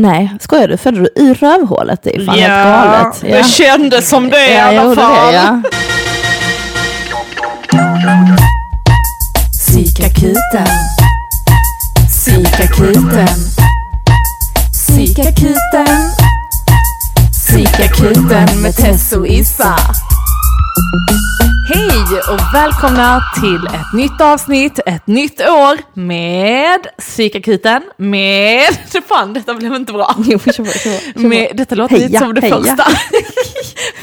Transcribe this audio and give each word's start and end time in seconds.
Nej, 0.00 0.36
skojar 0.40 0.68
du? 0.68 0.76
Födde 0.76 1.00
du 1.00 1.08
i 1.22 1.34
rövhålet? 1.34 2.00
Det 2.02 2.16
är 2.16 2.24
fan 2.26 2.34
helt 2.38 2.64
galet. 2.64 3.20
det 3.20 3.44
kändes 3.50 4.08
som 4.08 4.30
det 4.30 4.46
i 4.48 4.54
Ja, 4.54 4.58
jag 4.58 4.68
alla 4.68 4.82
gjorde 4.84 5.00
fall. 5.02 5.26
det, 5.32 5.32
ja. 5.32 5.62
Psykakuten. 9.52 10.66
Psykakuten. 12.08 13.28
Psykakuten. 14.72 16.12
Psykakuten 17.32 18.62
med 18.62 18.76
Tess 18.76 19.12
och 19.12 19.26
Issa. 19.26 19.74
Hej 21.74 22.20
och 22.30 22.54
välkomna 22.54 23.20
till 23.40 23.66
ett 23.66 23.92
nytt 23.94 24.20
avsnitt, 24.20 24.80
ett 24.86 25.06
nytt 25.06 25.40
år 25.40 25.98
med 26.00 26.86
Psykakuten 26.98 27.82
med... 27.96 28.62
Fan, 29.08 29.32
detta 29.32 29.54
blev 29.54 29.74
inte 29.74 29.92
bra. 29.92 30.14
Jo, 30.24 30.38
på, 30.38 30.52
kör 30.52 31.12
på. 31.14 31.20
Med, 31.20 31.50
detta 31.54 31.74
låter 31.74 31.94
lite 31.94 32.06
Heja, 32.06 32.20
som 32.20 32.34
det 32.34 32.40
heja. 32.40 32.56
första. 32.56 32.84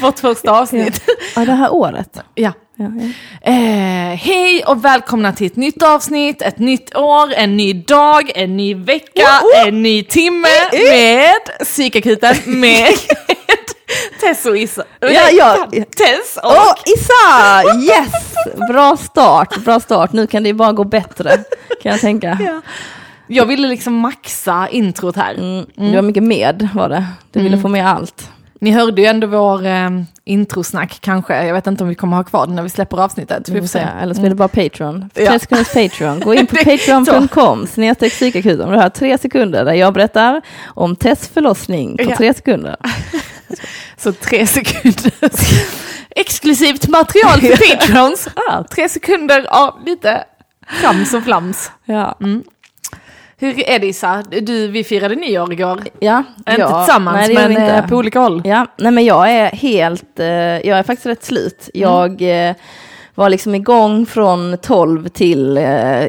Vårt 0.00 0.18
första 0.18 0.50
avsnitt. 0.50 1.00
Ja, 1.36 1.44
det 1.44 1.52
här 1.52 1.74
året. 1.74 2.20
Ja. 2.34 2.52
Ja, 2.78 2.86
ja. 3.00 3.04
Eh, 3.52 4.16
hej 4.16 4.64
och 4.66 4.84
välkomna 4.84 5.32
till 5.32 5.46
ett 5.46 5.56
nytt 5.56 5.82
avsnitt, 5.82 6.42
ett 6.42 6.58
nytt 6.58 6.96
år, 6.96 7.32
en 7.32 7.56
ny 7.56 7.72
dag, 7.72 8.32
en 8.34 8.56
ny 8.56 8.74
vecka, 8.74 9.22
Oh, 9.42 9.68
en 9.68 9.82
ny 9.82 10.02
timme 10.02 10.48
med 10.72 11.66
Psykakuten 11.66 12.36
med 12.46 12.88
Tess 14.20 14.46
och 14.46 14.56
Issa. 14.58 14.84
Ja, 15.00 15.30
ja. 15.32 15.68
Tess 15.70 16.36
och... 16.42 16.50
Åh, 16.50 16.74
Issa! 16.96 17.74
Yes! 17.94 18.12
Bra 18.68 18.96
start, 18.96 19.56
bra 19.64 19.80
start. 19.80 20.12
Nu 20.12 20.26
kan 20.26 20.42
det 20.42 20.52
bara 20.54 20.72
gå 20.72 20.84
bättre, 20.84 21.30
kan 21.82 21.92
jag 21.92 22.00
tänka. 22.00 22.38
Ja. 22.40 22.60
Jag 23.26 23.46
ville 23.46 23.68
liksom 23.68 23.94
maxa 23.94 24.68
introt 24.70 25.16
här. 25.16 25.34
Mm, 25.34 25.66
Du 25.74 25.94
var 25.94 26.02
mycket 26.02 26.22
med, 26.22 26.68
var 26.74 26.88
det. 26.88 27.04
Du 27.32 27.42
ville 27.42 27.58
få 27.58 27.68
med 27.68 27.88
allt. 27.88 28.30
Ni 28.60 28.70
hörde 28.70 29.00
ju 29.02 29.06
ändå 29.06 29.26
vår 29.26 29.66
eh, 29.66 29.90
introsnack 30.24 30.98
kanske. 31.00 31.46
Jag 31.46 31.54
vet 31.54 31.66
inte 31.66 31.82
om 31.84 31.88
vi 31.88 31.94
kommer 31.94 32.16
ha 32.16 32.24
kvar 32.24 32.46
det 32.46 32.52
när 32.52 32.62
vi 32.62 32.68
släpper 32.68 32.96
avsnittet. 33.04 33.48
Vi 33.48 33.60
får 33.60 33.66
se. 33.68 33.86
Eller 34.02 34.14
så 34.14 34.20
blir 34.20 34.30
det 34.30 34.36
bara 34.36 34.48
Patreon. 34.48 35.10
Ja. 35.14 35.26
Tre 35.30 35.38
sekunders 35.38 35.68
Patreon. 35.74 36.20
Gå 36.20 36.34
in 36.34 36.46
på 36.46 36.56
patreon.com 36.64 37.66
snedstreck 37.66 38.12
psykakuten. 38.12 38.70
Du 38.70 38.76
har 38.76 38.88
tre 38.88 39.18
sekunder 39.18 39.64
där 39.64 39.72
jag 39.72 39.94
berättar 39.94 40.42
om 40.66 40.96
Tess 40.96 41.28
förlossning 41.28 41.96
på 41.96 42.02
Ja. 42.10 42.16
tre 42.16 42.34
sekunder. 42.34 42.76
Så 43.96 44.12
tre 44.12 44.46
sekunder 44.46 45.12
exklusivt 46.10 46.88
material 46.88 47.40
för 47.40 47.76
patrons. 47.76 48.28
Ah, 48.48 48.62
tre 48.62 48.88
sekunder 48.88 49.46
av 49.50 49.74
lite 49.86 50.24
flams 50.80 51.14
och 51.14 51.24
flams. 51.24 51.70
Ja. 51.84 52.18
Hur 53.38 53.68
är 53.68 53.78
det 53.78 53.86
Issa? 53.86 54.22
Du, 54.42 54.68
vi 54.68 54.84
firade 54.84 55.14
nyår 55.14 55.52
igår. 55.52 55.82
Ja, 56.00 56.22
Inte 56.38 56.52
ja. 56.60 56.84
tillsammans 56.84 57.16
Nej, 57.28 57.34
men 57.34 57.50
inte. 57.50 57.62
eh, 57.62 57.86
på 57.88 57.96
olika 57.96 58.20
håll. 58.20 58.42
Ja, 58.44 58.66
nej 58.76 58.92
men 58.92 59.04
jag 59.04 59.30
är 59.30 59.50
helt, 59.50 60.20
eh, 60.20 60.26
jag 60.26 60.66
är 60.78 60.82
faktiskt 60.82 61.06
rätt 61.06 61.24
slut. 61.24 61.70
Jag 61.74 62.22
eh, 62.48 62.54
var 63.14 63.30
liksom 63.30 63.54
igång 63.54 64.06
från 64.06 64.58
12 64.58 65.08
till, 65.08 65.56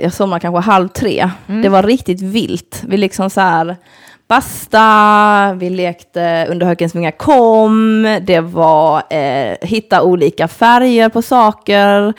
jag 0.02 0.14
somnade 0.14 0.40
kanske 0.40 0.72
halv 0.72 0.88
tre. 0.88 1.30
Det 1.64 1.70
var 1.70 1.84
riktigt 1.84 2.22
vilt. 2.22 2.84
Vi 2.88 2.98
liksom 2.98 3.30
så 3.30 3.42
här 3.42 3.76
basta, 4.28 5.54
vi 5.54 5.70
lekte 5.70 6.48
under 6.50 6.66
hökens 6.66 6.96
vingar 6.96 7.12
kom, 7.12 8.04
det 8.22 8.40
var 8.40 9.04
eh, 9.10 9.58
hitta 9.62 10.04
olika 10.04 10.48
färger 10.48 11.10
på 11.10 11.22
saker, 11.22 12.14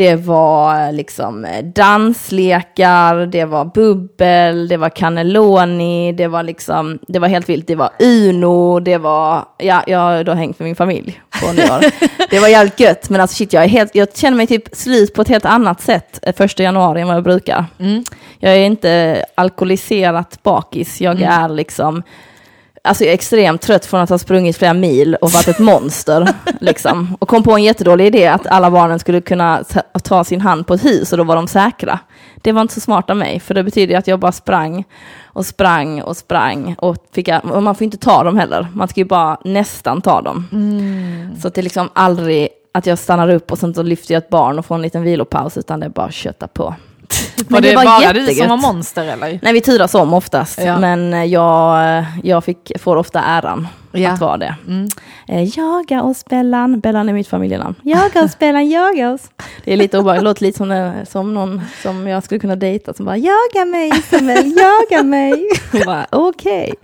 det 0.00 0.16
var 0.16 0.92
liksom 0.92 1.46
danslekar, 1.74 3.26
det 3.26 3.44
var 3.44 3.64
bubbel, 3.64 4.68
det 4.68 4.76
var 4.76 4.88
cannelloni, 4.88 6.12
det 6.12 6.28
var 6.28 6.42
liksom, 6.42 6.98
det 7.08 7.18
var 7.18 7.28
helt 7.28 7.48
vilt, 7.48 7.66
det 7.66 7.74
var 7.74 7.90
Uno, 7.98 8.80
det 8.80 8.98
var, 8.98 9.44
ja, 9.58 9.84
jag 9.86 9.98
har 9.98 10.24
då 10.24 10.32
hängt 10.32 10.58
med 10.58 10.66
min 10.66 10.76
familj 10.76 11.20
på 11.40 11.52
nyår. 11.52 11.84
det 12.30 12.40
var 12.40 12.48
jävligt 12.48 12.80
gött, 12.80 13.10
men 13.10 13.20
alltså 13.20 13.36
shit, 13.36 13.52
jag 13.52 13.64
är 13.64 13.68
helt, 13.68 13.94
jag 13.94 14.16
känner 14.16 14.36
mig 14.36 14.46
typ 14.46 14.68
slut 14.72 15.14
på 15.14 15.22
ett 15.22 15.28
helt 15.28 15.44
annat 15.44 15.80
sätt 15.80 16.18
eh, 16.22 16.34
första 16.34 16.62
januari 16.62 17.00
än 17.00 17.06
vad 17.06 17.16
jag 17.16 17.24
brukar. 17.24 17.64
Jag 18.38 18.52
är 18.52 18.64
inte 18.64 19.24
alkoholiserat 19.34 20.42
bakis, 20.42 21.00
jag 21.00 21.22
är 21.22 21.48
liksom 21.48 22.02
Alltså 22.82 23.04
jag 23.04 23.10
är 23.10 23.14
extremt 23.14 23.62
trött 23.62 23.86
från 23.86 24.00
att 24.00 24.10
ha 24.10 24.18
sprungit 24.18 24.56
flera 24.56 24.74
mil 24.74 25.14
och 25.14 25.30
varit 25.30 25.48
ett 25.48 25.58
monster. 25.58 26.28
liksom. 26.60 27.16
Och 27.20 27.28
kom 27.28 27.42
på 27.42 27.52
en 27.52 27.62
jättedålig 27.62 28.06
idé 28.06 28.26
att 28.26 28.46
alla 28.46 28.70
barnen 28.70 28.98
skulle 28.98 29.20
kunna 29.20 29.64
ta- 30.02 30.24
sin 30.24 30.40
hand 30.40 30.66
på 30.66 30.74
ett 30.74 30.84
hus 30.84 31.12
och 31.12 31.18
då 31.18 31.24
var 31.24 31.36
de 31.36 31.48
säkra. 31.48 31.98
Det 32.42 32.52
var 32.52 32.62
inte 32.62 32.74
så 32.74 32.80
smart 32.80 33.10
av 33.10 33.16
mig, 33.16 33.40
för 33.40 33.54
det 33.54 33.62
betyder 33.62 33.98
att 33.98 34.06
jag 34.06 34.18
bara 34.20 34.32
sprang 34.32 34.84
och 35.24 35.46
sprang 35.46 36.02
och 36.02 36.16
sprang. 36.16 36.74
Och, 36.78 36.96
fick, 37.12 37.28
och 37.42 37.62
man 37.62 37.74
får 37.74 37.84
inte 37.84 37.96
ta 37.98 38.24
dem 38.24 38.36
heller, 38.36 38.66
man 38.74 38.88
ska 38.88 39.00
ju 39.00 39.04
bara 39.04 39.38
nästan 39.44 40.00
ta 40.02 40.22
dem. 40.22 40.46
Så 41.42 41.48
att 41.48 41.54
det 41.54 41.60
är 41.60 41.62
liksom 41.62 41.88
aldrig 41.92 42.48
att 42.74 42.86
jag 42.86 42.98
stannar 42.98 43.28
upp 43.28 43.52
och 43.52 43.58
sen 43.58 43.74
så 43.74 43.82
lyfter 43.82 44.14
jag 44.14 44.22
ett 44.22 44.30
barn 44.30 44.58
och 44.58 44.66
får 44.66 44.74
en 44.74 44.82
liten 44.82 45.02
vilopaus, 45.02 45.56
utan 45.56 45.80
det 45.80 45.86
är 45.86 45.90
bara 45.90 46.06
att 46.06 46.14
kötta 46.14 46.48
på. 46.48 46.74
Var 47.48 47.60
det, 47.60 47.76
var 47.76 47.84
bara 47.84 48.12
du 48.12 48.18
som 48.20 48.26
jättegött. 48.28 48.48
var 48.50 48.56
monster 48.56 49.04
eller? 49.04 49.38
Nej, 49.42 49.52
vi 49.52 49.60
turas 49.60 49.94
om 49.94 50.14
oftast, 50.14 50.58
Ja. 50.64 50.78
men 50.78 51.14
eh, 51.14 51.24
jag, 51.24 52.04
jag 52.22 52.44
fick, 52.44 52.72
får 52.80 52.96
ofta 52.96 53.20
äran 53.20 53.68
Ja. 53.92 54.10
att 54.10 54.20
vara 54.20 54.36
det. 54.36 54.54
Eh, 55.28 55.58
jaga 55.58 56.02
oss 56.02 56.24
Bellan, 56.24 56.80
Bellan 56.80 57.08
är 57.08 57.12
mitt 57.12 57.28
familjenamn. 57.28 57.74
Jaga 57.82 58.24
oss 58.24 58.38
Bellan, 58.38 58.68
jaga 58.70 59.10
oss. 59.12 59.20
Det 59.64 59.72
är 59.72 59.76
lite 59.76 59.98
obehagligt, 59.98 60.24
låter 60.24 60.42
lite 60.42 60.58
som, 60.58 60.92
som 61.08 61.34
någon 61.34 61.60
som 61.82 62.06
jag 62.08 62.22
skulle 62.24 62.40
kunna 62.40 62.56
dejta 62.56 62.94
som 62.94 63.06
bara 63.06 63.16
jaga 63.16 63.64
mig 63.70 63.88
Isabel, 63.88 64.52
jaga 64.58 65.02
mig. 65.02 65.48
Okej. 66.10 66.74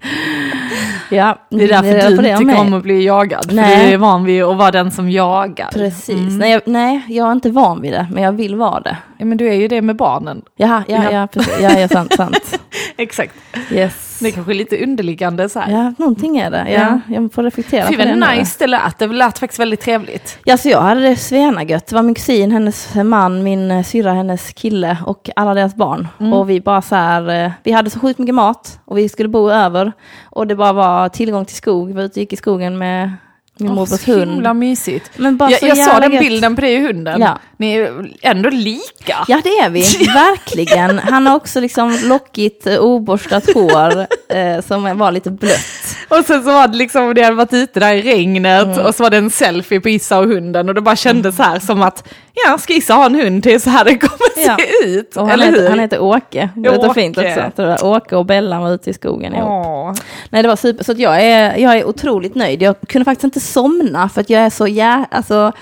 Ja, 1.11 1.39
Det 1.51 1.65
är 1.65 1.69
därför 1.69 2.11
du 2.11 2.17
på 2.17 2.23
det 2.23 2.29
inte 2.29 2.39
tycker 2.39 2.53
med. 2.53 2.61
om 2.61 2.75
att 2.75 2.83
bli 2.83 3.05
jagad. 3.05 3.53
Nej. 3.53 3.77
För 3.79 3.87
du 3.87 3.93
är 3.93 3.99
van 3.99 4.25
vid 4.25 4.43
att 4.45 4.57
vara 4.57 4.71
den 4.71 4.91
som 4.91 5.11
jagar. 5.11 5.69
Precis, 5.73 6.17
nej, 6.39 6.53
jag, 6.53 6.63
nej 6.67 7.05
jag 7.09 7.29
är 7.29 7.33
inte 7.33 7.51
van 7.51 7.81
vid 7.83 7.93
det, 7.93 8.07
men 8.13 8.23
jag 8.23 8.33
vill 8.33 8.55
vara 8.57 8.81
det. 8.81 8.97
Ja, 9.19 9.25
men 9.25 9.39
du 9.39 9.49
är 9.49 9.55
ju 9.55 9.69
det 9.69 9.83
med 9.83 9.97
barnen. 9.97 10.43
Jaha, 10.57 10.85
ja, 10.89 11.05
Ja. 11.05 11.13
ja, 11.13 11.27
precis. 11.27 11.61
ja, 11.61 11.79
ja 11.79 11.89
sant, 11.89 12.15
sant. 12.17 12.59
Exakt. 12.97 13.35
Yes. 13.71 14.06
Det 14.21 14.29
är 14.29 14.33
kanske 14.33 14.53
är 14.53 14.55
lite 14.55 14.83
underliggande 14.83 15.49
så 15.49 15.61
här. 15.61 15.73
Ja, 15.73 15.93
någonting 15.99 16.39
är 16.39 16.51
det. 16.51 16.71
Ja, 16.71 17.01
jag 17.09 17.33
får 17.33 17.43
reflektera 17.43 17.89
Fy 17.89 17.97
vad 17.97 18.37
nice 18.37 18.57
det 18.59 18.67
lät. 18.67 18.99
Det 18.99 19.07
lät 19.07 19.39
faktiskt 19.39 19.61
väldigt 19.61 19.81
trevligt. 19.81 20.39
Ja, 20.45 20.57
så 20.57 20.69
jag 20.69 20.81
hade 20.81 21.01
det 21.01 21.17
svenagött. 21.17 21.87
Det 21.87 21.95
var 21.95 22.03
min 22.03 22.15
kusin, 22.15 22.51
hennes 22.51 22.95
man, 22.95 23.43
min 23.43 23.71
eh, 23.71 23.83
syrra, 23.83 24.13
hennes 24.13 24.53
kille 24.53 24.99
och 25.07 25.31
alla 25.37 25.55
deras 25.55 25.75
barn. 25.75 26.09
Mm. 26.21 26.33
Och 26.33 26.51
vi 26.51 26.61
bara 26.61 26.83
så 26.83 26.95
här, 26.95 27.45
eh, 27.45 27.51
vi 27.63 27.73
hade 27.73 27.91
så 27.91 28.01
sjukt 28.01 28.19
mycket 28.19 28.35
mat 28.35 28.81
och 28.85 28.99
vi 28.99 29.09
skulle 29.09 29.29
bo 29.29 29.51
över. 29.51 29.93
Och 30.25 30.47
det 30.47 30.57
bara 30.57 30.73
var 30.73 31.09
tillgång 31.09 31.45
till 31.45 31.57
skog. 31.57 31.87
Vi 31.87 31.93
var 31.93 32.03
ute 32.03 32.13
och 32.13 32.17
gick 32.17 32.33
i 32.33 32.37
skogen 32.37 32.79
med 32.79 33.11
min 33.59 33.69
Åh, 33.71 33.75
morbrors 33.75 34.01
så 34.01 34.17
himla 34.19 34.49
hund. 34.49 34.61
mysigt. 34.61 35.11
Men 35.17 35.37
bara 35.37 35.51
Jag, 35.51 35.61
så 35.61 35.67
jag 35.67 35.79
såg 35.79 36.01
den 36.03 36.11
bilden 36.11 36.55
på 36.55 36.61
dig 36.61 36.77
och 36.77 36.83
hunden. 36.87 37.21
Ja. 37.21 37.39
Ni 37.57 37.75
är 37.77 38.11
ändå 38.23 38.49
lika. 38.51 39.17
Ja, 39.29 39.41
det 39.45 39.49
är 39.59 39.71
vi. 39.71 39.81
Verkligen. 40.15 40.99
Han 40.99 41.27
har 41.27 41.37
också 41.37 41.61
liksom 41.61 41.99
lockigt, 42.05 42.67
eh, 42.67 42.79
oborstat 42.79 43.55
hår 43.55 44.07
eh, 44.37 44.61
som 44.67 44.99
var 44.99 45.13
lite 45.13 45.31
blött. 45.31 45.97
Och 46.09 46.25
sen 46.27 46.45
så 46.45 46.53
var 46.53 46.69
det 46.69 46.77
liksom, 46.77 47.15
det 47.15 47.23
hade 47.23 47.37
varit 47.37 47.53
ute 47.53 47.81
där 47.81 47.95
i 47.95 48.03
regnet 48.03 48.79
och 48.79 48.95
så 48.95 49.03
var 49.03 49.11
det 49.11 49.17
en 49.17 49.31
selfie 49.31 49.81
på 49.81 49.89
Issa 49.89 50.19
och 50.19 50.27
hunden 50.29 50.69
och 50.69 50.75
det 50.75 50.81
bara 50.81 50.97
kändes 50.97 51.37
så 51.37 51.43
här 51.43 51.59
som 51.59 51.83
att, 51.83 52.09
ja, 52.47 52.59
ska 52.59 52.73
Issa 52.75 52.95
ha 52.95 53.07
en 53.07 53.15
hund 53.15 53.43
till 53.43 53.61
så 53.61 53.71
här 53.71 53.85
det 53.85 53.99
kommer 53.99 54.47
Ja. 54.47 54.57
se 54.57 54.87
ut. 54.89 55.17
Och 55.17 55.23
han, 55.29 55.31
eller 55.31 55.47
hur? 55.47 55.53
heter, 55.53 55.69
han 55.71 55.79
heter 55.79 56.01
Åke. 56.03 56.49
Det 56.57 56.71
låter 56.71 56.93
fint 56.95 57.19
också. 57.19 57.87
Åke 57.87 58.17
och 58.17 58.27
Bella 58.27 58.61
var 58.61 58.71
ute 58.75 58.91
i 58.91 58.93
skogen 58.95 59.35
ihop. 59.35 59.49
Åh. 59.49 59.93
Nej, 60.31 60.43
det 60.43 60.49
var 60.49 60.57
super. 60.57 60.85
Så 60.85 60.93
att 60.93 60.99
jag, 60.99 61.23
är, 61.23 61.57
jag 61.57 61.77
är 61.77 61.85
otroligt 61.85 62.35
nöjd. 62.35 62.63
Jag 62.63 62.75
kunde 62.89 63.05
faktiskt 63.05 63.25
inte 63.25 63.41
somna 63.47 64.09
för 64.09 64.21
att 64.21 64.31
jag 64.31 64.43
är 64.43 64.51
så 64.51 64.67
jä... 64.67 65.07
Alltså, 65.11 65.53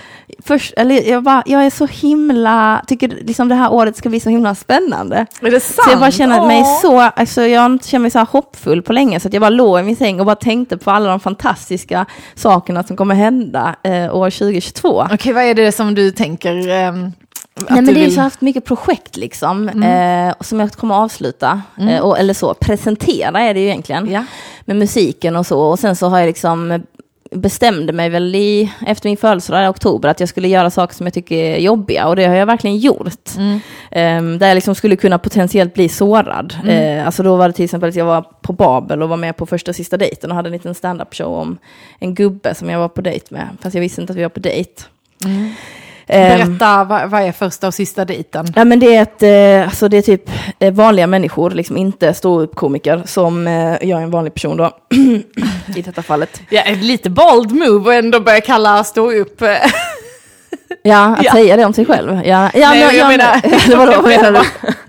först, 0.43 0.75
eller 0.77 1.11
jag, 1.11 1.22
bara, 1.22 1.43
jag 1.47 1.67
är 1.67 1.71
så 1.71 1.87
himla... 1.87 2.84
Tycker 2.87 3.09
liksom 3.09 3.49
det 3.49 3.55
här 3.55 3.72
året 3.72 3.97
ska 3.97 4.09
bli 4.09 4.21
så 4.21 4.31
himla 4.31 4.55
spännande. 4.55 5.27
Är 5.41 5.50
det 5.50 5.61
sant? 5.61 5.84
Så 5.84 5.91
jag 5.91 6.00
bara 6.00 6.11
känner 6.11 6.47
mig 6.47 6.65
så... 6.83 7.00
Alltså, 7.00 7.43
jag 7.43 7.84
känt 7.84 8.03
mig 8.03 8.11
så 8.11 8.19
här 8.19 8.27
hoppfull 8.27 8.83
på 8.83 8.93
länge. 8.93 9.21
Så 9.21 9.28
att 9.28 9.34
jag 9.34 9.41
bara 9.41 9.50
låg 9.50 9.81
i 9.81 9.83
min 9.83 9.97
säng 9.97 10.21
och 10.21 10.27
bara 10.27 10.37
tänkte 10.37 10.77
på 10.77 10.91
alla 10.91 11.09
de 11.09 11.21
fantastiska 11.21 12.07
sakerna 12.34 12.83
som 12.83 12.97
kommer 12.97 13.15
hända 13.15 13.77
eh, 13.83 14.16
år 14.16 14.30
2022. 14.30 15.07
Okej, 15.13 15.33
vad 15.33 15.45
är 15.45 15.54
det 15.54 15.72
som 15.72 15.95
du 15.95 16.10
tänker? 16.10 16.69
att 17.54 17.71
Nej, 17.71 17.83
men 17.83 17.95
det 17.95 18.04
är 18.04 18.10
så 18.10 18.15
jag 18.15 18.16
har 18.16 18.22
haft 18.22 18.41
mycket 18.41 18.65
projekt 18.65 19.16
liksom, 19.16 19.69
eh, 19.69 20.34
som 20.41 20.60
jag 20.60 20.72
kommer 20.72 20.95
avsluta. 20.95 21.63
Eh, 21.78 22.01
och, 22.01 22.19
eller 22.19 22.34
så, 22.34 22.54
presentera 22.54 23.41
är 23.41 23.54
det 23.54 23.60
ju 23.60 23.66
egentligen. 23.66 24.10
Ja. 24.10 24.25
Med 24.65 24.77
musiken 24.77 25.37
och 25.37 25.47
så. 25.47 25.60
Och 25.60 25.78
sen 25.78 25.97
så 25.97 26.09
har 26.09 26.19
jag 26.19 26.27
liksom 26.27 26.83
bestämde 27.34 27.92
mig 27.92 28.09
väl 28.09 28.34
i, 28.34 28.72
efter 28.86 29.09
min 29.09 29.16
födelsedag 29.16 29.65
i 29.65 29.69
oktober 29.69 30.09
att 30.09 30.21
jag 30.21 30.28
skulle 30.28 30.48
göra 30.48 30.71
saker 30.71 30.95
som 30.95 31.07
jag 31.07 31.15
tycker 31.15 31.36
är 31.36 31.59
jobbiga 31.59 32.09
och 32.09 32.16
det 32.16 32.25
har 32.25 32.34
jag 32.34 32.47
verkligen 32.47 32.77
gjort. 32.77 33.31
Ehm, 33.91 34.39
där 34.39 34.48
jag 34.48 34.54
liksom 34.54 34.75
skulle 34.75 34.97
kunna 34.97 35.19
potentiellt 35.19 35.75
bli 35.75 35.89
sårad. 35.89 36.54
Eh, 36.69 37.07
alltså 37.07 37.22
då 37.22 37.36
var 37.36 37.48
det 37.48 37.54
till 37.54 37.65
exempel 37.65 37.89
att 37.89 37.97
jag 37.97 38.04
var 38.04 38.22
på 38.42 38.53
Babel 38.53 39.03
och 39.03 39.09
var 39.09 39.16
med 39.16 39.36
på 39.36 39.47
första 39.47 39.71
och 39.71 39.77
sista 39.77 39.97
dejten 39.97 40.31
och 40.31 40.36
hade 40.36 40.48
en 40.48 40.53
liten 40.53 40.75
stand-up 40.75 41.15
show 41.15 41.39
om 41.39 41.59
en 41.98 42.15
gubbe 42.15 42.54
som 42.54 42.71
jag 42.71 42.78
var 42.78 42.89
på 42.89 43.01
dejt 43.01 43.27
med, 43.28 43.48
fast 43.60 43.75
jag 43.75 43.80
visste 43.80 44.01
inte 44.01 44.13
att 44.13 44.19
vi 44.19 44.22
var 44.22 44.28
på 44.28 44.41
dejt. 44.41 44.83
Ehm, 45.25 45.51
Berätta, 46.06 46.84
vad, 46.84 47.10
vad 47.10 47.22
är 47.22 47.33
första 47.33 47.66
och 47.66 47.74
sista 47.74 48.04
dejten? 48.04 48.47
Ja 48.56 48.65
men 48.65 48.78
det 48.80 48.97
är, 48.97 49.03
ett, 49.03 49.22
eh, 49.22 49.68
alltså 49.68 49.89
det 49.89 49.97
är 49.97 50.03
typ 50.03 50.30
eh, 50.59 50.72
vanliga 50.72 51.06
människor, 51.06 51.51
liksom 51.51 51.77
inte 51.77 52.15
ståuppkomiker 52.15 53.03
som 53.06 53.47
eh, 53.47 53.53
jag 53.65 53.91
är 54.01 54.03
en 54.03 54.10
vanlig 54.10 54.34
person 54.34 54.56
då. 54.56 54.71
I 55.77 55.83
detta 55.83 56.03
fallet. 56.03 56.41
Ja, 56.51 56.62
lite 56.80 57.10
bold 57.10 57.53
move 57.53 57.84
och 57.91 57.95
ändå 57.95 58.21
börja 58.21 58.41
kalla 58.41 58.84
stå 58.84 59.12
upp. 59.12 59.42
eh, 59.42 59.48
Ja, 60.83 61.16
att 61.18 61.24
Ja. 61.24 61.33
säga 61.33 61.56
det 61.56 61.65
om 61.65 61.72
sig 61.72 61.86
själv. 61.86 62.15
Ja, 62.15 62.22
ja, 62.24 62.51
Nej, 62.54 62.68
men, 62.71 62.80
jag 62.80 62.95
ja, 62.95 63.09
menar- 63.09 63.41
men- 63.42 63.60
det 63.68 63.77
var 63.77 63.86
då, 63.86 63.92
vad 63.92 64.04
menar 64.10 64.33
du? 64.33 64.41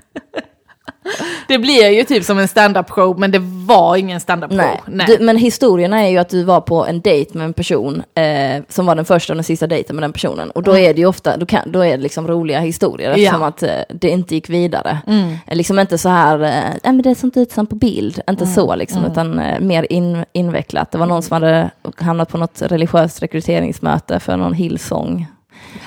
Det 1.47 1.57
blir 1.57 1.89
ju 1.89 2.03
typ 2.03 2.23
som 2.23 2.39
en 2.39 2.47
stand-up 2.47 2.89
show, 2.89 3.19
men 3.19 3.31
det 3.31 3.39
var 3.65 3.95
ingen 3.95 4.19
stand-up 4.19 4.49
show. 4.51 4.57
Nej. 4.57 4.81
Nej. 4.87 5.05
Du, 5.07 5.25
men 5.25 5.37
historien 5.37 5.93
är 5.93 6.07
ju 6.07 6.17
att 6.17 6.29
du 6.29 6.43
var 6.43 6.61
på 6.61 6.85
en 6.85 7.01
dejt 7.01 7.37
med 7.37 7.45
en 7.45 7.53
person 7.53 8.03
eh, 8.15 8.63
som 8.69 8.85
var 8.85 8.95
den 8.95 9.05
första 9.05 9.33
och 9.33 9.37
den 9.37 9.43
sista 9.43 9.67
dejten 9.67 9.95
med 9.95 10.03
den 10.03 10.13
personen. 10.13 10.51
Och 10.51 10.63
då 10.63 10.77
är 10.77 10.93
det 10.93 10.99
ju 10.99 11.05
ofta, 11.05 11.37
då, 11.37 11.45
kan, 11.45 11.71
då 11.71 11.79
är 11.85 11.97
det 11.97 12.03
liksom 12.03 12.27
roliga 12.27 12.59
historier 12.59 13.09
eftersom 13.11 13.41
Ja. 13.41 13.47
att 13.47 13.63
eh, 13.63 13.69
det 13.89 14.09
inte 14.09 14.35
gick 14.35 14.49
vidare. 14.49 14.97
Mm. 15.07 15.29
Eh, 15.47 15.55
Liksom 15.55 15.79
inte 15.79 15.97
så 15.97 16.09
här, 16.09 16.39
eh, 16.43 16.91
men 16.91 17.01
det 17.01 17.15
såg 17.15 17.27
inte 17.27 17.39
ut 17.39 17.51
som 17.51 17.67
på 17.67 17.75
bild, 17.75 18.19
inte 18.29 18.43
Mm. 18.43 18.55
så 18.55 18.75
liksom, 18.75 19.05
utan 19.05 19.39
eh, 19.39 19.59
mer 19.59 19.87
in, 19.91 20.25
invecklat. 20.33 20.91
Det 20.91 20.97
var 20.97 21.05
någon 21.05 21.21
som 21.23 21.33
hade 21.33 21.69
hamnat 21.97 22.29
på 22.29 22.37
något 22.37 22.61
religiöst 22.61 23.21
rekryteringsmöte 23.23 24.19
för 24.19 24.37
någon 24.37 24.53
Hillsong 24.53 25.27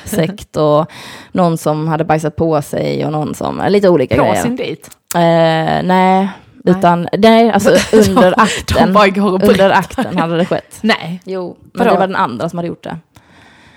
sekt 0.05 0.57
och 0.57 0.87
någon 1.33 1.59
som 1.59 1.89
hade 1.89 2.05
bajsat 2.05 2.37
på 2.37 2.63
sig 2.63 3.05
och 3.07 3.13
någon 3.13 3.35
som, 3.35 3.61
eh, 3.61 3.71
lite 3.71 3.89
olika 3.89 4.17
På 4.17 4.23
grejer. 4.23 4.43
sin 4.43 4.57
dejt. 4.57 4.83
Eh, 5.15 5.83
nej, 5.85 6.29
utan, 6.65 7.09
nej, 7.19 7.51
alltså 7.51 7.71
under 7.97 8.31
De 8.31 8.35
akten. 8.37 8.97
Under 9.49 9.71
akten 9.71 10.19
hade 10.19 10.37
det 10.37 10.45
skett. 10.47 10.79
Nej, 10.81 11.21
Jo, 11.25 11.57
men 11.61 11.79
Vadå? 11.79 11.91
det 11.91 12.01
var 12.01 12.07
den 12.07 12.17
andra 12.17 12.49
som 12.49 12.59
hade 12.59 12.69
gjort 12.69 12.85
det. 12.85 12.97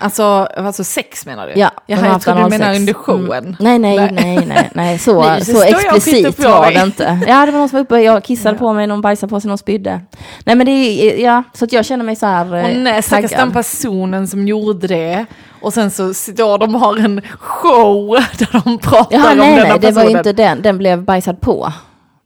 Alltså, 0.02 0.22
alltså 0.56 0.84
sex 0.84 1.26
menar 1.26 1.46
du? 1.46 1.52
Ja, 1.60 1.70
Jaha, 1.86 2.06
jag 2.06 2.20
trodde 2.20 2.42
du 2.42 2.48
menar 2.48 2.74
under 2.74 2.92
showen. 2.94 3.44
Mm. 3.44 3.56
Nej, 3.60 3.78
nej, 3.78 3.96
Nej. 4.12 4.46
nej, 4.46 4.70
nej, 4.74 4.98
så, 5.06 5.22
Nej, 5.22 5.44
så 5.44 5.52
så 5.52 5.62
explicit 5.62 6.38
var 6.44 6.70
det 6.72 6.82
inte. 6.82 7.20
Ja, 7.28 7.46
det 7.46 7.52
var 7.52 7.58
någon 7.58 7.68
som 7.68 7.76
var 7.76 7.82
uppe, 7.84 8.00
jag 8.00 8.24
kissade 8.24 8.54
Ja. 8.54 8.58
på 8.58 8.72
mig, 8.72 8.86
någon 8.86 9.00
bajsade 9.00 9.30
på 9.30 9.40
sig, 9.40 9.48
någon 9.48 9.58
spydde. 9.58 10.00
Nej, 10.44 10.56
men 10.56 10.66
det 10.66 10.72
är, 10.72 11.24
ja, 11.24 11.42
så 11.54 11.64
att 11.64 11.72
jag 11.72 11.84
känner 11.84 12.04
mig 12.04 12.16
så 12.16 12.26
här 12.26 12.56
eh, 12.56 12.64
Och 12.64 12.76
nej, 12.76 13.02
stackars 13.02 13.30
den 13.30 13.52
personen 13.52 14.28
som 14.28 14.48
gjorde 14.48 14.86
det. 14.86 15.26
Och 15.62 15.72
sen 15.74 15.90
så 15.90 16.14
står 16.14 16.58
de 16.58 16.74
och 16.74 16.80
har 16.80 16.96
en 16.96 17.20
show 17.38 18.08
där 18.38 18.62
de 18.64 18.78
pratar 18.78 19.16
Ja, 19.18 19.32
om 19.32 19.38
nej, 19.38 19.56
denna 19.56 19.68
nej, 19.68 19.78
det 19.80 19.90
var 19.90 20.02
personen. 20.02 20.18
inte 20.18 20.32
den, 20.32 20.62
den 20.62 20.78
blev 20.78 21.02
bajsad 21.02 21.40
på. 21.40 21.72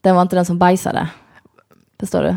Den 0.00 0.14
var 0.14 0.22
inte 0.22 0.36
den 0.36 0.44
som 0.44 0.58
bajsade. 0.58 1.08
Förstår 2.00 2.22
du? 2.22 2.36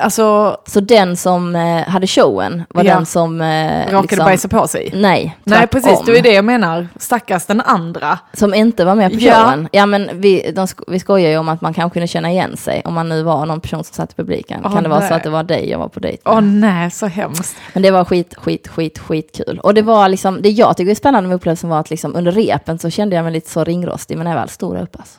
Alltså, 0.00 0.56
Så 0.66 0.80
den 0.80 1.16
som 1.16 1.56
eh, 1.56 1.82
hade 1.88 2.06
showen 2.06 2.62
var 2.70 2.84
Ja. 2.84 2.94
den 2.94 3.06
som... 3.06 3.40
Eh, 3.40 3.84
råkade 3.86 4.02
liksom, 4.02 4.24
bajsa 4.24 4.48
på 4.48 4.68
sig. 4.68 4.90
Nej, 4.94 5.36
Nej, 5.44 5.66
precis, 5.66 6.00
det 6.06 6.18
är 6.18 6.22
det 6.22 6.32
jag 6.32 6.44
menar. 6.44 6.88
Stackars 6.96 7.46
den 7.46 7.60
andra. 7.60 8.18
Som 8.32 8.54
inte 8.54 8.84
var 8.84 8.94
med 8.94 9.12
på 9.12 9.18
Ja. 9.20 9.34
showen. 9.34 9.68
Ja, 9.72 9.86
men 9.86 10.10
vi, 10.20 10.52
de, 10.52 10.66
vi 10.88 11.00
skojar 11.00 11.30
ju 11.30 11.38
om 11.38 11.48
att 11.48 11.60
man 11.60 11.74
kanske 11.74 11.94
kunde 11.94 12.06
känna 12.06 12.30
igen 12.30 12.56
sig 12.56 12.82
om 12.84 12.94
man 12.94 13.08
nu 13.08 13.22
var 13.22 13.46
någon 13.46 13.60
person 13.60 13.84
som 13.84 13.94
satt 13.94 14.12
i 14.12 14.14
publiken. 14.14 14.60
Åh, 14.64 14.72
kan 14.74 14.82
det 14.82 14.88
vara 14.88 15.00
nej. 15.00 15.08
så 15.08 15.14
att 15.14 15.22
det 15.22 15.30
var 15.30 15.42
dig 15.42 15.70
jag 15.70 15.78
var 15.78 15.88
på 15.88 16.00
dejt 16.00 16.22
med? 16.24 16.34
Åh 16.34 16.40
nej, 16.40 16.90
så 16.90 17.06
hemskt. 17.06 17.56
Men 17.72 17.82
det 17.82 17.90
var 17.90 18.04
skit, 18.04 18.34
skit, 18.38 18.68
skit, 18.68 18.98
skitkul. 18.98 19.58
Och 19.62 19.74
det 19.74 19.82
var 19.82 20.08
liksom, 20.08 20.42
det 20.42 20.48
jag 20.50 20.76
tycker 20.76 20.90
är 20.90 20.94
spännande 20.94 21.28
med 21.28 21.34
upplevelsen 21.36 21.70
var 21.70 21.80
att 21.80 21.90
liksom 21.90 22.16
under 22.16 22.32
repen 22.32 22.78
så 22.78 22.90
kände 22.90 23.16
jag 23.16 23.22
mig 23.22 23.32
lite 23.32 23.50
så 23.50 23.64
ringrostig, 23.64 24.16
men 24.16 24.24
när 24.24 24.30
jag 24.32 24.40
väl 24.40 24.48
stod 24.48 24.74
där 24.74 24.82
uppe, 24.82 24.98
alltså 24.98 25.18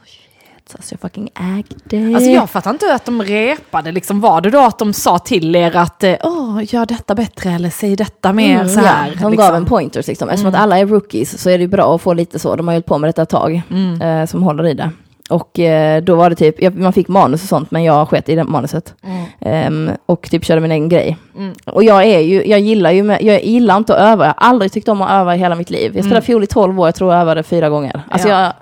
alltså 0.76 0.94
jag 0.94 1.00
fucking 1.02 1.30
ägde. 1.36 2.16
Alltså 2.16 2.30
jag 2.32 2.50
fattar 2.50 2.72
inte 2.72 2.94
att 2.96 3.06
de 3.06 3.22
repade, 3.24 3.92
liksom 3.92 4.20
var 4.22 4.42
det 4.42 4.50
då 4.50 4.60
att 4.60 4.80
de 4.80 4.94
sa 4.94 5.20
till 5.20 5.56
er 5.56 5.76
att 5.76 6.04
eh, 6.04 6.14
åh, 6.24 6.60
gör 6.64 6.86
detta 6.86 7.16
bättre 7.16 7.50
eller 7.52 7.70
säg 7.70 7.96
detta 7.96 8.34
mer 8.34 8.56
Mm, 8.56 8.70
så 8.70 8.80
här. 8.80 9.08
Ja, 9.08 9.12
de 9.22 9.32
liksom. 9.32 9.36
gav 9.36 9.56
en 9.56 9.66
pointers 9.66 10.08
liksom. 10.08 10.30
Eftersom 10.30 10.50
att 10.50 10.60
alla 10.62 10.78
är 10.80 10.86
rookies 10.86 11.42
så 11.42 11.50
är 11.50 11.58
det 11.58 11.68
bra 11.68 11.96
att 11.96 12.02
få 12.02 12.14
lite 12.14 12.40
så. 12.40 12.56
De 12.56 12.68
har 12.68 12.74
ju 12.74 12.76
hållit 12.78 12.86
på 12.86 12.98
med 12.98 13.08
detta 13.08 13.22
ett 13.22 13.30
tag, 13.30 13.62
Mm. 13.72 14.02
eh, 14.02 14.26
som 14.28 14.44
håller 14.44 14.68
i 14.68 14.74
det. 14.74 14.90
Och 15.30 15.60
eh, 15.60 16.04
då 16.04 16.16
var 16.16 16.30
det 16.30 16.36
typ, 16.36 16.62
jag, 16.62 16.78
man 16.80 16.94
fick 16.94 17.08
manus 17.08 17.44
och 17.44 17.50
sånt, 17.50 17.72
men 17.72 17.84
jag 17.84 18.10
sket 18.10 18.30
i 18.30 18.36
det 18.36 18.44
manuset. 18.44 18.94
Ehm, 19.40 19.90
och 20.06 20.22
typ 20.32 20.46
körde 20.46 20.62
min 20.62 20.72
egen 20.72 20.90
grej. 20.90 21.18
Mm. 21.38 21.54
Och 21.66 21.84
jag 21.84 22.04
är 22.06 22.20
ju, 22.20 22.46
jag 22.46 22.60
gillar 22.60 22.92
ju, 22.92 23.04
med, 23.04 23.24
jag 23.24 23.44
gillar 23.44 23.78
inte 23.78 23.96
att 23.96 24.02
öva. 24.02 24.26
Jag 24.26 24.34
har 24.38 24.50
aldrig 24.50 24.72
tyckt 24.72 24.88
om 24.90 25.02
att 25.02 25.12
öva 25.12 25.36
i 25.36 25.38
hela 25.40 25.56
mitt 25.56 25.70
liv. 25.70 25.92
Jag 25.96 26.06
spelade 26.06 26.26
fiol 26.26 26.44
i 26.44 26.48
12 26.48 26.80
år, 26.80 26.88
jag 26.88 26.96
tror 26.96 27.14
jag 27.14 27.22
övade 27.22 27.44
fyra 27.44 27.70
gånger. 27.70 28.02
Alltså 28.10 28.28
Mm. 28.28 28.40
Ja. 28.40 28.46
jag, 28.46 28.54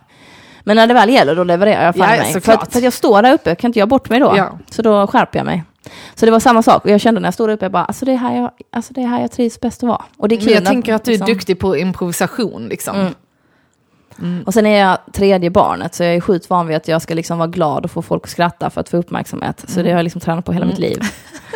men 0.69 0.75
när 0.75 0.88
det 0.88 0.94
väl 0.94 1.10
gäller, 1.10 1.36
då 1.36 1.44
levererar 1.44 1.86
jag 1.86 1.95
fan 1.95 2.10
Ja, 2.18 2.24
mig. 2.24 2.42
För 2.42 2.51
att, 2.54 2.71
för 2.71 2.80
att 2.80 2.83
jag 2.83 2.94
står 2.94 3.21
där 3.21 3.33
uppe, 3.33 3.56
kan 3.56 3.69
inte 3.69 3.80
jag 3.80 3.89
bort 3.89 4.10
mig 4.10 4.19
då? 4.19 4.33
Ja. 4.38 4.57
Så 4.69 4.81
då 4.81 5.07
skärper 5.07 5.39
jag 5.39 5.45
mig. 5.45 5.63
Så 6.16 6.25
det 6.25 6.31
var 6.31 6.39
samma 6.39 6.63
sak. 6.63 6.86
Och 6.86 6.92
jag 6.92 7.01
kände 7.01 7.19
när 7.21 7.27
jag 7.27 7.33
stod 7.33 7.50
där 7.50 7.54
uppe, 7.54 7.66
jag 7.66 7.71
bara, 7.71 7.86
alltså 7.86 8.06
det 8.06 8.12
är 8.12 8.16
här 8.18 8.36
jag, 8.42 8.51
alltså 8.71 8.94
det 8.94 9.01
är 9.01 9.07
här 9.07 9.21
jag 9.21 9.31
trivs 9.31 9.60
bäst 9.60 9.83
att 9.83 9.88
vara. 9.89 10.01
Och 10.18 10.27
det 10.30 10.36
är 10.36 10.38
kul 10.38 10.45
Men 10.45 10.54
jag 10.54 10.63
när- 10.63 10.71
tänker 10.71 10.94
att 10.94 11.04
du 11.04 11.12
är 11.12 11.13
liksom- 11.13 11.33
duktig 11.33 11.60
på 11.60 11.77
improvisation 11.77 12.68
liksom. 12.69 12.95
Mm. 14.21 14.44
Och 14.44 14.54
sen 14.54 14.66
är 14.66 14.80
jag 14.88 14.98
tredje 15.13 15.50
barnet, 15.50 15.95
så 15.95 16.04
jag 16.04 16.16
är 16.16 16.21
sjukt 16.21 16.50
van 16.50 16.68
vid 16.68 16.77
att 16.77 16.88
jag 16.88 17.01
ska 17.01 17.13
liksom 17.13 17.38
vara 17.38 17.48
glad 17.48 17.86
och 17.86 17.92
få 17.92 18.01
folk 18.01 18.24
att 18.24 18.30
skratta 18.30 18.69
för 18.69 18.81
att 18.81 18.89
få 18.89 18.98
uppmärksamhet. 18.98 19.66
Så 19.68 19.81
det 19.81 19.89
har 19.89 19.98
jag 19.98 20.04
liksom 20.04 20.21
tränat 20.21 20.45
på 20.45 20.51
hela 20.54 20.66
mitt 20.66 20.80
liv. 20.80 21.00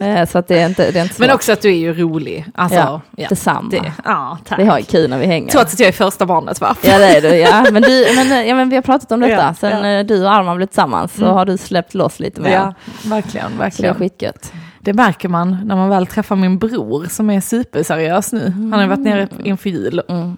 Eh, 0.00 0.26
så 0.28 0.38
att 0.38 0.48
det 0.48 0.58
är 0.60 0.66
inte, 0.66 0.90
det 0.90 0.98
är 0.98 1.02
inte 1.02 1.14
Men 1.18 1.30
också 1.30 1.52
att 1.52 1.62
du 1.62 1.68
är 1.68 1.76
ju 1.78 1.92
rolig. 1.94 2.46
Alltså, 2.54 2.78
Ja, 2.78 3.00
ja, 3.16 3.28
detsamma. 3.28 3.68
Det, 3.70 3.92
ja, 4.04 4.38
tack. 4.44 4.58
Vi 4.58 4.64
har 4.64 4.78
ju 4.78 4.84
kul 4.84 5.10
när 5.10 5.18
vi 5.18 5.26
hänger. 5.26 5.48
Trots 5.48 5.74
att 5.74 5.80
jag 5.80 5.88
är 5.88 5.92
första 5.92 6.26
barnet 6.26 6.60
va? 6.60 6.76
Ja 6.82 6.98
det 6.98 7.16
är 7.16 7.20
du, 7.22 7.28
ja. 7.36 7.66
Men, 7.72 7.82
du, 7.82 8.06
men, 8.16 8.32
eh, 8.32 8.48
ja, 8.48 8.54
men 8.54 8.68
vi 8.68 8.76
har 8.76 8.82
pratat 8.82 9.12
om 9.12 9.20
detta. 9.20 9.32
Ja, 9.42 9.54
Sen 9.54 9.84
ja. 9.84 9.98
eh, 10.00 10.06
du 10.06 10.24
och 10.24 10.32
Arman 10.34 10.56
blev 10.56 10.66
tillsammans 10.66 11.14
så 11.14 11.22
Mm. 11.22 11.34
har 11.34 11.46
du 11.46 11.56
släppt 11.58 11.94
loss 11.94 12.20
lite 12.20 12.40
mer. 12.40 12.50
Ja, 12.52 12.74
verkligen, 13.04 13.46
Så 13.46 13.50
det 13.50 13.54
är 13.56 13.58
verkligen. 13.58 13.94
skitgött. 13.94 14.52
Det 14.80 14.92
märker 14.92 15.28
man 15.28 15.58
när 15.64 15.76
man 15.76 15.88
väl 15.88 16.06
träffar 16.06 16.36
min 16.36 16.58
bror 16.58 17.04
som 17.10 17.30
är 17.30 17.40
superseriös 17.40 18.32
nu. 18.32 18.50
Han 18.50 18.72
har 18.72 18.86
varit 18.86 18.98
nere 19.00 19.28
inför 19.44 19.70
jul 19.70 20.02
Mm. 20.08 20.36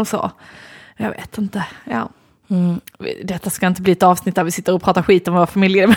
och 0.00 0.08
så. 0.08 0.30
Jag 0.96 1.10
vet 1.10 1.38
inte, 1.38 1.64
ja. 1.84 2.08
Mm. 2.50 2.80
Detta 3.24 3.50
ska 3.50 3.66
inte 3.66 3.82
bli 3.82 3.92
ett 3.92 4.02
avsnitt 4.02 4.34
där 4.34 4.44
vi 4.44 4.50
sitter 4.50 4.72
och 4.74 4.82
pratar 4.82 5.02
skit 5.02 5.28
om 5.28 5.34
våra 5.34 5.46
familjer. 5.46 5.86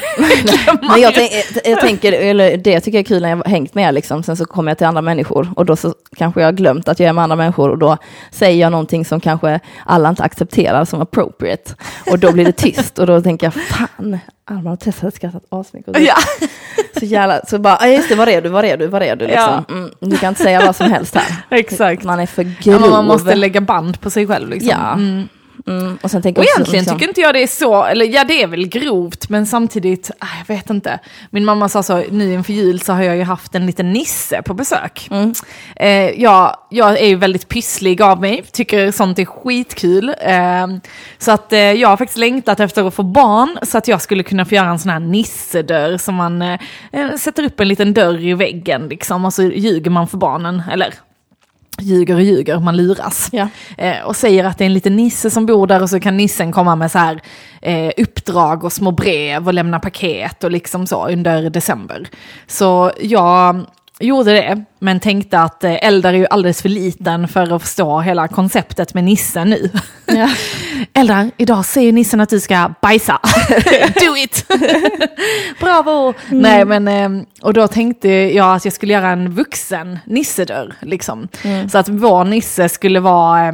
Men 0.89 1.01
jag, 1.01 1.13
tänk, 1.15 1.31
jag 1.65 1.79
tänker, 1.79 2.11
eller 2.11 2.57
det 2.57 2.79
tycker 2.79 2.97
jag 2.97 3.03
är 3.03 3.07
kul 3.07 3.21
när 3.21 3.29
jag 3.29 3.37
har 3.37 3.43
hängt 3.45 3.73
med 3.75 3.93
liksom, 3.93 4.23
sen 4.23 4.37
så 4.37 4.45
kommer 4.45 4.71
jag 4.71 4.77
till 4.77 4.87
andra 4.87 5.01
människor 5.01 5.53
och 5.55 5.65
då 5.65 5.75
så 5.75 5.93
kanske 6.17 6.39
jag 6.41 6.47
har 6.47 6.51
glömt 6.53 6.87
att 6.87 6.99
jag 6.99 7.09
är 7.09 7.13
med 7.13 7.23
andra 7.23 7.35
människor 7.35 7.69
och 7.69 7.77
då 7.77 7.97
säger 8.31 8.61
jag 8.61 8.71
någonting 8.71 9.05
som 9.05 9.19
kanske 9.19 9.59
alla 9.85 10.09
inte 10.09 10.23
accepterar 10.23 10.85
som 10.85 11.01
appropriate 11.01 11.75
och 12.11 12.19
då 12.19 12.31
blir 12.31 12.45
det 12.45 12.51
tyst 12.51 12.99
och 12.99 13.07
då 13.07 13.21
tänker 13.21 13.45
jag 13.47 13.53
fan, 13.53 14.17
Alma 14.45 14.71
och 14.71 14.79
Tessa 14.79 15.01
hade 15.01 15.15
skrattat 15.15 15.43
asmycket. 15.49 15.99
ja. 15.99 16.15
Så 16.99 17.05
jävla, 17.05 17.41
så 17.47 17.59
bara, 17.59 17.77
ja 17.81 17.87
just 17.87 18.09
det, 18.09 18.15
var 18.15 18.25
redo, 18.25 18.49
var 18.49 18.63
redo, 18.63 18.87
var 18.87 18.99
redo 18.99 19.25
liksom. 19.25 19.65
Mm, 19.69 19.91
du 19.99 20.17
kan 20.17 20.29
inte 20.29 20.43
säga 20.43 20.65
vad 20.65 20.75
som 20.75 20.91
helst 20.91 21.15
här. 21.15 21.35
Exakt. 21.57 22.03
Man 22.03 22.19
är 22.19 22.25
för 22.25 22.43
Ja, 22.43 22.51
grov. 22.71 22.81
men 22.81 22.89
man 22.89 23.05
måste 23.05 23.35
lägga 23.35 23.61
band 23.61 24.01
på 24.01 24.09
sig 24.09 24.27
själv 24.27 24.49
liksom. 24.49 24.69
Ja. 24.69 24.93
Mm. 24.93 25.27
Mm, 25.67 25.97
och 26.01 26.11
sen 26.11 26.21
tänker 26.21 26.41
Och 26.41 26.45
egentligen 26.45 26.81
liksom, 26.81 26.97
tycker 26.97 27.09
inte 27.09 27.21
jag 27.21 27.33
det 27.33 27.43
är 27.43 27.47
så, 27.47 27.83
eller 27.83 28.05
ja 28.05 28.23
det 28.23 28.43
är 28.43 28.47
väl 28.47 28.67
grovt, 28.67 29.29
men 29.29 29.45
samtidigt, 29.45 30.11
ah, 30.19 30.27
jag 30.47 30.55
vet 30.55 30.69
inte. 30.69 30.99
Min 31.29 31.45
mamma 31.45 31.69
sa 31.69 31.83
så, 31.83 32.03
nu 32.11 32.33
inför 32.33 32.53
jul 32.53 32.79
så 32.79 32.93
har 32.93 33.03
jag 33.03 33.15
ju 33.15 33.23
haft 33.23 33.55
en 33.55 33.65
liten 33.65 33.93
nisse 33.93 34.41
på 34.41 34.53
besök. 34.53 35.07
Mm. 35.11 35.33
Eh, 35.75 36.21
jag, 36.21 36.57
jag 36.69 36.99
är 36.99 37.07
ju 37.07 37.15
väldigt 37.15 37.47
pysslig 37.47 38.01
av 38.01 38.21
mig, 38.21 38.43
tycker 38.51 38.91
sånt 38.91 39.19
är 39.19 39.25
skitkul. 39.25 40.15
Eh, 40.21 40.67
så 41.17 41.31
att 41.31 41.53
eh, 41.53 41.59
jag 41.59 41.89
har 41.89 41.97
faktiskt 41.97 42.17
längtat 42.17 42.59
efter 42.59 42.87
att 42.87 42.93
få 42.93 43.03
barn, 43.03 43.57
så 43.61 43.77
att 43.77 43.87
jag 43.87 44.01
skulle 44.01 44.23
kunna 44.23 44.45
få 44.45 44.55
göra 44.55 44.69
en 44.69 44.79
sån 44.79 44.91
här 44.91 44.99
nissedörr 44.99 45.97
som 45.97 46.15
man 46.15 46.41
eh, 46.41 46.59
eh, 46.91 47.15
sätter 47.15 47.43
upp 47.43 47.59
en 47.59 47.67
liten 47.67 47.93
dörr 47.93 48.25
i 48.25 48.33
väggen 48.33 48.87
liksom, 48.87 49.25
och 49.25 49.33
så 49.33 49.43
ljuger 49.43 49.91
man 49.91 50.07
för 50.07 50.17
barnen, 50.17 50.63
eller 50.71 50.93
ljuger 51.79 52.15
och 52.15 52.21
ljuger, 52.21 52.59
man 52.59 52.77
luras. 52.77 53.29
Ja. 53.31 53.47
Eh, 53.77 54.01
och 54.03 54.15
säger 54.15 54.43
att 54.43 54.57
det 54.57 54.63
är 54.63 54.65
en 54.65 54.73
liten 54.73 54.95
nisse 54.95 55.29
som 55.29 55.45
bor 55.45 55.67
där 55.67 55.81
och 55.81 55.89
så 55.89 55.99
kan 55.99 56.17
nissen 56.17 56.51
komma 56.51 56.75
med 56.75 56.91
så 56.91 56.97
här 56.97 57.21
eh, 57.61 57.91
uppdrag 57.97 58.63
och 58.63 58.73
små 58.73 58.91
brev 58.91 59.47
och 59.47 59.53
lämna 59.53 59.79
paket 59.79 60.43
och 60.43 60.51
liksom 60.51 60.87
så 60.87 61.07
under 61.07 61.49
december. 61.49 62.07
Så 62.47 62.91
jag 63.01 63.65
gjorde 63.99 64.33
det, 64.33 64.63
men 64.79 64.99
tänkte 64.99 65.39
att 65.39 65.63
eh, 65.63 65.85
Eldar 65.85 66.13
är 66.13 66.17
ju 66.17 66.27
alldeles 66.29 66.61
för 66.61 66.69
liten 66.69 67.27
för 67.27 67.55
att 67.55 67.61
förstå 67.61 67.99
hela 67.99 68.27
konceptet 68.27 68.93
med 68.93 69.03
nissen 69.03 69.49
nu. 69.49 69.69
Ja. 70.05 70.29
Eldar, 70.93 71.31
idag 71.37 71.65
säger 71.65 71.93
nissen 71.93 72.19
att 72.19 72.29
du 72.29 72.39
ska 72.39 72.73
bajsa. 72.81 73.19
Do 73.93 74.17
it! 74.17 74.45
Bravo! 75.59 76.13
Nej 76.29 76.65
men, 76.65 76.87
eh, 76.87 77.25
och 77.41 77.53
då 77.53 77.67
tänkte 77.67 78.09
jag 78.09 78.55
att 78.55 78.65
jag 78.65 78.73
skulle 78.73 78.93
göra 78.93 79.09
en 79.09 79.29
vuxen 79.31 79.99
nissedörr. 80.05 80.75
Liksom. 80.81 81.27
Så 81.71 81.77
att 81.77 81.89
vår 81.89 82.23
nisse 82.23 82.69
skulle 82.69 82.99
vara, 82.99 83.47
eh, 83.47 83.53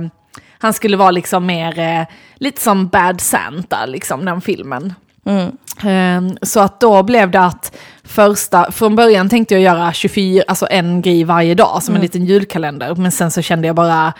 han 0.58 0.74
skulle 0.74 0.98
vara 0.98 1.12
liksom 1.12 1.46
mer, 1.46 2.05
lite 2.36 2.62
som 2.62 2.88
Bad 2.88 3.22
Santa, 3.22 3.86
liksom 3.86 4.25
den 4.25 4.41
filmen. 4.41 4.93
Mm. 5.25 6.38
Så 6.41 6.59
att 6.59 6.79
då 6.79 7.03
blev 7.03 7.31
det 7.31 7.39
att 7.39 7.77
första, 8.03 8.71
från 8.71 8.95
början 8.95 9.29
tänkte 9.29 9.53
jag 9.53 9.61
göra 9.61 9.93
24, 9.93 10.43
alltså 10.47 10.67
en 10.71 11.01
grej 11.01 11.23
varje 11.23 11.55
dag 11.55 11.83
som 11.83 11.95
en 11.95 12.01
liten 12.01 12.25
julkalender. 12.25 12.95
Men 12.95 13.11
sen 13.11 13.31
så 13.31 13.41
kände 13.41 13.67
jag 13.67 13.75
bara, 13.75 14.13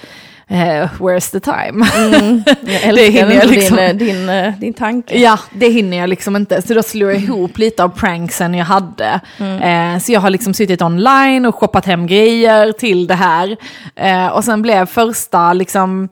eh, 0.48 0.89
where's 1.00 1.32
the 1.32 1.39
time? 1.39 1.86
Mm, 1.96 2.44
jag 2.86 2.96
Det 2.96 3.10
hinner 3.10 3.36
jag 3.36 3.48
liksom. 3.50 3.77
din, 3.77 3.98
din, 3.98 4.29
eh, 4.29 4.53
din 4.60 4.74
tanke. 4.74 5.20
Ja, 5.20 5.39
det 5.53 5.70
hinner 5.70 5.98
jag 5.98 6.10
liksom 6.10 6.36
inte. 6.36 6.62
Så 6.62 6.74
då 6.74 6.84
slog 6.84 7.10
jag 7.10 7.18
ihop 7.18 7.58
lite 7.58 7.84
av 7.84 7.89
pranksen 7.89 8.53
jag 8.53 8.65
hade. 8.65 9.20
Eh, 9.39 10.00
så 10.00 10.12
jag 10.12 10.20
har 10.20 10.29
liksom 10.29 10.53
suttit 10.53 10.82
online 10.82 11.46
och 11.46 11.56
shoppat 11.56 11.86
hem 11.86 12.08
grejer 12.08 12.72
till 12.72 13.08
det 13.08 13.15
här. 13.15 13.58
Eh, 13.96 14.27
och 14.27 14.44
sen 14.44 14.62
blev 14.62 14.86
första 14.86 15.53
liksom 15.53 16.10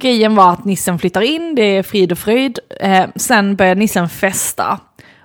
grejen 0.00 0.34
var 0.34 0.52
att 0.52 0.64
nissen 0.64 0.98
flyttar 0.98 1.20
in, 1.20 1.54
det 1.54 1.62
är 1.62 1.82
frid 1.82 2.12
och 2.12 2.18
fröjd. 2.18 2.58
Eh, 2.80 3.04
sen 3.16 3.56
började 3.56 3.78
nissen 3.80 4.08
festa. 4.08 4.78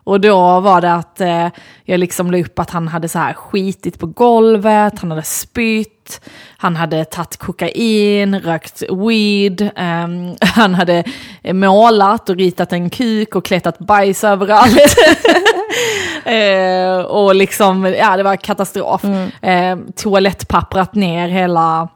Och 0.05 0.21
då 0.21 0.59
var 0.59 0.81
det 0.81 0.93
att 0.93 1.21
eh, 1.21 1.47
jag 1.83 1.99
liksom 1.99 2.31
la 2.31 2.37
upp 2.37 2.59
att 2.59 2.69
han 2.69 2.87
hade 2.87 3.09
så 3.09 3.19
här 3.19 3.33
skitit 3.33 3.99
på 3.99 4.05
golvet, 4.05 4.99
han 4.99 5.11
hade 5.11 5.23
spytt, 5.23 6.21
han 6.57 6.75
hade 6.75 7.05
tagit 7.05 7.37
kokain, 7.37 8.39
rökt 8.39 8.81
weed, 8.81 9.69
ehm, 9.75 10.35
han 10.41 10.75
hade 10.75 11.03
målat 11.43 12.29
och 12.29 12.35
ritat 12.35 12.73
en 12.73 12.89
kuk 12.89 13.35
och 13.35 13.45
klättat 13.45 13.79
bajs 13.79 14.23
överallt. 14.23 14.97
eh, 16.25 17.05
och 17.05 17.35
liksom, 17.35 17.85
ja 17.85 18.17
det 18.17 18.23
var 18.23 18.35
katastrof. 18.35 19.03
Eh, 19.41 19.77
toalettpapprat 19.95 20.95
ner 20.95 21.27
hela 21.27 21.89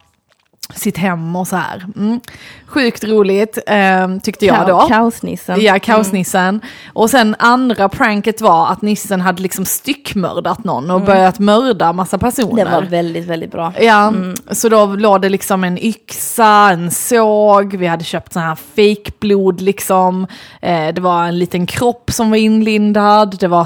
sitt 0.75 0.97
hem 0.97 1.35
och 1.35 1.47
så 1.47 1.55
här. 1.55 1.85
Mm. 1.95 2.19
Sjukt 2.67 3.03
roligt 3.03 3.57
eh, 3.67 4.07
tyckte 4.23 4.45
jag 4.45 4.67
då. 4.67 4.79
Ka- 4.79 4.87
Kaosnissen. 4.87 5.61
Ja, 5.61 5.79
kaosnissen. 5.79 6.61
Och 6.93 7.09
sen 7.09 7.35
andra 7.39 7.89
pranket 7.89 8.41
var 8.41 8.67
att 8.71 8.81
nissen 8.81 9.21
hade 9.21 9.41
liksom 9.41 9.65
styckmördat 9.65 10.63
någon 10.63 10.91
och 10.91 11.01
börjat 11.01 11.39
mörda 11.39 11.93
massa 11.93 12.17
personer. 12.17 12.65
Det 12.65 12.71
var 12.71 12.81
väldigt, 12.81 13.25
väldigt 13.25 13.51
bra. 13.51 13.73
Ja, 13.81 14.13
så 14.51 14.69
då 14.69 14.85
låg 14.85 15.21
det 15.21 15.29
liksom 15.29 15.63
en 15.63 15.77
yxa, 15.77 16.69
en 16.71 16.91
såg, 16.91 17.75
vi 17.75 17.87
hade 17.87 18.03
köpt 18.03 18.33
sån 18.33 18.41
här 18.43 18.57
fejkblod 18.75 19.61
liksom. 19.61 20.27
Eh, 20.61 20.87
det 20.93 21.01
var 21.01 21.23
en 21.25 21.39
liten 21.39 21.65
kropp 21.65 22.11
som 22.11 22.29
var 22.29 22.37
inlindad, 22.37 23.37
det 23.39 23.47
var 23.47 23.65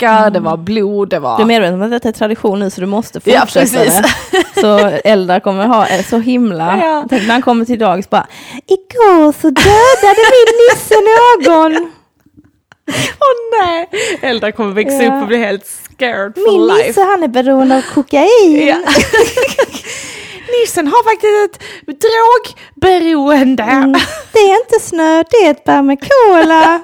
säckar, 0.00 0.30
det 0.30 0.40
var 0.40 0.56
blod, 0.56 1.08
det 1.08 1.18
var... 1.18 1.36
Du 1.36 1.42
är 1.42 1.46
medveten 1.46 1.74
om 1.74 1.82
att 1.82 1.90
detta 1.90 2.08
är 2.08 2.12
tradition 2.12 2.58
nu 2.58 2.70
så 2.70 2.80
du 2.80 2.86
måste 2.86 3.20
Ja, 3.24 3.40
fortsätta 3.40 3.78
precis. 3.78 4.00
det. 4.30 4.60
Så 4.60 4.78
Eldar 5.04 5.40
kommer 5.40 5.66
ha 5.66 5.86
eh, 5.86 6.04
så 6.04 6.18
himla... 6.18 6.78
Ja. 6.82 7.04
Tänk 7.10 7.22
när 7.22 7.32
han 7.32 7.42
kommer 7.42 7.64
till 7.64 7.78
dagis 7.78 8.10
bara 8.10 8.26
Igår 8.66 9.32
så 9.32 9.50
dödade 9.50 10.22
min 10.32 10.52
nisse 10.70 10.94
någon. 10.94 11.76
Åh 13.20 13.62
nej! 13.62 13.88
Eldar 14.22 14.50
kommer 14.50 14.72
växa 14.74 15.02
Ja. 15.02 15.16
upp 15.16 15.22
och 15.22 15.28
bli 15.28 15.36
helt 15.38 15.66
scared 15.66 16.34
for 16.34 16.52
Min 16.52 16.66
life. 16.66 16.86
nisse 16.88 17.00
han 17.00 17.22
är 17.22 17.28
beroende 17.28 17.76
av 17.76 17.82
kokain. 17.94 18.66
Ja. 18.66 18.76
Nissen 20.62 20.86
har 20.86 21.04
faktiskt 21.10 21.62
ett 21.88 22.00
drogberoende. 22.00 23.62
Mm, 23.62 23.92
det 24.32 24.38
är 24.38 24.60
inte 24.60 24.80
snö, 24.80 25.22
det 25.30 25.36
är 25.46 25.50
ett 25.50 25.64
bär 25.64 25.82
med 25.82 25.98
cola. 26.00 26.80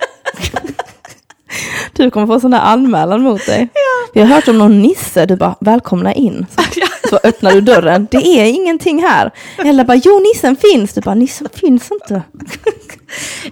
Du 1.93 2.11
kommer 2.11 2.27
få 2.27 2.41
sån 2.41 2.51
där 2.51 2.59
anmälan 2.61 3.23
mot 3.23 3.47
dig. 3.47 3.69
Vi 4.15 4.21
har 4.21 4.29
hört 4.29 4.49
om 4.49 4.59
någon 4.59 4.83
nisse, 4.83 5.27
du 5.27 5.37
bara 5.37 5.57
välkomna 5.61 6.15
in. 6.15 6.47
Så, 6.51 6.63
så 7.09 7.21
öppnar 7.25 7.53
du 7.53 7.61
dörren, 7.61 8.09
det 8.11 8.17
är 8.17 8.45
ingenting 8.45 9.03
här. 9.03 9.31
Eller 9.59 9.85
bara 9.85 9.97
jo 10.05 10.21
nissen 10.21 10.57
finns, 10.57 10.95
du 10.95 11.01
bara 11.01 11.15
nissen 11.15 11.49
finns 11.55 11.91
inte. 11.93 12.23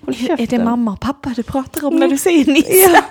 Är 0.42 0.46
det 0.46 0.64
mamma 0.64 0.92
och 0.92 1.00
pappa 1.00 1.32
du 1.36 1.42
pratar 1.42 1.86
om 1.86 1.96
när 1.96 2.08
du 2.08 2.18
säger 2.18 2.46
nissen? 2.46 2.90
Ja. 2.94 3.02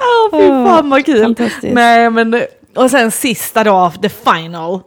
Åh 0.32 0.40
fy 0.40 0.48
fan 0.48 0.90
vad 0.90 1.06
kul. 1.06 1.36
Nej 1.62 2.10
men, 2.10 2.42
och 2.76 2.90
sen 2.90 3.10
sista 3.10 3.64
då, 3.64 3.92
the 4.02 4.08
final. 4.08 4.80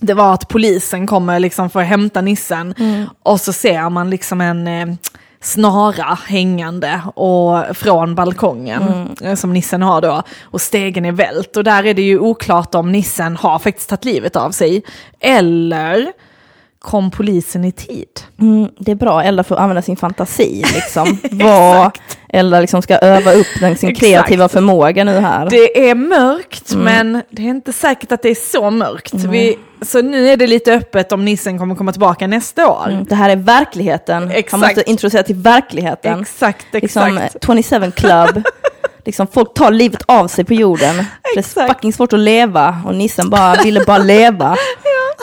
Det 0.00 0.14
var 0.14 0.34
att 0.34 0.48
polisen 0.48 1.06
kommer 1.06 1.40
liksom 1.40 1.70
för 1.70 1.80
att 1.80 1.86
hämta 1.86 2.20
nissen 2.20 2.74
och 3.22 3.40
så 3.40 3.52
ser 3.52 3.90
man 3.90 4.10
liksom 4.10 4.40
en 4.40 4.66
eh, 4.66 4.86
snara 5.40 6.18
hängande 6.26 7.00
och, 7.14 7.76
från 7.76 8.14
balkongen 8.14 9.08
eh, 9.22 9.34
som 9.34 9.52
nissen 9.52 9.82
har 9.82 10.00
då. 10.00 10.22
Och 10.42 10.60
stegen 10.60 11.04
är 11.04 11.12
vält 11.12 11.56
och 11.56 11.64
där 11.64 11.86
är 11.86 11.94
det 11.94 12.02
ju 12.02 12.18
oklart 12.18 12.74
om 12.74 12.92
nissen 12.92 13.36
har 13.36 13.58
faktiskt 13.58 13.88
tagit 13.88 14.04
livet 14.04 14.36
av 14.36 14.50
sig. 14.50 14.82
Eller 15.20 16.12
kom 16.78 17.10
polisen 17.10 17.64
i 17.64 17.72
tid? 17.72 18.08
Mm, 18.40 18.70
det 18.78 18.90
är 18.90 18.96
bra, 18.96 19.22
Ella 19.22 19.44
får 19.44 19.56
använda 19.56 19.82
sin 19.82 19.96
fantasi. 19.96 20.64
Liksom. 20.74 21.18
Vad 21.30 21.98
Ella 22.28 22.60
liksom 22.60 22.82
ska 22.82 22.98
öva 22.98 23.32
upp 23.32 23.46
den, 23.60 23.76
sin 23.76 23.94
kreativa 23.94 24.48
förmåga 24.48 25.04
nu 25.04 25.18
här. 25.18 25.50
Det 25.50 25.90
är 25.90 25.94
mörkt, 25.94 26.74
men 26.74 27.22
det 27.30 27.42
är 27.42 27.46
inte 27.46 27.72
säkert 27.72 28.12
att 28.12 28.22
det 28.22 28.28
är 28.28 28.34
så 28.34 28.70
mörkt. 28.70 29.14
Vi, 29.14 29.58
så 29.82 30.02
nu 30.02 30.28
är 30.28 30.36
det 30.36 30.46
lite 30.46 30.74
öppet 30.74 31.12
om 31.12 31.24
nissen 31.24 31.58
kommer 31.58 31.74
komma 31.74 31.92
tillbaka 31.92 32.26
nästa 32.26 32.70
år. 32.70 32.88
Mm, 32.88 33.04
det 33.04 33.14
här 33.14 33.30
är 33.30 33.36
verkligheten. 33.36 34.30
Exakt. 34.30 34.50
Han 34.50 34.60
måste 34.60 34.90
introducera 34.90 35.22
till 35.22 35.36
verkligheten. 35.36 36.20
Exakt, 36.20 36.66
exakt. 36.72 36.82
liksom, 37.42 37.56
eh, 37.56 37.62
27 37.62 37.90
Club. 37.90 38.42
liksom, 39.04 39.26
folk 39.26 39.54
tar 39.54 39.70
livet 39.70 40.02
av 40.06 40.28
sig 40.28 40.44
på 40.44 40.54
jorden. 40.54 41.04
Det 41.34 41.38
är 41.38 41.68
fucking 41.68 41.92
svårt 41.92 42.12
att 42.12 42.18
leva 42.18 42.82
och 42.86 42.94
nissen 42.94 43.30
bara 43.30 43.62
ville 43.62 43.84
bara 43.84 43.98
leva. 43.98 44.56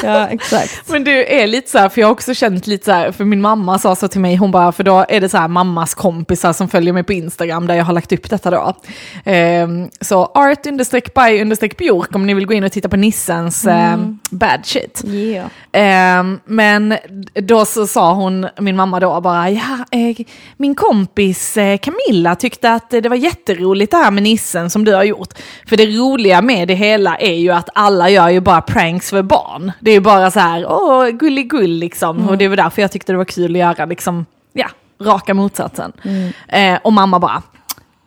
ja. 0.03 0.27
exakt. 0.27 0.89
Men 0.89 1.03
du 1.03 1.25
är 1.25 1.47
lite 1.47 1.71
så 1.71 1.77
här, 1.77 1.89
för 1.89 2.01
jag 2.01 2.07
har 2.07 2.11
också 2.11 2.33
känt 2.33 2.67
lite 2.67 2.85
så 2.85 2.91
här, 2.91 3.11
för 3.11 3.25
min 3.25 3.41
mamma 3.41 3.79
sa 3.79 3.95
så 3.95 4.07
till 4.07 4.21
mig, 4.21 4.35
hon 4.35 4.51
bara, 4.51 4.71
för 4.71 4.83
då 4.83 5.05
är 5.09 5.21
det 5.21 5.29
så 5.29 5.37
här 5.37 5.47
mammas 5.47 5.93
kompisar 5.93 6.53
som 6.53 6.67
följer 6.67 6.93
mig 6.93 7.03
på 7.03 7.13
Instagram 7.13 7.67
där 7.67 7.75
jag 7.75 7.85
har 7.85 7.93
lagt 7.93 8.11
upp 8.11 8.29
detta 8.29 8.51
då. 8.51 8.73
Ehm, 9.23 9.89
så 10.01 10.25
art 10.25 10.65
understreck 10.65 11.13
by 11.13 11.41
understreck 11.41 11.77
björk 11.77 12.15
om 12.15 12.25
ni 12.25 12.33
vill 12.33 12.45
gå 12.45 12.53
in 12.53 12.63
och 12.63 12.71
titta 12.71 12.89
på 12.89 12.95
Nissens 12.95 13.65
ehm, 13.67 14.19
bad 14.29 14.65
shit. 14.65 15.01
Yeah. 15.05 15.47
Ehm, 15.71 16.39
men 16.45 16.97
då 17.33 17.65
så 17.65 17.87
sa 17.87 18.13
hon, 18.13 18.47
min 18.59 18.75
mamma 18.75 18.99
då 18.99 19.21
bara, 19.21 19.49
ja, 19.49 19.85
eh, 19.91 20.25
min 20.57 20.75
kompis 20.75 21.57
eh, 21.57 21.77
Camilla 21.77 22.35
tyckte 22.35 22.71
att 22.71 22.89
det 22.89 23.09
var 23.09 23.15
jätteroligt 23.15 23.91
det 23.91 23.97
här 23.97 24.11
med 24.11 24.23
nissen 24.23 24.69
som 24.69 24.85
du 24.85 24.93
har 24.93 25.03
gjort. 25.03 25.33
För 25.65 25.77
det 25.77 25.85
roliga 25.85 26.41
med 26.41 26.67
det 26.67 26.73
hela 26.73 27.17
är 27.17 27.35
ju 27.35 27.51
att 27.51 27.69
alla 27.73 28.09
gör 28.09 28.29
ju 28.29 28.39
bara 28.39 28.61
pranks 28.61 29.09
för 29.09 29.21
barn. 29.21 29.71
Det 29.85 29.91
är 29.91 30.01
bara 30.01 30.31
så 30.31 30.39
här, 30.39 30.65
åh, 30.69 31.09
gulligull 31.09 31.69
liksom. 31.69 32.29
Och 32.29 32.37
det 32.37 32.47
var 32.47 32.55
därför 32.55 32.81
jag 32.81 32.91
tyckte 32.91 33.13
det 33.13 33.17
var 33.17 33.25
kul 33.25 33.51
att 33.51 33.59
göra 33.59 33.85
liksom, 33.85 34.25
ja, 34.53 34.67
raka 35.01 35.33
motsatsen. 35.33 35.91
Eh, 36.47 36.79
och 36.83 36.93
mamma 36.93 37.19
bara, 37.19 37.43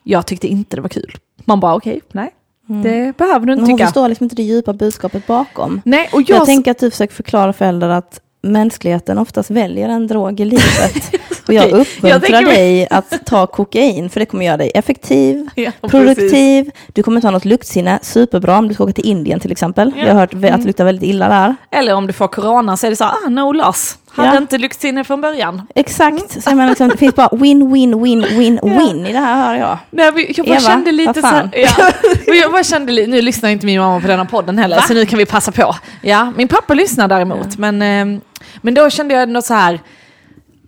jag 0.02 0.26
tyckte 0.26 0.48
inte 0.48 0.76
det 0.76 0.82
var 0.82 0.88
kul. 0.88 1.16
Man 1.44 1.60
bara, 1.60 1.74
okej, 1.74 2.00
nej, 2.12 2.34
det 2.66 3.16
behöver 3.16 3.46
du 3.46 3.52
inte 3.52 3.62
Men 3.62 3.70
hon 3.70 3.78
tycka. 3.78 3.86
förstår 3.86 4.08
liksom 4.08 4.24
inte 4.24 4.36
det 4.36 4.42
djupa 4.42 4.72
budskapet 4.72 5.26
bakom. 5.26 5.80
Nej, 5.84 6.10
och 6.12 6.20
Jag, 6.20 6.38
jag, 6.38 6.46
tänker 6.46 6.70
att 6.70 6.78
du 6.78 6.90
försöker 6.90 7.14
förklara 7.14 7.52
för 7.52 7.58
föräldrar 7.58 7.88
att 7.88 8.20
mänskligheten 8.42 9.18
oftast 9.18 9.50
väljer 9.50 9.88
en 9.88 10.06
drog 10.06 10.40
i 10.40 10.44
livet. 10.44 11.10
Och 11.48 11.54
jag 11.54 11.70
jag 11.70 11.78
uppmuntrar 11.80 12.42
mig- 12.42 12.54
dig 12.56 12.88
att 12.90 13.26
ta 13.26 13.46
kokain, 13.46 14.10
för 14.10 14.20
det 14.20 14.26
kommer 14.26 14.44
göra 14.46 14.56
dig 14.56 14.70
effektiv, 14.74 15.48
Ja, 15.56 15.70
precis. 15.80 15.90
produktiv, 15.90 16.70
du 16.92 17.02
kommer 17.02 17.16
inte 17.16 17.26
ha 17.26 17.32
något 17.32 17.44
luktsinne, 17.44 17.98
superbra 18.02 18.58
om 18.58 18.68
du 18.68 18.74
ska 18.74 18.84
åka 18.84 18.92
till 18.92 19.06
Indien 19.06 19.40
till 19.40 19.52
exempel. 19.52 19.92
Ja. 19.96 20.06
Jag 20.06 20.14
har 20.14 20.20
hört 20.20 20.34
att 20.34 20.40
det 20.40 20.58
luktar 20.66 20.84
väldigt 20.84 21.08
illa 21.10 21.28
där. 21.28 21.56
Eller 21.70 21.94
om 21.94 22.06
du 22.06 22.12
får 22.12 22.28
corona 22.28 22.76
så 22.76 22.86
är 22.86 22.90
det 22.90 22.96
så 22.96 23.04
här, 23.04 23.12
ah, 23.26 23.28
no 23.28 23.52
loss. 23.52 23.98
Hade 24.18 24.34
Ja. 24.34 24.40
inte 24.40 24.58
luktsinne 24.58 25.04
från 25.04 25.20
början. 25.20 25.62
Exakt, 25.74 26.42
så 26.42 26.50
jag 26.50 26.56
menar 26.56 26.68
liksom, 26.68 26.88
det 26.88 26.96
finns 26.96 27.14
bara 27.14 27.28
win, 27.32 27.72
win, 27.72 28.02
win, 28.02 28.22
win, 28.38 28.60
win 28.78 29.06
i 29.06 29.12
det 29.12 29.18
här 29.18 29.46
hör 29.46 29.54
jag. 29.54 29.78
Nej, 29.90 30.32
jag 30.36 30.46
bara 30.46 30.56
Eva, 30.56 30.60
kände 30.66 30.92
lite 30.92 31.20
så 31.20 31.26
här, 31.26 31.50
ja. 31.52 31.70
Och 32.28 32.34
jag 32.34 32.52
bara 32.52 32.64
kände 32.64 32.92
nu 33.06 33.22
lyssnar 33.22 33.50
inte 33.50 33.66
min 33.66 33.80
mamma 33.80 34.00
på 34.00 34.06
denna 34.06 34.24
podden 34.24 34.58
heller, 34.58 34.80
så 34.80 34.94
nu 34.94 35.06
kan 35.06 35.18
vi 35.18 35.26
passa 35.26 35.52
på. 35.52 35.74
Ja, 36.02 36.32
min 36.36 36.48
pappa 36.48 36.74
lyssnar 36.74 37.08
däremot, 37.08 37.58
men, 37.58 37.82
ehm, 37.82 38.20
men 38.62 38.74
då 38.74 38.90
kände 38.90 39.14
jag 39.14 39.22
ändå 39.22 39.42
så 39.42 39.54
här, 39.54 39.80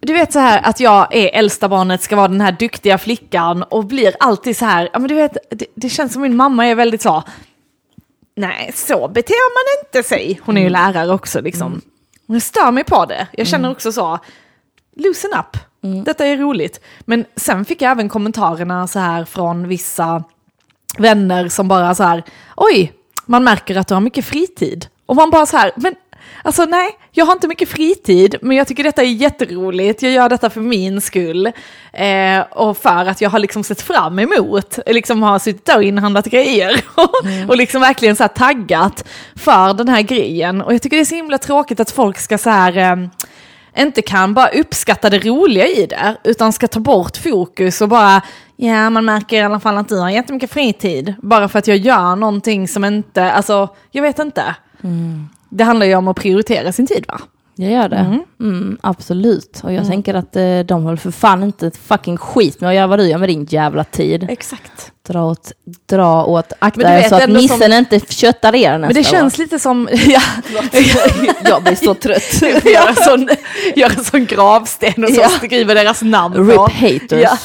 du 0.00 0.12
vet 0.12 0.32
så 0.32 0.38
här 0.38 0.60
att 0.64 0.80
jag 0.80 1.14
är 1.14 1.30
äldsta 1.38 1.68
barnet, 1.68 2.02
ska 2.02 2.16
vara 2.16 2.28
den 2.28 2.40
här 2.40 2.52
duktiga 2.52 2.98
flickan 2.98 3.62
och 3.62 3.84
blir 3.84 4.14
alltid 4.20 4.56
så 4.56 4.64
här, 4.64 4.88
ja 4.92 4.98
men 4.98 5.08
du 5.08 5.14
vet, 5.14 5.36
det, 5.50 5.66
det 5.74 5.88
känns 5.88 6.12
som 6.12 6.22
min 6.22 6.36
mamma 6.36 6.66
är 6.66 6.74
väldigt 6.74 7.02
så, 7.02 7.22
nej 8.36 8.70
så 8.74 9.08
beter 9.08 9.34
man 9.54 9.86
inte 9.86 10.08
sig. 10.08 10.40
Hon 10.44 10.56
är 10.56 10.62
ju 10.62 10.68
lärare 10.68 11.12
också 11.12 11.40
liksom. 11.40 11.80
Jag 12.32 12.42
stör 12.42 12.70
mig 12.70 12.84
på 12.84 13.04
det. 13.04 13.26
Jag 13.32 13.46
känner 13.46 13.70
också 13.70 13.92
så, 13.92 14.18
loosen 14.96 15.30
up. 15.38 15.56
Detta 16.04 16.26
är 16.26 16.36
roligt. 16.36 16.80
Men 17.00 17.24
sen 17.36 17.64
fick 17.64 17.82
jag 17.82 17.90
även 17.90 18.08
kommentarerna 18.08 18.86
så 18.86 18.98
här 18.98 19.24
från 19.24 19.68
vissa 19.68 20.24
vänner 20.98 21.48
som 21.48 21.68
bara 21.68 21.94
så 21.94 22.02
här, 22.02 22.22
oj, 22.56 22.92
man 23.26 23.44
märker 23.44 23.76
att 23.76 23.88
du 23.88 23.94
har 23.94 24.00
mycket 24.00 24.24
fritid. 24.24 24.86
Och 25.06 25.16
man 25.16 25.30
bara 25.30 25.46
så 25.46 25.56
här, 25.56 25.72
men 25.76 25.94
alltså 26.42 26.64
nej, 26.64 26.90
jag 27.12 27.26
har 27.26 27.32
inte 27.32 27.48
mycket 27.48 27.68
fritid, 27.68 28.34
men 28.42 28.56
jag 28.56 28.66
tycker 28.66 28.84
detta 28.84 29.02
är 29.02 29.06
jätteroligt, 29.06 30.02
jag 30.02 30.12
gör 30.12 30.28
detta 30.28 30.50
för 30.50 30.60
min 30.60 31.00
skull. 31.00 31.46
Eh, 31.92 32.40
och 32.50 32.76
för 32.76 33.06
att 33.06 33.20
jag 33.20 33.30
har 33.30 33.38
liksom 33.38 33.64
sett 33.64 33.82
fram 33.82 34.18
emot, 34.18 34.78
liksom 34.86 35.22
har 35.22 35.38
suttit 35.38 35.64
där 35.64 35.76
och 35.76 35.82
inhandlat 35.82 36.26
grejer. 36.26 36.80
och 37.48 37.56
liksom 37.56 37.80
verkligen 37.80 38.16
så 38.16 38.28
taggat 38.28 39.04
för 39.36 39.74
den 39.74 39.88
här 39.88 40.02
grejen. 40.02 40.62
Och 40.62 40.74
jag 40.74 40.82
tycker 40.82 40.96
det 40.96 41.02
är 41.02 41.04
så 41.04 41.14
himla 41.14 41.38
tråkigt 41.38 41.80
att 41.80 41.90
folk 41.90 42.18
ska 42.18 42.38
så 42.38 42.50
här, 42.50 42.76
eh, 42.76 42.96
inte 43.78 44.02
kan 44.02 44.34
bara 44.34 44.48
uppskatta 44.48 45.10
det 45.10 45.18
roliga 45.18 45.66
i 45.66 45.86
det, 45.86 46.16
utan 46.24 46.52
ska 46.52 46.68
ta 46.68 46.80
bort 46.80 47.16
fokus 47.16 47.80
och 47.80 47.88
bara, 47.88 48.22
ja 48.56 48.90
man 48.90 49.04
märker 49.04 49.36
i 49.36 49.40
alla 49.40 49.60
fall 49.60 49.76
att 49.78 49.88
du 49.88 49.98
har 49.98 50.10
jättemycket 50.10 50.50
fritid, 50.50 51.14
bara 51.22 51.48
för 51.48 51.58
att 51.58 51.66
jag 51.66 51.76
gör 51.76 52.16
någonting 52.16 52.68
som 52.68 52.84
inte, 52.84 53.32
alltså 53.32 53.68
jag 53.90 54.02
vet 54.02 54.18
inte. 54.18 54.54
Det 55.50 55.64
handlar 55.64 55.86
ju 55.86 55.94
om 55.94 56.08
att 56.08 56.16
prioritera 56.16 56.72
sin 56.72 56.86
tid 56.86 57.04
va? 57.08 57.20
Jag 57.54 57.72
gör 57.72 57.88
det. 57.88 58.20
Mm. 58.40 58.78
absolut. 58.80 59.60
Och 59.64 59.72
jag 59.72 59.86
tänker 59.86 60.14
att 60.14 60.36
eh, 60.36 60.58
de 60.60 60.82
håller 60.84 60.96
för 60.96 61.10
fan 61.10 61.42
inte 61.42 61.66
ett 61.66 61.76
fucking 61.76 62.16
skit 62.16 62.60
med 62.60 62.68
att 62.70 62.76
göra 62.76 62.86
vad 62.86 62.98
du 62.98 63.08
gör 63.08 63.18
med 63.18 63.28
din 63.28 63.44
jävla 63.50 63.84
tid. 63.84 64.26
Exakt. 64.30 64.92
Dra 65.06 65.24
åt, 65.24 65.52
dra 65.88 66.24
åt, 66.24 66.52
akta 66.58 66.98
er 66.98 67.08
så 67.08 67.14
att 67.14 67.20
ändå 67.22 67.40
som- 67.40 67.58
nissen 67.58 67.72
inte 67.72 68.00
köttar 68.00 68.54
er 68.54 68.78
nästa 68.78 68.86
Men 68.86 68.94
det 68.94 69.04
känns 69.04 69.38
lite 69.38 69.58
som, 69.58 69.88
ja. 70.06 70.20
Jag 71.44 71.62
blir 71.62 71.74
så 71.74 71.94
trött. 71.94 72.42
gör 72.64 72.88
en 72.88 72.96
sån, 72.96 73.28
gör 73.76 73.90
en 73.98 74.04
sån 74.04 74.26
gravsten 74.26 75.04
och 75.04 75.10
så 75.10 75.20
Ja. 75.20 75.28
skriver 75.28 75.74
deras 75.74 76.02
namn 76.02 76.34
på. 76.34 76.42
Rip 76.66 76.72
haters. 76.72 77.22
Ja. 77.22 77.38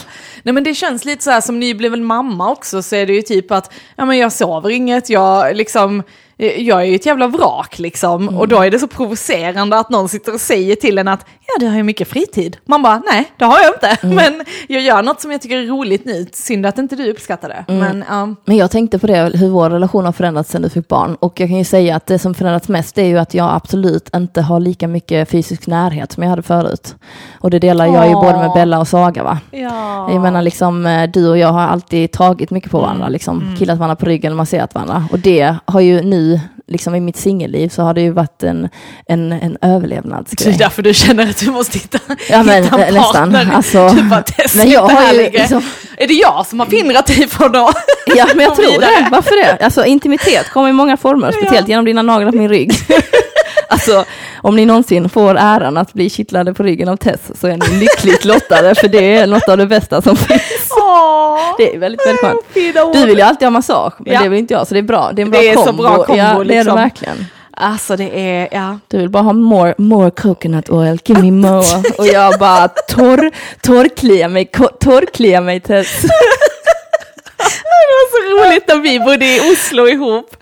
Nej 0.44 0.54
men 0.54 0.64
det 0.64 0.74
känns 0.74 1.06
lite 1.06 1.24
så 1.24 1.32
här 1.32 1.42
som 1.42 1.60
nybliven 1.60 2.04
mamma 2.04 2.52
också 2.52 2.82
så 2.84 2.96
är 2.96 3.06
det 3.06 3.14
ju 3.14 3.22
typ 3.22 3.52
att 3.52 3.74
ja, 3.96 4.06
men 4.06 4.18
jag 4.18 4.32
sover 4.32 4.70
inget, 4.70 5.10
jag 5.10 5.56
liksom 5.56 6.04
jag 6.38 6.82
är 6.82 6.86
ju 6.86 6.96
ett 6.96 7.06
jävla 7.06 7.28
vrak 7.28 7.80
liksom 7.80 8.30
och 8.30 8.48
då 8.48 8.62
är 8.62 8.72
det 8.72 8.80
så 8.80 8.88
provocerande 8.88 9.78
att 9.78 9.90
någon 9.90 10.10
sitter 10.10 10.34
och 10.34 10.42
säger 10.42 10.76
till 10.76 10.98
en 10.98 11.08
att 11.08 11.26
ja 11.48 11.54
du 11.60 11.68
har 11.68 11.76
ju 11.76 11.84
mycket 11.84 12.08
fritid. 12.08 12.58
Man 12.66 12.82
bara 12.82 13.02
nej 13.12 13.32
det 13.38 13.46
har 13.46 13.58
jag 13.64 13.74
inte 13.76 14.08
men 14.16 14.46
jag 14.68 14.82
gör 14.82 15.04
något 15.04 15.22
som 15.22 15.32
jag 15.32 15.42
tycker 15.42 15.58
är 15.58 15.66
roligt 15.66 16.06
nu, 16.06 16.26
synd 16.34 16.66
att 16.66 16.78
inte 16.78 16.96
du 16.96 17.12
uppskattar 17.12 17.50
det. 17.50 17.74
Men 17.74 18.06
ja, 18.10 18.36
Men 18.46 18.58
jag 18.58 18.72
tänkte 18.72 19.00
på 19.00 19.08
det, 19.08 19.32
hur 19.38 19.50
vår 19.50 19.70
relation 19.70 20.06
har 20.06 20.12
förändrats 20.12 20.52
sedan 20.52 20.62
du 20.62 20.70
fick 20.70 20.88
barn. 20.88 21.16
Och 21.20 21.40
jag 21.40 21.50
kan 21.50 21.58
ju 21.58 21.66
säga 21.66 21.96
att 21.96 22.06
det 22.06 22.20
som 22.20 22.34
förändrats 22.34 22.68
mest 22.68 22.98
är 22.98 23.06
ju 23.06 23.18
att 23.18 23.34
jag 23.34 23.54
absolut 23.54 24.16
inte 24.16 24.42
har 24.42 24.60
lika 24.60 24.88
mycket 24.88 25.30
fysisk 25.30 25.68
närhet 25.68 26.12
som 26.12 26.24
jag 26.24 26.30
hade 26.30 26.42
förut. 26.42 26.96
Och 27.40 27.50
det 27.50 27.60
delar 27.60 27.86
jag 27.86 28.08
ju 28.08 28.14
både 28.14 28.38
med 28.38 28.52
Bella 28.54 28.80
och 28.80 28.88
Saga 28.88 29.24
va. 29.24 29.40
ja. 29.52 30.12
Jag 30.12 30.22
menar 30.22 30.42
liksom, 30.42 30.86
eh, 30.86 31.10
du 31.10 31.30
och 31.30 31.38
jag 31.38 31.48
har 31.48 31.62
alltid 31.62 32.12
tagit 32.12 32.52
mycket 32.52 32.72
på 32.72 32.80
varandra, 32.80 33.10
liksom, 33.10 33.56
killat 33.60 33.78
varandra 33.78 33.96
på 33.96 34.06
ryggen 34.06 34.32
och 34.32 34.38
masserat 34.38 34.74
varandra. 34.76 35.06
Och 35.12 35.20
det 35.20 35.56
har 35.66 35.80
ju 35.80 36.02
nu, 36.02 36.25
liksom 36.68 36.96
i 36.96 37.00
mitt 37.00 37.18
singelliv, 37.18 37.70
så 37.70 37.82
har 37.82 37.94
det 37.94 38.02
ju 38.02 38.12
varit 38.12 38.44
en, 38.44 38.70
en, 39.08 39.32
en 39.32 39.40
det 39.62 39.68
är 39.68 39.76
överlevnadsgrej. 39.76 40.56
därför 40.60 40.82
du 40.82 40.94
känner 40.94 41.30
att 41.30 41.38
du 41.38 41.52
måste 41.52 41.78
hitta, 41.78 42.00
Ja, 42.30 42.44
men, 42.44 42.64
hitta 42.64 42.76
en 42.86 42.96
eh, 42.96 43.02
nästan. 43.02 43.32
partner. 43.32 43.52
Alltså, 43.56 43.90
du 43.90 44.04
bara, 44.04 44.24
men 44.56 44.70
jag 44.70 44.82
har 44.88 45.14
ju 45.14 45.32
liksom- 45.32 45.64
Är 45.98 46.08
det 46.08 46.14
jag 46.14 46.46
som 46.48 46.60
har 46.60 46.68
finrat 46.68 47.06
dig 47.06 47.28
från 47.28 47.56
att 47.56 47.76
Ja, 48.16 48.28
men 48.36 48.46
jag 48.46 48.56
tror 48.56 48.80
det. 48.82 49.08
Varför 49.12 49.44
det? 49.46 49.66
Alltså 49.66 49.86
intimitet 49.86 50.50
kommer 50.50 50.70
i 50.70 50.74
många 50.74 50.98
former, 50.98 51.32
speciellt 51.32 51.68
genom 51.68 51.86
dina 51.86 52.02
naglar 52.02 52.32
på 52.32 52.38
min 52.38 52.50
rygg. 52.50 52.72
alltså, 53.70 54.06
om 54.42 54.56
ni 54.56 54.66
någonsin 54.66 55.10
får 55.10 55.36
äran 55.40 55.78
att 55.78 55.94
bli 55.94 56.10
kittlade 56.10 56.54
på 56.54 56.64
ryggen 56.64 56.90
av 56.90 56.98
Tess 56.98 57.20
så 57.40 57.48
är 57.48 57.58
ni 57.58 57.80
lyckligt 57.80 58.26
lottade, 58.26 58.76
för 58.76 58.88
det 58.88 59.16
är 59.16 59.28
något 59.28 59.50
av 59.50 59.58
det 59.58 59.66
bästa 59.66 60.02
som 60.02 60.16
finns. 60.16 60.72
Åh, 60.82 61.40
Det 61.58 61.76
är 61.76 61.80
väldigt, 61.80 62.08
väldigt 62.08 62.22
skönt. 62.22 62.94
Du 62.94 63.06
vill 63.06 63.18
ju 63.18 63.22
alltid 63.22 63.46
ha 63.46 63.50
massage, 63.52 63.94
men 64.00 64.14
Ja. 64.14 64.22
det 64.24 64.30
vill 64.30 64.40
inte 64.40 64.54
jag, 64.54 64.68
så 64.68 64.74
det 64.74 64.80
är 64.80 64.84
bra. 64.84 65.12
Det 65.14 65.22
är 65.22 65.26
en 65.26 65.32
bra 65.32 65.42
Det 65.42 65.50
är 65.50 65.56
så 65.56 65.64
kombo. 65.64 65.84
bra 65.84 65.96
kombo, 66.04 66.16
ja, 66.22 66.26
det 66.34 66.40
är 66.40 66.44
det 66.46 66.54
liksom. 66.54 66.76
verkligen. 66.76 67.26
Alltså 67.58 67.96
det 67.96 68.20
är, 68.20 68.48
ja. 68.52 68.80
Du 68.88 68.98
vill 68.98 69.10
bara 69.10 69.24
ha 69.24 69.34
more, 69.34 69.74
more 69.78 70.12
coconut 70.12 70.70
oil, 70.70 71.00
give 71.06 71.22
me 71.22 71.32
more. 71.32 71.66
Och 71.98 72.08
jag 72.08 72.40
bara 72.40 72.68
torr, 72.68 73.32
torrkliar 73.62 74.30
mig, 74.30 74.46
torrkliar 74.80 75.42
mig 75.42 75.60
Tess. 75.60 75.88
Det 77.96 78.00
var 78.00 78.12
så 78.12 78.50
roligt 78.50 78.68
när 78.68 78.80
vi 78.80 79.00
bodde 79.00 79.26
i 79.26 79.40
Oslo 79.52 79.88
ihop. 79.88 80.36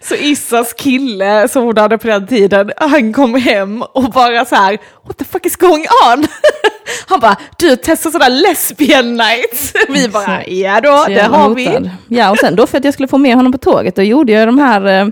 Så 0.00 0.14
Issas 0.14 0.72
kille 0.72 1.48
som 1.48 1.62
hon 1.62 1.76
hade 1.76 1.98
på 1.98 2.06
den 2.06 2.26
tiden, 2.26 2.72
han 2.76 3.12
kom 3.12 3.34
hem 3.34 3.82
och 3.82 4.10
bara 4.10 4.44
så 4.44 4.54
här, 4.54 4.78
what 5.06 5.18
the 5.18 5.24
fuck 5.24 5.46
is 5.46 5.56
going 5.56 5.86
on? 6.06 6.26
Han 7.06 7.20
bara, 7.20 7.36
du 7.58 7.76
testar 7.76 8.10
sådana 8.10 8.28
lesbian 8.28 9.16
nights. 9.16 9.72
Vi 9.88 10.08
bara, 10.08 10.46
ja 10.46 10.80
då, 10.80 11.04
det 11.08 11.20
har 11.22 11.54
vi. 11.54 11.90
Ja, 12.08 12.30
och 12.30 12.38
sen 12.38 12.56
då 12.56 12.66
för 12.66 12.78
att 12.78 12.84
jag 12.84 12.94
skulle 12.94 13.08
få 13.08 13.18
med 13.18 13.36
honom 13.36 13.52
på 13.52 13.58
tåget, 13.58 13.96
då 13.96 14.02
gjorde 14.02 14.32
jag 14.32 14.48
de 14.48 14.58
här 14.58 14.86
eh, 14.86 15.06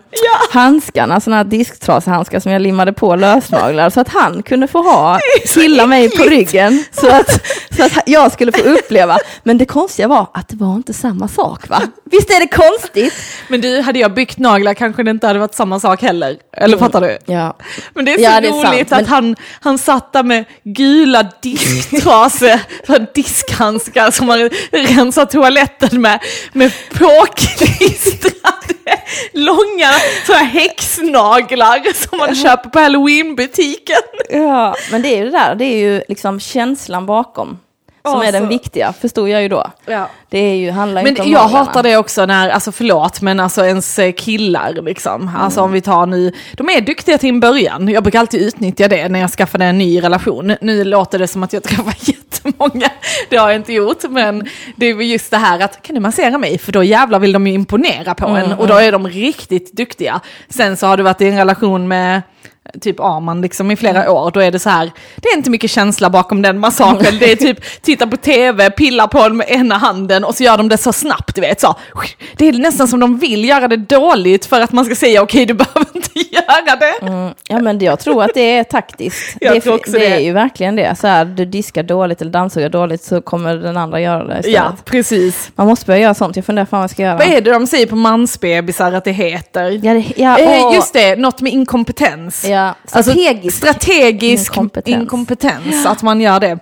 handskarna, 0.50 1.20
sådana 1.20 1.36
här 1.36 1.44
disktrashandskar 1.44 2.40
som 2.40 2.52
jag 2.52 2.62
limmade 2.62 2.92
på 2.92 3.16
lösnaglar, 3.16 3.90
så 3.90 4.00
att 4.00 4.08
han 4.08 4.42
kunde 4.42 4.68
få 4.68 4.82
ha, 4.82 5.18
killa 5.54 5.86
mig 5.86 6.10
på 6.10 6.22
ryggen, 6.22 6.84
så 6.92 7.08
att, 7.08 7.46
så 7.76 7.84
att 7.84 7.92
jag 8.06 8.32
skulle 8.32 8.52
få 8.52 8.62
uppleva. 8.68 9.18
Men 9.42 9.58
det 9.58 9.64
konstiga 9.64 10.08
var 10.08 10.26
att 10.34 10.48
det 10.48 10.56
var 10.56 10.74
inte 10.74 10.94
samma 10.94 11.28
sak, 11.28 11.68
va? 11.68 11.82
Visst 12.04 12.30
är 12.30 12.40
det 12.40 12.48
konstigt? 12.48 13.14
Men 13.48 13.60
du, 13.60 13.80
hade 13.80 13.98
jag 13.98 14.14
byggt 14.14 14.38
naglar 14.38 14.74
kanske 14.74 15.02
det 15.02 15.10
inte 15.10 15.26
hade 15.26 15.38
varit 15.38 15.54
samma 15.54 15.80
sak 15.80 16.02
heller. 16.02 16.36
Eller 16.56 16.78
fattar 16.78 17.00
du? 17.00 17.18
Ja. 17.26 17.56
Men 17.94 18.04
det 18.04 18.12
är 18.12 18.16
så 18.16 18.22
Ja, 18.22 18.40
det 18.40 18.48
är 18.48 18.52
roligt 18.52 18.88
sant, 18.88 18.92
att 18.92 19.00
men- 19.00 19.06
han, 19.08 19.36
han 19.60 19.78
satt 19.78 20.12
där 20.12 20.22
med 20.22 20.44
gula 20.64 21.22
disktrasor, 21.42 21.67
här 22.88 23.14
diskhandskar 23.14 24.10
som 24.10 24.26
man 24.26 24.50
rensar 24.70 25.24
toaletten 25.24 26.00
med, 26.00 26.20
med 26.52 26.72
påklistrade 26.92 28.74
långa 29.32 29.92
så 30.26 30.32
här 30.32 30.44
häxnaglar 30.44 31.92
som 32.08 32.18
man 32.18 32.34
köper 32.34 32.70
på 32.70 32.78
halloweenbutiken. 32.78 34.02
ja, 34.30 34.74
men 34.90 35.02
det 35.02 35.08
är 35.08 35.16
ju 35.18 35.24
det 35.24 35.38
där, 35.38 35.54
det 35.54 35.64
är 35.64 35.78
ju 35.78 36.02
liksom 36.08 36.40
känslan 36.40 37.06
bakom. 37.06 37.58
Som 38.12 38.22
är 38.22 38.32
den 38.32 38.42
så- 38.42 38.48
viktiga, 38.48 38.92
förstod 38.92 39.28
jag 39.28 39.42
ju 39.42 39.48
då. 39.48 39.70
Ja. 39.86 40.08
Det 40.30 40.38
är 40.38 40.54
ju, 40.54 40.70
handlar 40.70 41.02
ju 41.02 41.08
inte 41.08 41.22
Men 41.22 41.26
om 41.28 41.32
jag 41.32 41.42
naglarna. 41.42 41.64
hatar 41.64 41.82
det 41.82 41.96
också 41.96 42.26
när, 42.26 42.48
alltså 42.48 42.72
förlåt, 42.72 43.20
men 43.20 43.40
alltså 43.40 43.64
ens 43.66 43.98
eh, 43.98 44.12
killar 44.12 44.72
liksom. 44.82 45.30
Alltså 45.38 45.60
om 45.60 45.72
vi 45.72 45.80
tar 45.80 46.06
nu, 46.06 46.32
de 46.52 46.68
är 46.68 46.80
duktiga 46.80 47.18
till 47.18 47.28
en 47.28 47.40
början. 47.40 47.88
Jag 47.88 48.02
brukar 48.02 48.20
alltid 48.20 48.42
utnyttja 48.42 48.88
det 48.88 49.08
när 49.08 49.20
jag 49.20 49.30
skaffade 49.30 49.64
en 49.64 49.78
ny 49.78 50.02
relation. 50.02 50.56
Nu 50.60 50.84
låter 50.84 51.18
det 51.18 51.28
som 51.28 51.42
att 51.42 51.52
jag 51.52 51.62
träffar 51.62 51.94
jättemånga, 52.00 52.88
det 53.28 53.36
har 53.36 53.48
jag 53.48 53.56
inte 53.56 53.72
gjort. 53.72 54.04
Men 54.10 54.48
det 54.76 54.86
är 54.86 54.94
just 55.02 55.30
det 55.30 55.36
här 55.36 55.60
att, 55.60 55.82
kan 55.82 55.94
du 55.94 56.00
massera 56.00 56.38
mig? 56.38 56.58
För 56.58 56.72
då 56.72 56.82
jävlar 56.84 57.18
vill 57.18 57.32
de 57.32 57.46
ju 57.46 57.52
imponera 57.52 58.14
på 58.14 58.26
en 58.28 58.52
och 58.52 58.66
då 58.66 58.74
är 58.74 58.92
de 58.92 59.08
riktigt 59.08 59.72
duktiga. 59.72 60.20
Sen 60.48 60.76
så 60.76 60.86
har 60.86 60.96
du 60.96 61.02
varit 61.02 61.20
i 61.20 61.28
en 61.28 61.36
relation 61.36 61.88
med 61.88 62.22
typ 62.80 63.00
Arman 63.00 63.40
liksom 63.40 63.70
i 63.70 63.76
flera 63.76 64.12
år, 64.12 64.30
då 64.30 64.40
är 64.40 64.50
det 64.50 64.58
så 64.58 64.70
här, 64.70 64.92
det 65.16 65.28
är 65.28 65.36
inte 65.36 65.50
mycket 65.50 65.70
känsla 65.70 66.10
bakom 66.10 66.42
den 66.42 66.58
massakern. 66.58 67.18
Det 67.18 67.32
är 67.32 67.36
typ 67.36 67.82
titta 67.82 68.06
på 68.06 68.16
tv, 68.16 68.70
pilla 68.70 69.08
på 69.08 69.22
den 69.22 69.36
med 69.36 69.50
ena 69.50 69.76
handen 69.76 70.24
och 70.24 70.34
så 70.34 70.42
gör 70.42 70.56
de 70.56 70.68
det 70.68 70.78
så 70.78 70.92
snabbt, 70.92 71.34
du 71.34 71.40
vet 71.40 71.60
så. 71.60 71.74
Det 72.36 72.48
är 72.48 72.52
nästan 72.52 72.88
som 72.88 73.00
de 73.00 73.18
vill 73.18 73.44
göra 73.44 73.68
det 73.68 73.76
dåligt 73.76 74.46
för 74.46 74.60
att 74.60 74.72
man 74.72 74.84
ska 74.84 74.94
säga 74.94 75.22
okej, 75.22 75.46
du 75.46 75.54
behöver 75.54 75.97
göra 76.66 76.76
det. 76.76 77.06
Mm, 77.06 77.34
ja 77.48 77.58
men 77.60 77.78
jag 77.78 77.98
tror 78.00 78.22
att 78.24 78.34
det 78.34 78.56
är 78.58 78.64
taktiskt. 78.64 79.36
Jag 79.40 79.52
det, 79.52 79.56
är, 79.56 79.60
tror 79.60 79.74
också 79.74 79.92
det 79.92 79.98
det. 79.98 80.06
är 80.06 80.18
ju 80.20 80.32
verkligen 80.32 80.76
det. 80.76 80.94
Så 80.98 81.06
här, 81.06 81.24
du 81.24 81.44
diskar 81.44 81.82
dåligt 81.82 82.20
eller 82.20 82.30
dammsuger 82.30 82.68
dåligt 82.68 83.02
så 83.04 83.20
kommer 83.22 83.56
den 83.56 83.76
andra 83.76 84.00
göra 84.00 84.24
det 84.24 84.38
istället. 84.38 84.56
Ja, 84.60 84.76
precis. 84.84 85.50
Man 85.54 85.66
måste 85.66 85.86
börja 85.86 85.98
göra 86.00 86.14
sånt. 86.14 86.36
Jag 86.36 86.44
funderar 86.44 86.66
fan 86.66 86.78
vad 86.78 86.84
jag 86.84 86.90
ska 86.90 87.02
göra. 87.02 87.16
Vad 87.18 87.26
är 87.28 87.40
det 87.40 87.50
de 87.52 87.66
säger 87.66 87.86
på 87.86 87.96
mansbebisar 87.96 88.92
att 88.92 89.04
det 89.04 89.12
heter? 89.12 89.80
Ja, 89.84 89.94
det, 89.94 90.04
ja, 90.16 90.38
Eh, 90.38 90.74
just 90.74 90.92
det, 90.92 91.16
något 91.16 91.40
med 91.40 91.52
inkompetens. 91.52 92.44
Ja, 92.48 92.74
Alltså, 92.92 93.02
strategisk. 93.12 93.56
strategisk 93.56 94.52
inkompetens. 94.52 95.02
inkompetens. 95.02 95.86
att 95.86 96.02
man 96.02 96.20
gör 96.20 96.40
det. 96.40 96.58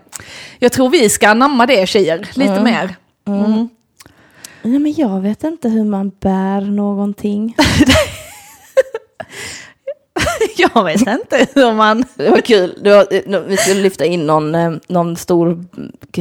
Jag 0.59 0.73
tror 0.73 0.89
vi 0.91 1.09
ska 1.09 1.29
anamma 1.29 1.67
det 1.67 1.89
tjejer, 1.89 2.27
lite 2.35 2.51
Mm. 2.53 2.65
mer. 2.65 2.95
Nej, 4.63 4.79
men 4.79 4.95
jag 4.97 5.21
vet 5.21 5.45
inte 5.45 5.69
hur 5.69 5.85
man 5.85 6.13
bär 6.21 6.61
någonting. 6.61 7.55
Jag 10.57 10.85
vet 10.85 11.01
inte 11.01 11.47
hur 11.55 11.73
man... 11.73 12.05
Det 12.15 12.31
var 12.31 12.41
kul. 12.41 12.79
Det 12.83 12.91
var, 12.91 13.07
eh, 13.11 13.41
vi 13.47 13.57
skulle 13.57 13.83
lyfta 13.83 14.05
in 14.05 14.27
någon, 14.27 14.55
eh, 14.55 14.73
någon 14.89 15.17
stor 15.17 15.65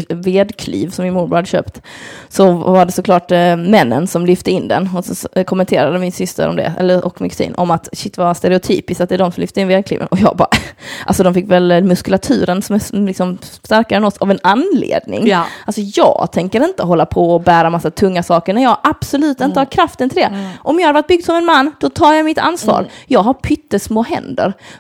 vedkliv 0.10 0.90
som 0.90 1.06
min 1.06 1.14
morbror 1.14 1.36
hade 1.36 1.48
köpt. 1.48 1.82
Så 2.30 2.52
var 2.52 2.86
det 2.86 2.92
såklart 2.92 3.32
eh, 3.32 3.58
männen 3.58 4.08
som 4.08 4.26
lyfte 4.26 4.52
in 4.52 4.68
den. 4.68 4.90
Och 4.96 5.06
så 5.06 5.28
kommenterade 5.46 6.00
min 6.00 6.12
syster 6.12 6.50
om 6.50 6.56
det, 6.56 6.74
eller, 6.80 7.06
och 7.06 7.22
min 7.22 7.30
kusin, 7.30 7.56
om 7.56 7.72
att 7.72 7.90
shit 7.94 8.18
vad 8.18 8.38
stereotypiskt 8.38 9.02
att 9.02 9.10
det 9.10 9.16
är 9.16 9.20
de 9.20 9.32
som 9.32 9.42
lyfter 9.42 9.62
in 9.62 9.68
vedkliven. 9.68 10.08
Och 10.08 10.20
jag 10.20 10.36
bara, 10.38 10.50
alltså 11.06 11.24
de 11.24 11.34
fick 11.34 11.52
väl 11.52 11.84
muskulaturen 11.84 12.62
som 12.62 12.76
är 12.76 13.06
liksom 13.06 13.38
starkare 13.64 13.98
än 13.98 14.06
oss 14.06 14.18
av 14.18 14.32
en 14.32 14.40
anledning. 14.44 15.28
Ja. 15.28 15.46
Alltså 15.66 15.82
jag 15.82 16.30
tänker 16.32 16.64
inte 16.64 16.84
hålla 16.84 17.06
på 17.06 17.34
och 17.34 17.42
bära 17.42 17.70
massa 17.70 17.92
tunga 17.92 18.24
saker 18.24 18.54
när 18.54 18.64
jag 18.64 18.78
absolut 18.84 19.42
inte 19.42 19.60
har 19.60 19.66
kraften 19.66 20.10
till 20.10 20.22
det. 20.22 20.50
Om 20.64 20.80
jag 20.80 20.88
hade 20.88 20.94
varit 20.94 21.08
byggd 21.08 21.26
som 21.26 21.36
en 21.36 21.46
man, 21.46 21.72
då 21.80 21.90
tar 21.90 22.14
jag 22.14 22.26
mitt 22.26 22.38
ansvar. 22.38 22.88
Jag 23.08 23.20
har 23.20 23.34
pyttesmå 23.34 24.04
händer. 24.04 24.15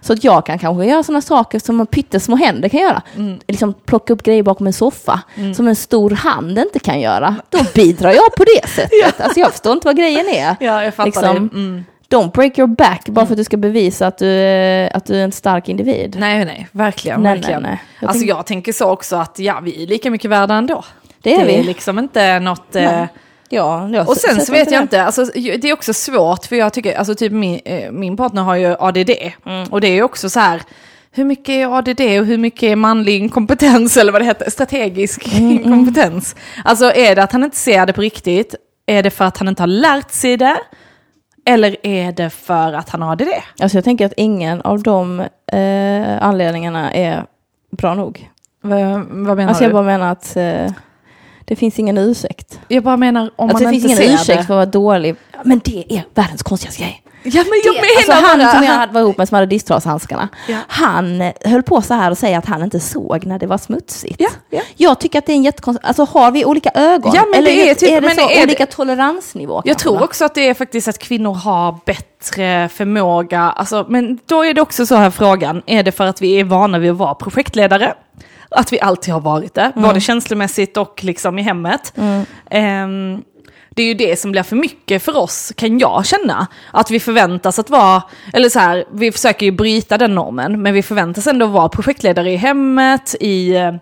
Så 0.01 0.13
att 0.13 0.23
jag 0.23 0.45
kan 0.45 0.59
kanske 0.59 0.85
göra 0.85 1.03
sådana 1.03 1.21
saker 1.21 1.59
som 1.59 1.85
pyttesmå 1.87 2.35
händer 2.35 2.69
kan 2.69 2.79
göra. 2.79 3.01
Liksom 3.47 3.73
plocka 3.73 4.13
upp 4.13 4.23
grejer 4.23 4.43
bakom 4.43 4.67
en 4.67 4.73
soffa 4.73 5.21
som 5.55 5.67
en 5.67 5.75
stor 5.75 6.09
hand 6.11 6.59
inte 6.59 6.79
kan 6.79 6.99
göra. 6.99 7.35
Då 7.49 7.57
bidrar 7.75 8.11
jag 8.11 8.35
på 8.37 8.43
det 8.43 8.67
sättet. 8.69 9.21
Alltså 9.21 9.39
jag 9.39 9.51
förstår 9.51 9.73
inte 9.73 9.87
vad 9.87 9.97
grejen 9.97 10.27
är. 10.27 10.55
Ja, 10.59 10.83
jag 10.83 10.93
fattar 10.93 11.05
Liksom, 11.05 11.49
det. 11.53 11.57
Mm. 11.59 11.85
Don't 12.09 12.31
break 12.31 12.57
your 12.59 12.67
back 12.67 13.09
bara 13.09 13.25
för 13.25 13.33
att 13.33 13.37
du 13.37 13.43
ska 13.43 13.57
bevisa 13.57 14.07
att 14.07 14.17
du, 14.17 14.27
är- 14.27 14.95
att 14.97 15.05
du 15.05 15.15
är 15.15 15.23
en 15.23 15.31
stark 15.31 15.69
individ. 15.69 16.15
Nej, 16.19 16.45
nej, 16.45 16.67
verkligen. 16.71 17.21
Nej, 17.21 17.35
verkligen. 17.35 17.61
nej, 17.61 17.71
nej. 17.71 17.81
Jag 17.99 18.07
alltså 18.07 18.19
tänk- 18.21 18.29
jag 18.29 18.45
tänker 18.45 18.73
så 18.73 18.89
också 18.89 19.15
att 19.15 19.39
ja, 19.39 19.59
vi 19.63 19.83
är 19.83 19.87
lika 19.87 20.11
mycket 20.11 20.31
värda 20.31 20.53
ändå. 20.55 20.83
Det 21.21 21.35
är 21.35 21.45
vi. 21.45 21.63
liksom 21.63 21.99
inte 21.99 22.39
något... 22.39 22.75
Eh, 22.75 22.83
Nej. 22.91 23.07
Ja, 23.49 23.89
jag 23.89 24.09
och 24.09 24.17
sen 24.17 24.41
så 24.41 24.51
vet 24.51 24.71
jag 24.71 24.81
inte, 24.81 25.03
alltså, 25.03 25.25
det 25.35 25.69
är 25.69 25.73
också 25.73 25.93
svårt 25.93 26.45
för 26.45 26.55
jag 26.55 26.73
tycker, 26.73 26.97
alltså 26.97 27.15
typ 27.15 27.31
min, 27.31 27.59
eh, 27.65 27.91
min 27.91 28.17
partner 28.17 28.41
har 28.41 28.55
ju 28.55 28.75
ADD. 28.79 29.09
Mm. 29.45 29.67
Och 29.71 29.81
det 29.81 29.87
är 29.87 29.93
ju 29.93 30.03
också 30.03 30.29
så 30.29 30.39
här, 30.39 30.61
hur 31.11 31.23
mycket 31.23 31.49
är 31.49 31.77
ADD 31.77 32.01
och 32.19 32.25
hur 32.25 32.37
mycket 32.37 32.63
är 32.63 32.75
manlig 32.75 33.19
inkompetens 33.19 33.97
eller 34.01 34.11
vad 34.11 34.21
det 34.21 34.25
heter, 34.25 34.49
strategisk 34.49 35.27
Mm, 35.33 35.51
inkompetens. 35.51 36.35
Alltså 36.63 36.91
är 36.91 37.15
det 37.15 37.23
att 37.23 37.31
han 37.31 37.43
inte 37.43 37.57
ser 37.57 37.85
det 37.85 37.93
på 37.93 38.01
riktigt, 38.01 38.55
är 38.85 39.03
det 39.03 39.09
för 39.09 39.25
att 39.25 39.37
han 39.37 39.47
inte 39.47 39.61
har 39.61 39.67
lärt 39.67 40.11
sig 40.11 40.37
det? 40.37 40.57
Eller 41.47 41.75
är 41.83 42.11
det 42.11 42.29
för 42.29 42.73
att 42.73 42.89
han 42.89 43.01
har 43.01 43.11
ADD? 43.11 43.27
Alltså 43.61 43.77
jag 43.77 43.83
tänker 43.83 44.05
att 44.05 44.13
ingen 44.17 44.61
av 44.61 44.83
de 44.83 45.19
eh, 45.51 46.23
anledningarna 46.23 46.93
är 46.93 47.25
bra 47.71 47.93
nog. 47.93 48.29
Vad, 48.61 48.81
vad 49.09 49.37
menar 49.37 49.47
Alltså 49.47 49.63
du? 49.63 49.65
jag 49.65 49.73
bara 49.73 49.83
menar 49.83 50.11
att 50.11 50.35
eh, 50.35 50.71
det 51.45 51.55
finns 51.55 51.79
ingen 51.79 51.97
ursäkt. 51.97 52.59
Jag 52.67 52.83
bara 52.83 52.97
menar 52.97 53.29
om 53.35 53.49
Alltså 53.49 53.63
man 53.63 53.71
det 53.73 53.75
inte 53.77 53.87
finns 53.87 53.99
ingen 53.99 54.13
ursäkt 54.13 54.27
det. 54.27 54.33
för 54.33 54.41
att 54.43 54.49
vara 54.49 54.65
dålig. 54.65 55.15
Men 55.43 55.61
det 55.65 55.93
är 55.93 56.03
världens 56.13 56.43
konstigaste 56.43 56.81
grej. 56.81 57.01
Ja 57.27 57.43
men 57.43 57.61
jag 57.65 57.75
Det- 57.75 57.81
menar 57.81 57.95
alltså 57.97 58.11
han 58.11 58.39
bara- 58.39 58.51
som 58.53 58.63
jag 58.63 58.93
var 58.93 59.01
ihop 59.01 59.17
med 59.17 59.27
som 59.27 59.35
hade 59.35 59.47
disktrashandskarna. 59.47 60.29
Ja. 60.47 60.57
Han 60.67 61.21
eh, 61.21 61.33
höll 61.45 61.63
på 61.63 61.81
så 61.81 61.93
här 61.93 62.11
och 62.11 62.17
säga 62.17 62.37
att 62.37 62.45
han 62.45 62.63
inte 62.63 62.79
såg 62.79 63.25
när 63.25 63.39
det 63.39 63.47
var 63.47 63.57
smutsigt. 63.57 64.15
Ja, 64.19 64.29
ja. 64.49 64.61
Jag 64.75 64.99
tycker 64.99 65.19
att 65.19 65.25
det 65.25 65.31
är 65.31 65.35
en 65.35 65.43
jättekonstig, 65.43 65.87
alltså 65.87 66.03
har 66.03 66.31
vi 66.31 66.45
olika 66.45 66.69
ögon? 66.75 67.11
Ja, 67.15 67.25
men 67.31 67.39
Eller 67.39 67.51
det 67.51 67.69
är 67.69 67.75
typ- 67.75 67.89
är 67.91 68.01
det 68.01 68.07
men 68.07 68.15
så 68.15 68.29
är 68.29 68.35
det- 68.37 68.43
olika 68.43 68.65
toleransnivå? 68.65 69.61
Jag 69.65 69.79
tror 69.79 70.03
också 70.03 70.25
att 70.25 70.35
det 70.35 70.47
är 70.49 70.53
faktiskt 70.53 70.87
att 70.87 70.97
kvinnor 70.99 71.33
har 71.33 71.75
bättre 71.85 72.69
förmåga, 72.73 73.41
alltså, 73.41 73.85
men 73.89 74.19
då 74.25 74.45
är 74.45 74.53
det 74.53 74.61
också 74.61 74.85
så 74.85 74.95
här 74.95 75.09
frågan, 75.09 75.61
är 75.65 75.83
det 75.83 75.91
för 75.91 76.05
att 76.05 76.21
vi 76.21 76.39
är 76.39 76.43
vana 76.43 76.77
vid 76.79 76.91
att 76.91 76.97
vara 76.97 77.15
projektledare? 77.15 77.93
Att 78.55 78.73
vi 78.73 78.79
alltid 78.79 79.13
har 79.13 79.21
varit 79.21 79.53
det, 79.53 79.71
både 79.75 79.99
känslomässigt 80.01 80.77
och 80.77 81.03
liksom 81.03 81.39
i 81.39 81.41
hemmet. 81.41 81.93
Ehm, 82.49 83.21
det 83.69 83.83
är 83.83 83.87
ju 83.87 83.93
det 83.93 84.19
som 84.19 84.31
blir 84.31 84.43
för 84.43 84.55
mycket 84.55 85.03
för 85.03 85.17
oss, 85.17 85.53
kan 85.57 85.79
jag 85.79 86.05
känna. 86.05 86.47
Att 86.71 86.91
vi 86.91 86.99
förväntas 86.99 87.59
att 87.59 87.69
vara, 87.69 88.03
eller 88.33 88.49
så 88.49 88.59
här, 88.59 88.85
vi 88.93 89.11
försöker 89.11 89.45
ju 89.45 89.51
bryta 89.51 89.97
den 89.97 90.15
normen, 90.15 90.61
men 90.61 90.73
vi 90.73 90.83
förväntas 90.83 91.27
ändå 91.27 91.47
vara 91.47 91.69
projektledare 91.69 92.31
i 92.31 92.35
hemmet, 92.35 93.15
i 93.19 93.55
eh, 93.55 93.73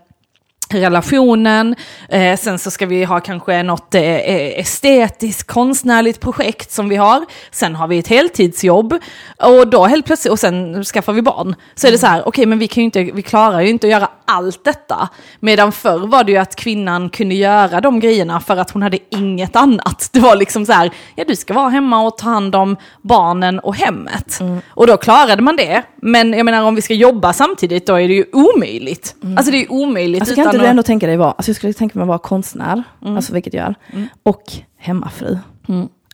relationen. 0.81 1.75
Eh, 2.09 2.37
sen 2.37 2.59
så 2.59 2.71
ska 2.71 2.85
vi 2.85 3.03
ha 3.03 3.19
kanske 3.19 3.63
något 3.63 3.95
eh, 3.95 4.59
estetiskt, 4.59 5.47
konstnärligt 5.47 6.19
projekt 6.19 6.71
som 6.71 6.89
vi 6.89 6.95
har. 6.95 7.25
Sen 7.51 7.75
har 7.75 7.87
vi 7.87 7.99
ett 7.99 8.07
heltidsjobb 8.07 8.93
och 9.37 9.67
då 9.67 9.85
helt 9.85 10.05
plötsligt, 10.05 10.31
och 10.31 10.39
sen 10.39 10.83
skaffar 10.83 11.13
vi 11.13 11.21
barn. 11.21 11.55
Så 11.75 11.87
är 11.87 11.91
det 11.91 11.97
så 11.97 12.07
här, 12.07 12.27
okej 12.27 12.45
men 12.45 12.59
vi 12.59 12.67
kan 12.67 12.83
inte, 12.83 13.03
vi 13.03 13.21
klarar 13.21 13.61
ju 13.61 13.69
inte 13.69 13.87
att 13.87 13.91
göra 13.91 14.09
allt 14.25 14.63
detta. 14.63 15.09
Medan 15.39 15.71
förr 15.71 16.07
var 16.07 16.23
det 16.23 16.31
ju 16.31 16.37
att 16.37 16.55
kvinnan 16.55 17.09
kunde 17.09 17.35
göra 17.35 17.81
de 17.81 17.99
grejerna 17.99 18.39
för 18.39 18.57
att 18.57 18.71
hon 18.71 18.81
hade 18.81 18.97
inget 19.09 19.55
annat. 19.55 20.09
Det 20.11 20.19
var 20.19 20.35
liksom 20.35 20.65
så 20.65 20.71
här, 20.71 20.91
ja 21.15 21.23
du 21.27 21.35
ska 21.35 21.53
vara 21.53 21.69
hemma 21.69 22.01
och 22.07 22.17
ta 22.17 22.29
hand 22.29 22.55
om 22.55 22.77
barnen 23.01 23.59
och 23.59 23.75
hemmet. 23.75 24.39
Och 24.67 24.87
då 24.87 24.97
klarade 24.97 25.41
man 25.41 25.55
det. 25.55 25.83
Men 26.01 26.33
jag 26.33 26.45
menar 26.45 26.63
om 26.63 26.75
vi 26.75 26.81
ska 26.81 26.93
jobba 26.93 27.33
samtidigt 27.33 27.87
då 27.87 27.95
är 27.95 28.07
det 28.07 28.13
ju 28.13 28.25
omöjligt. 28.33 29.15
Alltså 29.37 29.51
det 29.51 29.57
är 29.57 29.71
omöjligt 29.71 30.21
Alltså 30.21 30.41
utan 30.41 30.57
du 30.63 30.67
att- 30.67 30.71
ändå 30.71 30.83
tänka 30.83 31.07
dig 31.07 31.17
vara, 31.17 31.31
alltså 31.31 31.49
jag 31.49 31.55
skulle 31.55 31.73
tänka 31.73 31.99
mig 31.99 32.07
vara 32.07 32.17
konstnär, 32.19 32.83
alltså 33.05 33.33
vilket 33.33 33.53
jag 33.53 33.65
är, 33.65 33.75
och 34.23 34.43
hemmafru. 34.77 35.37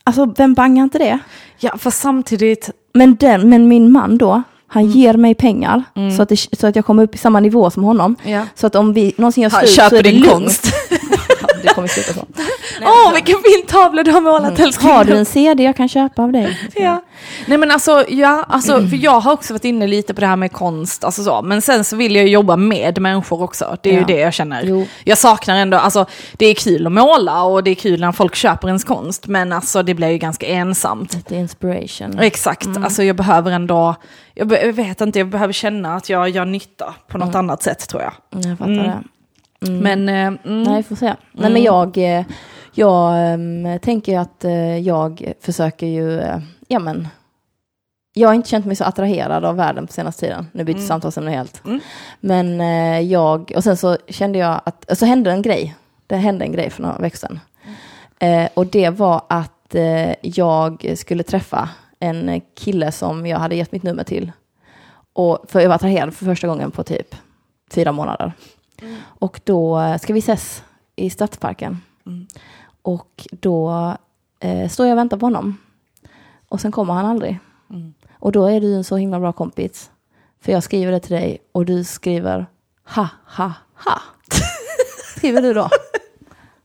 Alltså 0.04 0.34
vem 0.38 0.54
bangar 0.54 0.84
inte 0.84 0.98
det? 0.98 1.20
Ja, 1.60 1.78
fast 1.78 2.00
samtidigt, 2.02 2.70
Men, 2.94 3.16
den, 3.16 3.50
men 3.50 3.68
min 3.68 3.92
man 3.92 4.18
då, 4.18 4.42
han 4.68 4.86
ger 4.86 5.14
mig 5.14 5.36
pengar 5.36 5.84
så, 6.18 6.22
att 6.22 6.30
det, 6.30 6.38
så 6.38 6.68
att 6.68 6.76
jag 6.76 6.86
kommer 6.86 7.04
upp 7.04 7.16
i 7.16 7.18
samma 7.18 7.40
nivå 7.40 7.70
som 7.70 7.84
honom. 7.84 8.16
Ja. 8.24 8.46
Så 8.56 8.68
att 8.68 8.76
om 8.76 8.94
vi 8.94 9.14
någonsin 9.18 9.44
gör 9.44 9.50
slut 9.50 9.70
så 9.70 9.82
är 9.82 9.90
det 10.04 10.10
din 10.12 10.22
lugnt. 10.22 10.69
Det 11.62 11.68
kommer 11.74 11.88
sluta 11.88 12.14
så. 12.14 12.26
åh 12.82 13.14
vilken 13.14 13.36
fin 13.36 13.66
tavla 13.68 14.04
du 14.04 14.12
har 14.12 14.22
målat 14.22 14.60
älskling. 14.60 14.92
Har 14.92 15.04
du 15.04 15.18
en 15.18 15.26
CD 15.26 15.64
jag 15.64 15.76
kan 15.78 15.90
köpa 15.90 16.22
av 16.24 16.32
dig? 16.32 16.60
Ja. 16.76 17.04
Nej 17.48 17.58
men 17.58 17.72
alltså, 17.72 18.06
ja, 18.10 18.46
alltså 18.48 18.88
för 18.88 18.96
jag 19.04 19.20
har 19.20 19.32
också 19.34 19.54
varit 19.54 19.66
inne 19.66 19.88
lite 19.88 20.14
på 20.14 20.22
det 20.22 20.28
här 20.28 20.36
med 20.36 20.52
konst, 20.52 21.04
alltså 21.04 21.24
så. 21.24 21.42
men 21.42 21.62
sen 21.62 21.84
så 21.84 21.96
vill 21.96 22.16
jag 22.16 22.26
ju 22.26 22.32
jobba 22.32 22.56
med 22.56 23.02
människor 23.02 23.42
också. 23.44 23.78
Det 23.82 23.90
är 23.90 23.94
ju 23.94 24.00
Ja. 24.00 24.06
det 24.08 24.20
jag 24.20 24.34
känner. 24.34 24.64
Jo. 24.64 24.88
Jag 25.04 25.18
saknar 25.18 25.56
ändå, 25.56 25.78
alltså 25.78 26.06
det 26.34 26.46
är 26.46 26.54
kul 26.56 26.86
att 26.88 26.92
måla 26.92 27.44
och 27.44 27.64
det 27.64 27.72
är 27.72 27.76
kul 27.76 28.00
när 28.00 28.12
folk 28.12 28.36
köper 28.36 28.68
ens 28.68 28.84
konst, 28.84 29.28
men 29.28 29.54
alltså 29.54 29.84
det 29.84 29.94
blir 29.94 30.08
ju 30.10 30.18
ganska 30.18 30.48
ensamt. 30.48 31.14
Lite 31.14 31.36
inspiration. 31.36 32.20
Exakt, 32.20 32.68
alltså 32.84 33.04
jag 33.04 33.16
behöver 33.16 33.52
ändå, 33.52 33.96
jag, 34.34 34.48
be, 34.48 34.66
jag 34.66 34.74
vet 34.74 35.02
inte, 35.02 35.20
jag 35.20 35.28
behöver 35.28 35.54
känna 35.54 35.96
att 35.96 36.10
jag 36.10 36.30
gör 36.30 36.46
nytta 36.46 36.94
på 37.08 37.18
något 37.18 37.36
annat 37.36 37.64
sätt 37.64 37.88
tror 37.90 38.02
jag. 38.02 38.14
Jag 38.30 38.58
fattar 38.58 38.72
Mm. 38.72 38.84
det. 38.88 39.04
Men, 39.60 40.10
eh, 40.10 40.28
mm, 40.28 40.64
Nej, 40.64 40.84
får 40.84 40.96
se. 40.96 41.16
Nej, 41.32 41.52
men 41.52 41.64
jag, 41.64 41.98
eh, 41.98 42.26
jag 42.74 43.34
ehm, 43.34 43.80
tänker 43.80 44.20
att 44.20 44.44
eh, 44.44 44.78
jag 44.78 45.34
försöker 45.42 45.88
ju, 45.88 46.20
eh, 46.20 46.40
ja 46.68 46.80
men, 46.80 47.08
jag 48.14 48.30
har 48.30 48.34
inte 48.34 48.50
känt 48.50 48.66
mig 48.66 48.76
så 48.76 48.84
attraherad 48.84 49.46
av 49.46 49.56
världen 49.56 49.88
på 49.88 49.94
senaste 49.94 50.26
tiden. 50.26 50.48
Nu 50.52 50.64
byter 50.64 50.78
samtalsämne 50.78 51.32
helt. 51.32 51.66
Mm. 51.66 51.80
Men 52.20 52.62
eh, 52.62 53.00
jag, 53.00 53.52
och 53.56 53.64
sen 53.64 53.78
så 53.78 53.98
kände 54.08 54.40
jag 54.40 54.62
att, 54.66 54.98
så 54.98 55.06
hände 55.06 55.32
en 55.32 55.42
grej. 55.42 55.76
Det 56.08 56.16
hände 56.16 56.46
en 56.46 56.52
grej 56.52 56.70
för 56.70 56.82
några 56.82 56.98
veckor 56.98 57.18
sedan. 57.18 57.40
Eh, 58.20 58.50
och 58.54 58.68
det 58.68 58.90
var 58.90 59.22
att 59.30 59.76
eh, 59.76 60.14
jag 60.22 60.94
skulle 60.98 61.24
träffa 61.24 61.70
en 62.00 62.42
kille 62.56 62.92
som 62.92 63.26
jag 63.26 63.40
hade 63.40 63.56
gett 63.56 63.72
mitt 63.72 63.84
nummer 63.84 64.04
till. 64.04 64.32
Och, 65.14 65.46
för 65.48 65.60
jag 65.60 65.70
var 65.70 65.76
attraherad 65.76 66.14
för 66.14 66.26
första 66.26 66.48
gången 66.48 66.72
på 66.72 66.84
typ 66.84 67.16
fyra 67.72 67.92
månader. 67.92 68.34
Och 69.02 69.42
då 69.44 69.80
eh, 69.80 69.98
ska 69.98 70.14
vi 70.14 70.20
ses 70.20 70.64
i 70.96 71.10
Stadsparken. 71.10 71.82
Och 72.82 73.28
då 73.32 73.94
eh, 74.40 74.70
står 74.70 74.86
jag 74.86 74.94
och 74.94 74.98
väntar 74.98 75.18
på 75.18 75.26
honom. 75.26 75.58
Och 76.48 76.62
sen 76.62 76.72
kommer 76.72 76.94
han 76.94 77.06
aldrig. 77.06 77.40
Och 78.20 78.32
då 78.32 78.46
är 78.46 78.62
du 78.62 78.76
en 78.76 78.84
så 78.84 78.98
himla 78.98 79.20
bra 79.20 79.34
kompis. 79.34 79.92
För 80.42 80.52
jag 80.52 80.64
skriver 80.64 80.92
det 80.92 81.00
till 81.00 81.16
dig 81.16 81.38
och 81.52 81.66
du 81.66 81.84
skriver 81.84 82.46
ha, 82.86 83.08
ha, 83.26 83.54
ha. 83.76 84.02
skriver 85.18 85.42
du 85.42 85.54
då. 85.54 85.70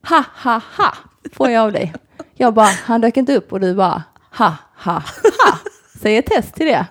Ha, 0.09 0.25
ha, 0.35 0.61
ha. 0.77 0.95
Får 1.33 1.51
jag 1.51 1.63
av 1.63 1.73
dig. 1.73 1.95
Jag 2.35 2.55
bara, 2.55 2.67
han 2.67 3.01
dök 3.01 3.17
inte 3.17 3.37
upp 3.37 3.53
och 3.53 3.61
du 3.61 3.75
bara 3.75 4.03
ha, 4.31 4.57
ha, 4.77 5.03
ha. 5.39 5.59
Säg 6.01 6.17
ett 6.17 6.27
test 6.27 6.55
till 6.55 6.67
det. 6.67 6.87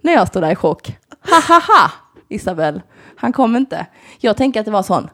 När 0.00 0.12
jag 0.12 0.28
står 0.28 0.40
där 0.40 0.50
i 0.50 0.56
chock. 0.56 0.98
Ha, 1.30 1.40
ha, 1.40 1.60
ha. 1.60 1.90
Isabel, 2.28 2.82
han 3.16 3.32
kom 3.32 3.56
inte. 3.56 3.86
Jag 4.18 4.36
tänker 4.36 4.60
att 4.60 4.66
det 4.66 4.72
var 4.72 4.82
sån, 4.82 5.10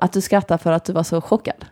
att 0.00 0.12
du 0.12 0.20
skrattar 0.20 0.58
för 0.58 0.72
att 0.72 0.84
du 0.84 0.92
var 0.92 1.02
så 1.02 1.20
chockad. 1.20 1.64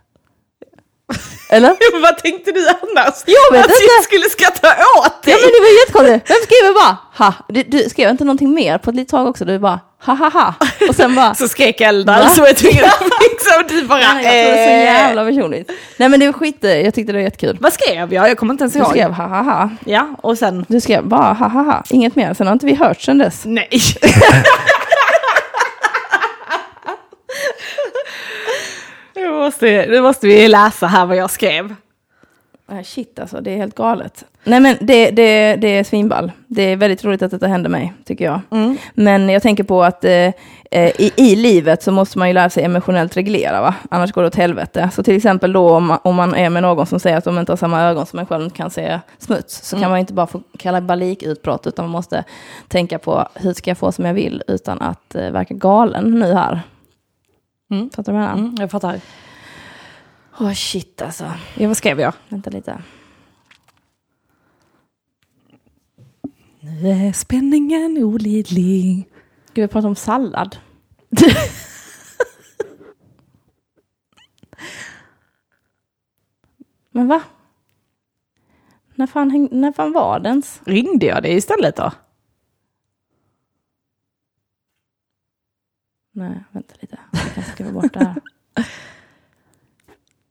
Eller? 1.49 1.75
Vad 2.01 2.17
tänkte 2.17 2.51
du 2.51 2.67
annars? 2.67 3.13
Jag 3.25 3.51
vet 3.51 3.65
att 3.65 3.71
inte. 3.71 3.83
jag 3.97 4.03
skulle 4.03 4.29
skratta 4.29 4.67
åt 4.97 5.23
dig? 5.23 5.33
Ja 5.33 5.37
men 5.41 5.49
det 5.51 5.59
var 5.59 5.79
jättekonstigt. 5.79 6.29
Vem 6.29 6.37
skriver 6.43 6.73
bara 6.73 6.97
ha? 7.17 7.33
Du, 7.47 7.63
du 7.63 7.89
skrev 7.89 8.09
inte 8.09 8.23
någonting 8.23 8.53
mer 8.53 8.77
på 8.77 8.89
ett 8.89 8.95
litet 8.95 9.11
tag 9.11 9.27
också. 9.27 9.45
Du 9.45 9.59
bara 9.59 9.79
ha 10.05 10.13
ha 10.13 10.29
ha. 10.29 10.53
Och 10.89 10.95
sen 10.95 11.15
bara. 11.15 11.35
Så 11.35 11.47
skrek 11.47 11.81
Eldar 11.81 12.27
så 12.27 12.41
jag 12.45 12.57
tvungen 12.57 12.83
och 13.59 13.69
du 13.69 13.87
bara... 13.87 13.99
Nej, 13.99 14.25
jag 14.25 14.45
tror 14.45 14.53
det 14.53 14.59
är 14.59 14.65
så 14.65 14.71
eh, 14.71 14.83
jävla 14.83 15.25
personligt. 15.25 15.71
Nej 15.97 16.09
men 16.09 16.19
det 16.19 16.25
var 16.25 16.33
skit 16.33 16.57
Jag 16.61 16.93
tyckte 16.93 17.11
det 17.11 17.17
var 17.17 17.23
jättekul. 17.23 17.57
Vad 17.61 17.73
skrev 17.73 18.13
jag? 18.13 18.29
Jag 18.29 18.37
kommer 18.37 18.53
inte 18.53 18.63
ens 18.63 18.73
Du 18.73 18.79
ihåg. 18.79 18.89
skrev 18.89 19.11
ha 19.11 19.25
ha 19.27 19.41
ha. 19.41 19.69
Ja, 19.85 20.07
och 20.21 20.37
sen... 20.37 20.65
Du 20.67 20.81
skrev 20.81 21.07
bara 21.07 21.33
ha 21.33 21.47
ha 21.47 21.61
ha. 21.61 21.83
Inget 21.89 22.15
mer. 22.15 22.33
Sen 22.33 22.47
har 22.47 22.53
inte 22.53 22.65
vi 22.65 22.75
hört 22.75 23.01
sen 23.01 23.17
dess. 23.17 23.41
Nej. 23.45 23.69
Nu 29.15 29.28
måste, 29.39 29.85
nu 29.89 30.01
måste 30.01 30.27
vi 30.27 30.47
läsa 30.47 30.87
här 30.87 31.05
vad 31.05 31.17
jag 31.17 31.31
skrev. 31.31 31.75
Shit 32.83 33.19
alltså, 33.19 33.41
det 33.41 33.51
är 33.51 33.57
helt 33.57 33.75
galet. 33.75 34.25
Nej 34.43 34.59
men 34.59 34.77
det, 34.81 35.11
det, 35.11 35.55
det 35.55 35.67
är 35.67 35.83
svinball. 35.83 36.31
Det 36.47 36.61
är 36.61 36.75
väldigt 36.75 37.03
roligt 37.03 37.21
att 37.21 37.31
detta 37.31 37.47
händer 37.47 37.69
mig, 37.69 37.93
tycker 38.05 38.25
jag. 38.25 38.39
Men 38.93 39.29
jag 39.29 39.41
tänker 39.41 39.63
på 39.63 39.83
att 39.83 40.05
eh, 40.05 40.11
eh, 40.11 40.33
i, 40.71 41.11
i 41.17 41.35
livet 41.35 41.83
så 41.83 41.91
måste 41.91 42.17
man 42.17 42.27
ju 42.27 42.33
lära 42.33 42.49
sig 42.49 42.63
emotionellt 42.63 43.17
reglera, 43.17 43.61
va? 43.61 43.75
annars 43.89 44.11
går 44.11 44.21
det 44.21 44.27
åt 44.27 44.35
helvete. 44.35 44.89
Så 44.93 45.03
till 45.03 45.15
exempel 45.15 45.53
då 45.53 45.69
om 45.69 45.85
man, 45.85 45.99
om 46.03 46.15
man 46.15 46.35
är 46.35 46.49
med 46.49 46.63
någon 46.63 46.85
som 46.85 46.99
säger 46.99 47.17
att 47.17 47.23
de 47.23 47.39
inte 47.39 47.51
har 47.51 47.57
samma 47.57 47.81
ögon 47.81 48.05
som 48.05 48.19
en 48.19 48.25
själv 48.25 48.49
kan 48.49 48.69
se 48.69 48.99
smuts, 49.17 49.65
så 49.65 49.79
kan 49.79 49.89
man 49.89 49.99
inte 49.99 50.13
bara 50.13 50.27
få 50.27 50.41
kalla 50.57 50.81
balikutbrott, 50.81 51.67
utan 51.67 51.85
man 51.85 51.91
måste 51.91 52.23
tänka 52.67 52.99
på 52.99 53.27
hur 53.33 53.53
ska 53.53 53.69
jag 53.69 53.77
få 53.77 53.91
som 53.91 54.05
jag 54.05 54.13
vill 54.13 54.43
utan 54.47 54.81
att 54.81 55.15
eh, 55.15 55.31
verka 55.31 55.53
galen 55.53 56.19
nu 56.19 56.33
här. 56.33 56.61
Mm. 57.71 57.89
Fattar 57.89 58.11
du 58.11 58.17
vad 58.17 58.27
jag 58.27 58.35
menar? 58.35 58.47
Mm, 58.47 58.55
jag 58.59 58.71
fattar. 58.71 58.99
Åh 60.39 60.53
shit 60.53 61.01
alltså. 61.01 61.33
Ja, 61.57 61.67
vad 61.67 61.77
skrev 61.77 61.99
jag? 61.99 62.13
Vänta 62.29 62.49
lite. 62.49 62.81
Nu 66.59 66.89
är 66.89 67.13
spänningen 67.13 67.97
olidlig. 68.03 69.09
Gud, 69.53 69.63
vi 69.63 69.67
pratar 69.67 69.87
om 69.87 69.95
sallad. 69.95 70.57
Men 76.91 77.07
va? 77.07 77.23
När 78.95 79.07
fan, 79.07 79.49
när 79.51 79.71
fan 79.71 79.93
var 79.93 80.19
det 80.19 80.29
ens? 80.29 80.61
Ringde 80.65 81.05
jag 81.05 81.23
dig 81.23 81.35
istället 81.35 81.75
då? 81.75 81.91
Nej, 86.11 86.43
vänta 86.51 86.73
lite. 86.79 86.99
Jag 87.11 87.33
kan 87.33 87.43
skriva 87.43 87.71
bort 87.71 87.93
det 87.93 87.99
här. 87.99 88.21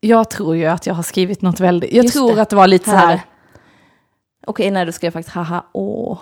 Jag 0.00 0.30
tror 0.30 0.56
ju 0.56 0.66
att 0.66 0.86
jag 0.86 0.94
har 0.94 1.02
skrivit 1.02 1.42
något 1.42 1.60
väldigt... 1.60 1.92
Jag 1.92 2.04
Just 2.04 2.14
tror 2.14 2.36
det. 2.36 2.42
att 2.42 2.50
det 2.50 2.56
var 2.56 2.66
lite 2.66 2.90
så 2.90 2.96
här... 2.96 3.20
Okej, 4.46 4.70
nej, 4.70 4.86
du 4.86 4.92
skrev 4.92 5.10
faktiskt 5.10 5.34
haha, 5.34 5.64
åh. 5.72 6.18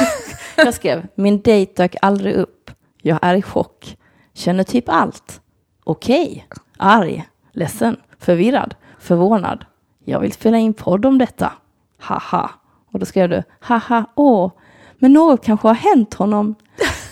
jag 0.56 0.74
skrev, 0.74 1.06
min 1.14 1.40
dejt 1.40 1.72
dök 1.82 1.96
aldrig 2.02 2.34
upp. 2.34 2.70
Jag 3.02 3.18
är 3.22 3.34
i 3.34 3.42
chock. 3.42 3.96
Känner 4.34 4.64
typ 4.64 4.88
allt. 4.88 5.40
Okej, 5.84 6.46
arg, 6.76 7.28
ledsen, 7.52 7.96
förvirrad, 8.18 8.74
förvånad. 8.98 9.64
Jag 10.04 10.20
vill 10.20 10.32
spela 10.32 10.58
in 10.58 10.74
podd 10.74 11.06
om 11.06 11.18
detta. 11.18 11.52
Haha. 11.98 12.50
Och 12.92 12.98
då 12.98 13.06
skrev 13.06 13.28
du, 13.28 13.42
haha, 13.60 14.04
åh, 14.14 14.52
men 14.98 15.12
något 15.12 15.44
kanske 15.44 15.68
har 15.68 15.74
hänt 15.74 16.14
honom. 16.14 16.54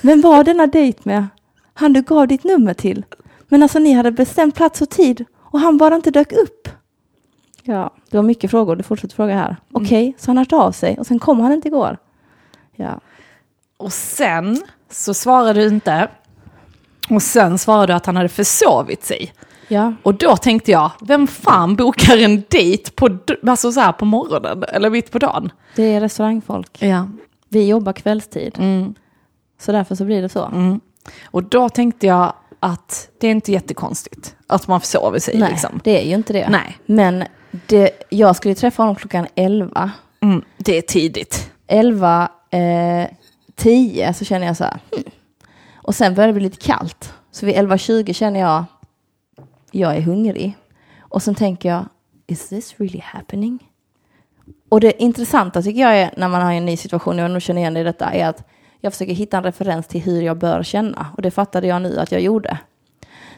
Vem 0.03 0.21
var 0.21 0.45
denna 0.45 0.67
dejt 0.67 1.01
med? 1.03 1.27
Han 1.75 1.93
du 1.93 2.03
gav 2.03 2.29
ditt 2.29 2.45
nummer 2.45 2.75
till. 2.75 3.05
Men 3.49 3.63
alltså 3.63 3.79
ni 3.79 3.93
hade 3.93 4.13
bestämt 4.13 4.55
plats 4.55 4.83
och 4.83 4.91
tid 4.91 5.25
och 5.59 5.63
han 5.63 5.77
bara 5.79 5.95
inte 5.97 6.11
dök 6.11 6.33
upp. 6.33 6.69
Ja, 7.63 7.91
det 8.11 8.17
var 8.17 8.25
mycket 8.25 8.51
frågor. 8.51 8.77
Du 8.77 8.83
fortsätter 8.83 9.15
fråga 9.17 9.35
här. 9.35 9.57
Okej, 9.73 10.15
så 10.19 10.31
han 10.31 10.37
har 10.37 10.45
hört 10.45 10.53
av 10.53 10.73
sig 10.73 10.99
och 10.99 11.07
sen 11.07 11.19
kom 11.19 11.41
han 11.41 11.53
inte 11.53 11.69
igår. 11.69 11.99
Ja, 12.77 13.01
Och 13.77 13.93
sen 13.93 14.63
så 14.91 15.15
svarade 15.15 15.61
du 15.61 15.69
inte. 15.69 16.09
Och 17.11 17.23
sen 17.23 17.59
svarade 17.59 17.87
du 17.93 17.97
att 17.97 18.07
han 18.07 18.17
hade 18.17 18.29
försovit 18.29 19.05
sig. 19.05 19.33
ja, 19.69 19.93
Och 20.03 20.15
då 20.15 20.37
tänkte 20.37 20.71
jag, 20.71 20.91
vem 21.01 21.27
fan 21.27 21.77
bokar 21.77 22.17
en 22.19 22.43
dejt 22.49 22.91
på, 22.91 23.19
alltså 23.47 23.73
så 23.73 23.81
här 23.81 23.93
på 23.93 24.05
morgonen 24.05 24.65
eller 24.69 24.91
mitt 24.91 25.11
på 25.11 25.19
dagen? 25.19 25.51
det 25.77 25.83
är 25.83 26.01
restaurangfolk. 26.01 26.83
Ja. 26.83 27.09
Vi 27.49 27.69
jobbar 27.69 27.93
kvällstid, 27.93 28.55
Mm, 28.59 28.95
så 29.61 29.73
därför 29.73 29.95
så 29.95 30.05
blir 30.05 30.23
det 30.23 30.29
så. 30.29 30.45
mm. 30.47 30.81
Och 31.27 31.43
då 31.43 31.69
tänkte 31.69 32.07
jag 32.07 32.33
att 32.61 33.09
det 33.19 33.27
är 33.27 33.31
inte 33.31 33.53
jättekonstigt 33.53 34.37
att 34.47 34.69
man 34.69 34.81
försover 34.81 35.19
sig. 35.19 35.39
Nej, 35.39 35.51
Liksom. 35.51 35.81
det 35.85 36.03
är 36.03 36.05
ju 36.09 36.15
inte 36.15 36.33
det. 36.33 36.49
Nej. 36.49 36.79
Men 36.87 37.25
det, 37.67 37.91
jag 38.09 38.37
skulle 38.37 38.55
träffa 38.55 38.83
honom 38.83 38.97
klockan 38.97 39.27
11. 39.35 39.91
Mm, 40.21 40.43
det 40.57 40.79
är 40.79 40.83
tidigt. 40.83 41.51
11, 41.67 42.29
eh, 42.51 43.09
10 43.57 44.15
så 44.15 44.25
känner 44.25 44.47
jag 44.47 44.57
så 44.57 44.65
här. 44.65 44.81
Hmm. 44.91 45.03
Och 45.75 45.95
sen 45.95 46.15
börjar 46.15 46.27
det 46.27 46.33
bli 46.33 46.43
lite 46.43 46.67
kallt. 46.67 47.15
Så 47.31 47.47
vid 47.47 47.55
11.20 47.55 48.13
känner 48.13 48.41
jag, 48.41 48.65
jag 49.71 49.97
är 49.97 50.01
hungrig. 50.01 50.57
Och 51.01 51.23
sen 51.23 51.35
tänker 51.35 51.69
jag, 51.69 51.85
is 52.27 52.49
this 52.49 52.75
really 52.79 53.01
happening? 53.05 53.59
Och 54.69 54.81
det 54.81 55.03
intressanta 55.03 55.63
tycker 55.63 55.81
jag 55.81 55.99
är 55.99 56.15
när 56.17 56.29
man 56.29 56.43
har 56.43 56.53
en 56.53 56.65
ny 56.65 56.77
situation, 56.77 57.19
jag 57.19 57.31
nog 57.31 57.43
känner 57.43 57.61
igen 57.61 57.77
i 57.77 57.85
detta, 57.85 58.11
är 58.11 58.29
att 58.29 58.49
jag 58.81 58.93
försöker 58.93 59.15
hitta 59.15 59.37
en 59.37 59.43
referens 59.43 59.87
till 59.87 60.01
hur 60.01 60.23
jag 60.23 60.39
bör 60.39 60.63
känna. 60.63 61.07
Och 61.17 61.23
det 61.23 61.31
fattade 61.31 61.67
jag 61.67 61.83
nu 61.83 61.99
att 61.99 62.13
jag 62.13 62.21
gjorde. 62.21 62.59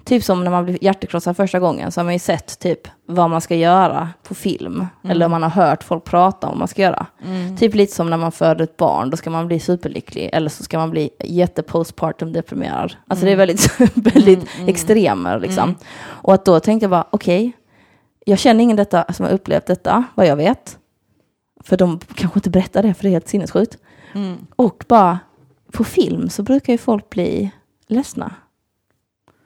Typ 0.05 0.25
som 0.25 0.45
när 0.45 0.51
man 0.51 0.65
blir 0.65 0.85
hjärtekrossad 0.85 1.37
första 1.37 1.59
gången 1.59 1.93
så 1.93 2.01
har 2.01 2.05
man 2.05 2.13
ju 2.13 2.19
sett 2.19 2.59
typ 2.59 2.89
vad 3.07 3.31
man 3.31 3.41
ska 3.41 3.55
göra 3.55 4.09
på 4.23 4.35
film. 4.35 4.87
Eller 5.09 5.29
man 5.29 5.43
har 5.43 5.51
hört 5.51 5.85
folk 5.85 6.05
prata 6.05 6.47
om 6.47 6.51
vad 6.51 6.59
man 6.59 6.69
ska 6.69 6.83
göra. 6.83 7.07
Typ 7.59 7.75
lite 7.75 7.95
som 7.95 8.11
när 8.11 8.17
man 8.17 8.33
föder 8.33 8.65
ett 8.65 8.77
barn, 8.77 9.11
då 9.11 9.17
ska 9.17 9.31
man 9.31 9.47
bli 9.47 9.61
superlycklig. 9.61 10.31
Eller 10.33 10.49
så 10.49 10.63
ska 10.63 10.79
man 10.79 10.91
bli 10.91 11.11
jättepostpartum 11.25 12.33
deprimerad. 12.33 12.97
Alltså 13.07 13.27
det 13.27 13.33
är 13.33 13.37
väldigt, 13.37 13.81
väldigt 13.95 14.49
extremer 14.67 15.41
liksom. 15.41 15.75
Och 16.03 16.35
att 16.35 16.45
då 16.45 16.61
tänkte 16.61 16.85
jag 16.85 16.91
bara, 16.91 17.07
okej, 17.11 17.53
jag 18.25 18.39
känner 18.39 18.65
ingen 18.65 18.77
detta 18.77 19.13
som 19.13 19.27
har 19.27 19.33
upplevt 19.33 19.67
detta, 19.67 20.05
vad 20.15 20.27
jag 20.27 20.37
vet. 20.37 20.79
För 21.65 21.77
de 21.77 22.01
kanske 22.15 22.39
inte 22.39 22.51
berättar 22.51 22.83
det, 22.83 22.95
för 22.95 23.03
det 23.03 23.09
är 23.09 23.13
helt 23.13 23.29
sinnessjukt. 23.29 23.79
Och 24.57 24.85
bara, 24.89 25.19
på 25.73 25.85
film 25.85 26.31
så 26.31 26.43
brukar 26.43 26.73
ju 26.73 26.79
folk 26.79 27.11
bli 27.11 27.51
ledsna. 27.87 28.35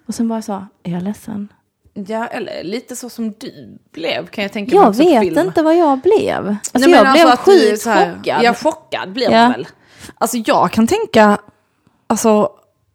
Och 0.07 0.15
sen 0.15 0.29
bara 0.29 0.43
sa, 0.43 0.67
är 0.83 0.93
jag 0.93 1.03
ledsen? 1.03 1.49
Ja, 1.95 2.27
eller 2.27 2.65
lite 2.65 2.97
så 2.97 3.11
som 3.11 3.33
du 3.39 3.79
blev 3.93 4.27
kan 4.27 4.43
jag 4.43 4.53
tänka 4.53 4.77
mig 4.77 4.85
Jag 4.85 5.21
vet 5.25 5.37
inte 5.47 5.63
vad 5.63 5.77
jag 5.77 5.99
blev. 6.01 6.49
Alltså 6.73 6.91
Nej, 6.91 6.91
jag 6.91 7.13
blev 7.13 7.27
att 7.27 7.45
du 7.45 7.53
är 7.67 7.71
sjukt 7.71 7.83
så 7.83 7.91
här- 7.91 8.15
chockad. 8.15 8.43
Ja, 8.45 8.55
chockad 8.55 9.13
blir 9.13 9.31
Ja. 9.31 9.43
man 9.43 9.53
väl. 9.53 9.67
Alltså 10.19 10.37
jag 10.37 10.71
kan 10.73 10.87
tänka, 10.87 11.39
alltså 12.07 12.49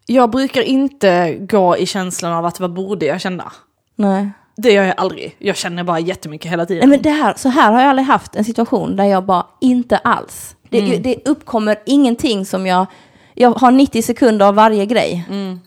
jag 0.06 0.30
brukar 0.30 0.62
inte 0.62 1.34
gå 1.34 1.76
i 1.76 1.86
känslan 1.86 2.32
av 2.32 2.46
att 2.46 2.60
vad 2.60 2.72
borde 2.72 3.06
jag 3.06 3.20
känna. 3.20 3.52
Nej. 3.96 4.30
Det 4.56 4.72
gör 4.72 4.84
jag 4.84 4.94
aldrig. 4.96 5.36
Jag 5.38 5.56
känner 5.56 5.84
bara 5.84 5.98
jättemycket 6.00 6.52
hela 6.52 6.60
Nej, 6.62 6.66
tiden. 6.66 6.88
men 6.90 7.02
det 7.02 7.10
här, 7.10 7.34
så 7.36 7.48
här 7.48 7.72
har 7.72 7.80
jag 7.80 7.90
aldrig 7.90 8.06
haft 8.06 8.36
en 8.36 8.44
situation 8.44 8.96
där 8.96 9.04
jag 9.04 9.24
bara 9.24 9.46
inte 9.60 9.96
alls. 9.96 10.56
Det, 10.68 10.78
Mm. 10.80 11.02
det 11.02 11.16
uppkommer 11.28 11.76
ingenting 11.86 12.46
som 12.46 12.66
jag... 12.66 12.86
Jag 13.34 13.50
har 13.50 13.70
90 13.70 14.02
sekunder 14.02 14.46
av 14.46 14.54
varje 14.54 14.86
grej. 14.86 15.24
Mm. 15.28 15.60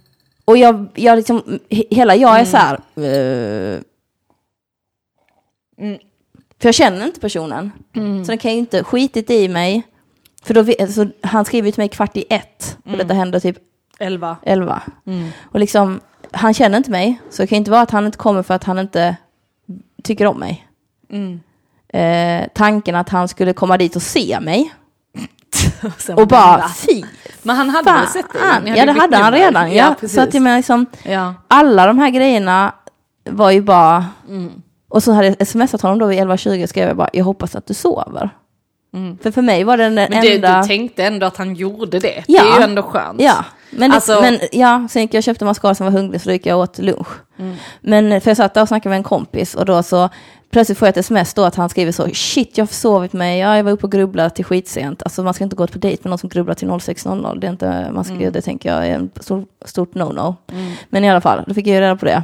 Och 0.45 0.58
jag, 0.58 0.88
jag 0.95 1.15
liksom, 1.17 1.60
he- 1.69 1.88
hela 1.95 2.15
jag 2.15 2.39
är 2.39 2.45
så 2.45 2.58
här... 2.58 2.80
eh, 3.76 3.80
Mm. 5.78 5.99
För 6.60 6.67
jag 6.67 6.76
känner 6.76 7.06
inte 7.06 7.19
personen. 7.19 7.71
Så 8.26 8.32
den 8.32 8.38
kan 8.38 8.52
ju 8.52 8.58
inte 8.58 8.84
skitit 8.84 9.30
i 9.30 9.47
mig. 9.47 9.84
För 10.43 10.54
då, 10.54 10.65
alltså, 10.84 11.08
han 11.21 11.45
skriver 11.45 11.65
ju 11.65 11.71
till 11.71 11.82
mig 11.82 11.89
kvart 11.89 12.17
i 12.17 12.26
ett. 12.30 12.78
Och 12.82 12.88
Mm. 12.88 12.97
detta 12.99 13.13
händer 13.13 13.39
typ 13.39 13.58
Elva. 13.99 14.38
11. 14.43 14.82
Och 15.43 15.60
liksom, 15.60 15.99
han 16.32 16.54
känner 16.54 16.78
inte 16.78 16.91
mig. 16.91 17.21
Så 17.30 17.41
det 17.41 17.47
kan 17.47 17.58
inte 17.58 17.71
vara 17.71 17.82
att 17.82 17.91
han 17.91 18.06
inte 18.06 18.17
kommer 18.17 18.43
för 18.43 18.54
att 18.54 18.63
han 18.63 18.80
inte 18.80 19.15
tycker 20.04 20.26
om 20.26 20.39
mig. 20.39 20.67
Mm. 21.10 21.39
Eh, 21.88 22.47
tanken 22.54 22.95
att 22.95 23.10
han 23.10 23.28
skulle 23.28 23.54
komma 23.54 23.78
dit 23.78 23.95
och 23.95 24.02
se 24.02 24.39
mig. 24.39 24.73
Sen 25.97 26.17
Och 26.17 26.28
bara, 26.28 26.69
fy 26.69 27.04
Men 27.43 27.56
han 27.56 27.69
hade 27.69 27.91
väl 27.91 28.08
sett 28.08 28.25
fan. 28.34 28.63
Ni 28.63 28.77
Ja, 28.77 28.86
det 28.86 28.91
hade 28.91 29.17
han 29.17 29.32
redan. 29.32 29.71
Ja, 29.71 29.75
Ja, 29.89 29.95
precis. 29.99 30.15
så 30.15 30.21
att 30.21 30.34
jag 30.34 30.43
menar 30.43 30.58
liksom, 30.58 30.86
Ja. 31.03 31.34
alla 31.47 31.86
de 31.88 31.99
här 31.99 32.10
grejerna 32.10 32.73
var 33.29 33.51
ju 33.51 33.62
bara... 33.62 34.06
Mm. 34.29 34.51
Och 34.89 35.03
så 35.03 35.12
hade 35.12 35.36
jag 35.39 35.47
smsat 35.47 35.82
honom 35.82 35.99
då 35.99 36.06
vid 36.06 36.19
11.20 36.19 36.63
och 36.63 36.69
skrev 36.69 36.88
jag 36.88 36.97
bara, 36.97 37.10
jag 37.13 37.25
hoppas 37.25 37.56
att 37.56 37.65
du 37.67 37.73
sover. 37.73 38.29
För 39.23 39.32
för 39.32 39.41
mig 39.41 39.63
var 39.63 39.77
det 39.77 39.84
den 39.84 39.97
Mm. 39.97 40.10
Men 40.12 40.21
det, 40.21 40.36
enda... 40.36 40.62
du 40.62 40.67
tänkte 40.67 41.03
ändå 41.06 41.25
att 41.25 41.38
han 41.38 41.56
gjorde 41.56 41.99
det. 41.99 42.23
Ja. 42.27 42.43
Det 42.43 42.49
är 42.49 42.58
ju 42.58 42.63
ändå 42.63 42.84
skönt. 42.84 43.21
Ja, 43.21 43.45
men, 43.77 43.89
det, 43.89 43.95
Alltså- 43.95 44.21
men 44.21 44.39
ja, 44.51 44.88
sen 44.89 45.01
gick 45.01 45.13
jag 45.13 45.19
och 45.19 45.23
köpte 45.23 45.45
mascara 45.45 45.75
som 45.75 45.86
var 45.86 45.91
hungrig 45.91 46.21
så 46.21 46.29
då 46.29 46.33
gick 46.33 46.45
jag 46.45 46.59
åt 46.59 46.77
lunch. 46.79 47.07
Mm. 47.39 47.55
Men 47.81 48.21
för 48.21 48.29
jag 48.29 48.38
satt 48.38 48.53
där 48.53 48.62
och 48.62 48.67
snackade 48.67 48.89
med 48.89 48.97
en 48.97 49.03
kompis 49.03 49.55
och 49.55 49.65
då 49.65 49.83
så 49.83 50.09
plötsligt 50.51 50.77
får 50.77 50.86
jag 50.88 50.89
ett 50.91 50.97
sms 50.97 51.33
då 51.33 51.43
att 51.43 51.55
han 51.55 51.69
skriver 51.69 51.91
så 51.91 52.07
shit 52.13 52.57
jag 52.57 52.62
har 52.62 52.67
försovit 52.67 53.13
mig, 53.13 53.39
ja, 53.39 53.55
jag 53.57 53.63
var 53.63 53.71
uppe 53.71 53.86
och 53.86 53.91
grubblade 53.91 54.29
till 54.29 54.45
skitsent. 54.45 55.03
Alltså 55.03 55.23
man 55.23 55.33
ska 55.33 55.43
inte 55.43 55.55
gå 55.55 55.67
på 55.67 55.77
dejt 55.77 56.01
med 56.03 56.09
någon 56.09 56.17
som 56.19 56.29
grubblar 56.29 56.53
till 56.55 56.67
06.00, 56.67 57.39
det 57.39 57.47
är 57.47 57.51
inte, 57.51 57.91
man 57.93 58.03
ska, 58.03 58.13
Mm. 58.13 58.31
det 58.33 58.41
tänker 58.41 58.73
jag 58.75 58.88
är 58.88 58.95
en 58.95 59.09
stor, 59.19 59.45
stort 59.65 59.93
no-no. 59.95 60.36
Men 60.89 61.03
i 61.05 61.09
alla 61.09 61.21
fall, 61.21 61.43
då 61.47 61.53
fick 61.53 61.67
jag 61.67 61.75
ju 61.75 61.81
reda 61.81 61.95
på 61.95 62.05
det. 62.05 62.23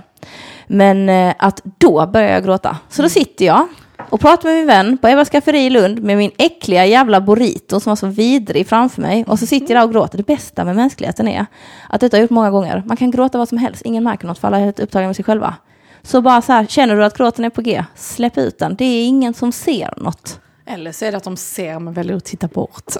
Men 0.67 1.09
eh, 1.09 1.33
att 1.39 1.61
då 1.77 2.05
börjar 2.07 2.29
jag 2.33 2.43
gråta. 2.45 2.77
Så 2.89 3.01
Mm. 3.01 3.05
då 3.05 3.09
sitter 3.09 3.45
jag 3.45 3.67
och 4.09 4.19
pratar 4.19 4.49
med 4.49 4.57
min 4.57 4.67
vän 4.67 4.97
på 4.97 5.07
Eva 5.07 5.25
Skafferi 5.25 5.65
i 5.65 5.69
Lund 5.69 6.03
med 6.03 6.17
min 6.17 6.31
äckliga 6.37 6.85
jävla 6.85 7.21
burrito 7.21 7.79
som 7.79 7.91
var 7.91 7.95
så 7.95 8.07
vidrig 8.07 8.67
framför 8.67 9.01
mig. 9.01 9.25
Och 9.27 9.39
så 9.39 9.45
sitter 9.45 9.73
jag 9.73 9.81
där 9.81 9.87
och 9.87 9.91
gråter. 9.93 10.17
Det 10.17 10.27
bästa 10.27 10.63
med 10.65 10.75
mänskligheten 10.75 11.27
är 11.27 11.45
att 11.89 12.01
detta 12.01 12.17
har 12.17 12.19
jag 12.19 12.23
gjort 12.23 12.29
många 12.29 12.51
gånger. 12.51 12.83
Man 12.85 12.97
kan 12.97 13.11
gråta 13.11 13.37
vad 13.37 13.49
som 13.49 13.57
helst, 13.57 13.81
ingen 13.81 14.03
märker 14.03 14.27
något 14.27 14.39
för 14.39 14.47
alla 14.47 14.57
är 14.57 14.65
helt 14.65 14.79
upptagna 14.79 15.07
med 15.07 15.15
sig 15.15 15.25
själva. 15.25 15.55
Så 16.01 16.21
bara 16.21 16.41
så 16.41 16.53
här, 16.53 16.65
känner 16.65 16.95
du 16.95 17.03
att 17.03 17.17
gråten 17.17 17.45
är 17.45 17.49
på 17.49 17.61
G, 17.61 17.85
släpp 17.95 18.37
ut 18.37 18.59
den. 18.59 18.75
Det 18.75 18.85
är 18.85 19.07
ingen 19.07 19.33
som 19.33 19.51
ser 19.51 19.93
något. 19.97 20.39
Eller 20.65 20.91
så 20.91 21.05
är 21.05 21.11
det 21.11 21.17
att 21.17 21.23
de 21.23 21.37
ser 21.37 21.79
men 21.79 21.93
väljer 21.93 22.15
att 22.15 22.25
titta 22.25 22.47
bort. 22.47 22.85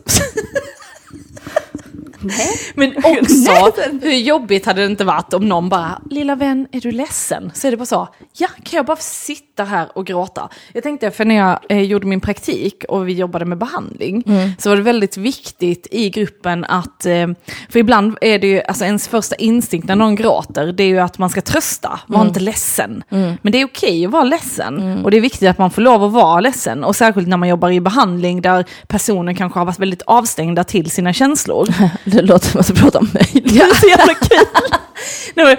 Men 2.76 2.98
också, 2.98 3.82
hur 4.02 4.12
jobbigt 4.12 4.66
hade 4.66 4.82
det 4.82 4.88
inte 4.88 5.04
varit 5.04 5.34
om 5.34 5.50
någon 5.50 5.70
bara, 5.70 6.02
lilla 6.10 6.36
vän, 6.36 6.68
är 6.72 6.82
du 6.82 6.92
ledsen? 6.92 7.52
Så 7.54 7.68
är 7.68 7.72
det 7.72 7.78
bara 7.78 7.86
så, 7.86 8.08
ja, 8.38 8.48
kan 8.64 8.78
jag 8.78 8.86
bara 8.86 8.98
sitta 8.98 9.64
här 9.64 9.98
och 9.98 10.06
gråta? 10.06 10.50
Jag 10.74 10.84
tänkte, 10.84 11.12
för 11.12 11.26
när 11.26 11.36
jag 11.36 11.60
eh, 11.70 11.82
gjorde 11.82 12.08
min 12.08 12.22
praktik 12.22 12.84
och 12.90 13.08
vi 13.08 13.14
jobbade 13.14 13.46
med 13.46 13.58
behandling, 13.58 14.24
så 14.58 14.70
var 14.70 14.76
det 14.76 14.82
väldigt 14.82 15.18
viktigt 15.18 15.88
i 15.92 16.10
gruppen 16.10 16.66
att, 16.66 17.06
eh, 17.06 17.28
för 17.70 17.80
ibland 17.80 18.18
är 18.22 18.40
det 18.40 18.48
ju, 18.48 18.62
alltså 18.62 18.86
ens 18.86 19.08
första 19.08 19.36
instinkt 19.36 19.88
när 19.88 19.96
någon 19.96 20.16
gråter, 20.16 20.72
det 20.72 20.84
är 20.84 20.88
ju 20.88 21.00
att 21.00 21.18
man 21.18 21.30
ska 21.30 21.42
trösta, 21.42 22.00
var 22.08 22.26
inte 22.26 22.40
ledsen. 22.40 23.04
Men 23.42 23.52
det 23.52 23.62
är 23.62 23.66
okej 23.66 24.06
att 24.06 24.12
vara 24.12 24.24
ledsen, 24.24 25.06
och 25.06 25.12
det 25.12 25.18
är 25.18 25.22
viktigt 25.22 25.50
att 25.50 25.58
man 25.58 25.72
får 25.72 25.82
lov 25.82 26.04
att 26.04 26.12
vara 26.12 26.40
ledsen, 26.40 26.84
och 26.84 26.96
särskilt 26.96 27.28
när 27.28 27.38
man 27.38 27.50
jobbar 27.50 27.72
i 27.72 27.80
behandling 27.80 28.42
där 28.42 28.66
personen 28.88 29.36
kanske 29.36 29.60
har 29.60 29.66
varit 29.66 29.80
väldigt 29.80 30.02
avstängda 30.02 30.64
till 30.64 30.92
sina 31.00 31.14
känslor. 31.14 31.68
Det 32.06 32.22
låter 32.22 32.48
som 32.50 32.60
att 32.62 32.68
du 32.68 32.74
pratar 32.74 33.00
om 33.00 33.10
mig. 33.14 33.30
Ja. 33.46 33.66
så 33.82 33.88
jävla 33.88 34.14
kul. 34.14 34.46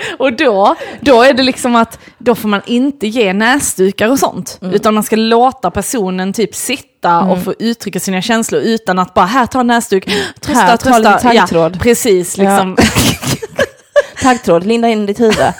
Och 0.18 0.32
då, 0.32 0.76
då 1.00 1.22
är 1.22 1.32
det 1.34 1.42
liksom 1.42 1.76
att 1.76 1.98
då 2.18 2.34
får 2.34 2.48
man 2.48 2.60
inte 2.66 3.06
ge 3.06 3.32
näsdukar 3.32 4.08
och 4.08 4.18
sånt. 4.18 4.58
Utan 4.72 4.94
man 4.94 5.02
ska 5.02 5.16
låta 5.16 5.70
personen 5.70 6.32
typ 6.32 6.54
sitta 6.54 7.20
och 7.20 7.44
få 7.44 7.54
uttrycka 7.58 8.00
sina 8.00 8.22
känslor 8.22 8.60
utan 8.60 8.98
att 8.98 9.14
bara 9.14 9.26
här 9.26 9.46
ta 9.46 9.60
en 9.60 9.66
näsduk, 9.66 10.04
trösta, 10.40 10.62
Här, 10.62 10.76
ta 10.76 10.76
trösta. 10.76 10.98
lite 10.98 11.22
taggtråd. 11.38 11.76
Ja, 11.76 11.80
precis, 11.82 12.36
liksom. 12.36 12.76
Taggtråd, 14.22 14.66
linda 14.66 14.88
in 14.88 15.06
ditt 15.06 15.20
huvud. 15.20 15.52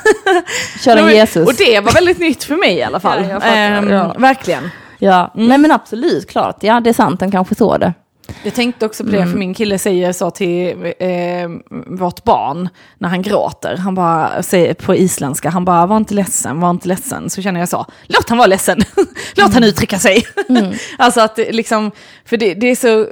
Kör 0.85 0.97
en 0.97 1.11
Jesus. 1.11 1.49
Och 1.49 1.55
det 1.55 1.81
var 1.81 1.93
väldigt 1.93 2.19
nytt 2.19 2.45
för 2.45 2.57
mig 2.57 2.75
i 2.75 2.83
alla 2.83 3.01
fall. 3.01 3.25
Ja, 3.29 3.41
fattar, 3.41 3.57
Ehm, 3.57 3.91
ja. 3.91 4.15
Verkligen. 4.19 4.71
Ja, 4.99 5.33
nej 5.35 5.59
men 5.59 5.71
absolut, 5.73 6.31
klart. 6.31 6.57
Ja, 6.61 6.81
det 6.81 6.91
är 6.91 6.95
sant, 6.95 7.21
den 7.21 7.31
kanske 7.31 7.55
så 7.55 7.79
det. 7.79 7.93
Jag 8.43 8.55
tänkte 8.55 8.87
också 8.87 9.05
på 9.05 9.11
det, 9.11 9.27
för 9.27 9.39
min 9.39 9.55
kille 9.55 9.79
säger 9.79 10.13
så 10.13 10.31
till 10.31 10.93
eh, 10.99 11.49
vårt 11.87 12.25
barn 12.25 12.69
när 12.99 13.09
han 13.09 13.23
gråter. 13.23 13.77
Han 13.77 13.95
bara 13.95 14.43
säger 14.43 14.75
på 14.75 14.95
isländska, 14.95 15.51
han 15.51 15.65
bara 15.65 15.87
var 15.87 15.97
inte 15.97 16.15
ledsen, 16.15 16.61
var 16.61 16.71
inte 16.71 16.89
ledsen. 16.89 17.31
Så 17.31 17.43
känner 17.43 17.61
jag 17.61 17.69
så, 17.69 17.87
låt 18.07 18.29
han 18.29 18.39
vara 18.39 18.47
ledsen, 18.47 18.79
låt 19.37 19.55
han 19.55 19.65
uttrycka 19.65 19.99
sig. 19.99 20.27
alltså 20.99 21.21
att 21.21 21.39
liksom, 21.39 21.91
för 22.25 22.37
det, 22.37 22.55
det 22.55 22.67
är 22.67 22.77
så, 22.77 23.07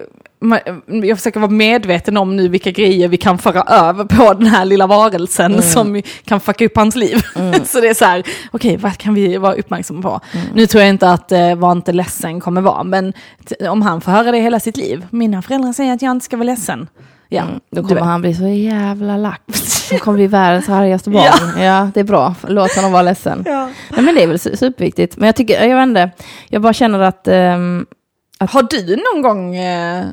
jag 0.86 1.18
försöker 1.18 1.40
vara 1.40 1.50
medveten 1.50 2.16
om 2.16 2.36
nu 2.36 2.48
vilka 2.48 2.70
grejer 2.70 3.08
vi 3.08 3.16
kan 3.16 3.38
föra 3.38 3.62
över 3.62 4.04
på 4.04 4.34
den 4.34 4.46
här 4.46 4.64
lilla 4.64 4.86
varelsen 4.86 5.52
Mm. 5.52 5.62
som 5.62 6.02
kan 6.24 6.40
fucka 6.40 6.64
upp 6.64 6.76
hans 6.76 6.96
liv. 6.96 7.22
så 7.64 7.80
det 7.80 7.88
är 7.88 7.94
så 7.94 8.04
här, 8.04 8.22
okej 8.52 8.76
vad 8.76 8.98
kan 8.98 9.14
vi 9.14 9.36
vara 9.36 9.54
uppmärksamma 9.54 10.02
på? 10.02 10.20
Mm. 10.32 10.46
Nu 10.54 10.66
tror 10.66 10.82
jag 10.82 10.88
inte 10.90 11.10
att 11.10 11.32
eh, 11.32 11.54
var 11.54 11.72
inte 11.72 11.92
ledsen 11.92 12.40
kommer 12.40 12.60
vara, 12.60 12.82
men 12.84 13.12
om 13.70 13.82
han 13.82 14.00
får 14.00 14.12
höra 14.12 14.32
det 14.32 14.38
hela 14.38 14.60
sitt 14.60 14.76
liv, 14.76 15.06
mina 15.10 15.42
föräldrar 15.42 15.72
säger 15.72 15.92
att 15.94 16.02
jag 16.02 16.10
inte 16.10 16.24
ska 16.24 16.36
vara 16.36 16.44
ledsen. 16.46 16.88
Ja, 17.30 17.42
Mm, 17.42 17.60
Då 17.70 17.82
kommer 17.82 18.00
han 18.00 18.20
bli 18.20 18.34
så 18.34 18.46
jävla 18.48 19.16
lack. 19.16 19.42
Han 19.90 19.98
kommer 19.98 20.16
bli 20.18 20.26
världens 20.26 20.68
argaste 20.68 21.10
barn. 21.10 21.60
Ja. 21.62 21.90
det 21.94 22.00
är 22.00 22.04
bra. 22.04 22.34
Låt 22.48 22.74
honom 22.76 22.92
vara 22.92 23.02
ledsen. 23.02 23.42
Ja. 23.46 23.70
Nej, 23.90 24.02
men 24.02 24.14
det 24.14 24.22
är 24.22 24.26
väl 24.26 24.36
su- 24.36 24.56
superviktigt. 24.56 25.16
Men 25.16 25.26
jag 25.26 25.36
tycker, 25.36 25.66
jag 25.66 25.76
vet 25.76 25.82
inte, 25.88 26.10
jag 26.48 26.62
bara 26.62 26.72
känner 26.72 26.98
att... 27.00 27.28
ehm, 27.28 27.86
Har 28.38 28.62
du 28.62 28.96
någon 28.96 29.22
gång 29.22 29.56
eh, 29.56 30.04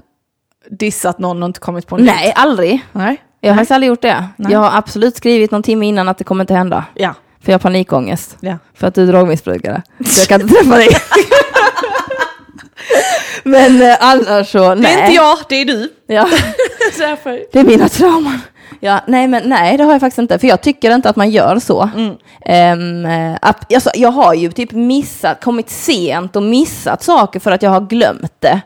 dissat 0.70 1.20
någon 1.20 1.44
och 1.44 1.48
inte 1.48 1.60
kommit 1.60 1.88
på 1.88 1.96
en 1.96 2.06
nej, 2.06 2.34
aldrig. 2.36 2.86
Nej. 2.92 3.22
Jag 3.42 3.54
har 3.54 3.66
aldrig 3.70 3.90
gjort 3.90 4.02
det. 4.02 4.28
Nej. 4.38 4.52
Jag 4.52 4.60
har 4.60 4.78
absolut 4.78 5.16
skrivit 5.18 5.52
någon 5.52 5.64
timme 5.64 5.86
innan 5.86 6.10
att 6.10 6.18
det 6.18 6.24
kommer 6.24 6.44
inte 6.44 6.54
hända. 6.54 6.86
Ja. 6.94 7.14
För 7.42 7.52
jag 7.52 7.54
har 7.54 7.62
panikångest. 7.62 8.38
ja. 8.40 8.58
För 8.74 8.88
att 8.88 8.96
du 8.96 9.04
är 9.04 9.08
drogmissbrukare. 9.08 9.82
Så 10.06 10.22
jag 10.22 10.28
kan 10.28 10.42
inte 10.42 10.54
träffa 10.54 10.76
dig. 10.78 10.88
Men 13.44 13.82
eh, 13.82 13.98
annars 14.00 14.52
så, 14.52 14.76
nej. 14.76 14.96
Det 14.96 15.02
är 15.02 15.04
inte 15.04 15.16
jag, 15.16 15.38
det 15.50 15.56
är 15.56 15.66
du. 15.66 15.94
Ja, 16.08 16.30
det 17.52 17.60
är 17.60 17.64
mina 17.64 17.90
trauman. 17.90 18.40
Ja, 18.80 19.00
nej, 19.08 19.28
men 19.28 19.50
nej, 19.50 19.78
det 19.78 19.84
har 19.84 19.92
jag 19.92 20.02
faktiskt 20.02 20.20
inte. 20.20 20.40
För 20.40 20.48
jag 20.48 20.62
tycker 20.62 20.96
inte 20.96 21.10
att 21.10 21.16
man 21.16 21.30
gör 21.30 21.60
så. 21.60 21.90
Ehm, 22.46 23.06
eh, 23.06 23.38
att, 23.42 23.74
alltså, 23.74 23.90
jag 23.94 24.12
har 24.12 24.34
ju 24.34 24.52
typ 24.52 24.72
missat, 24.72 25.44
kommit 25.44 25.70
sent 25.70 26.36
och 26.36 26.44
missat 26.44 27.04
saker 27.04 27.40
för 27.40 27.52
att 27.52 27.62
jag 27.62 27.70
har 27.70 27.82
glömt 27.82 28.34
det. 28.40 28.62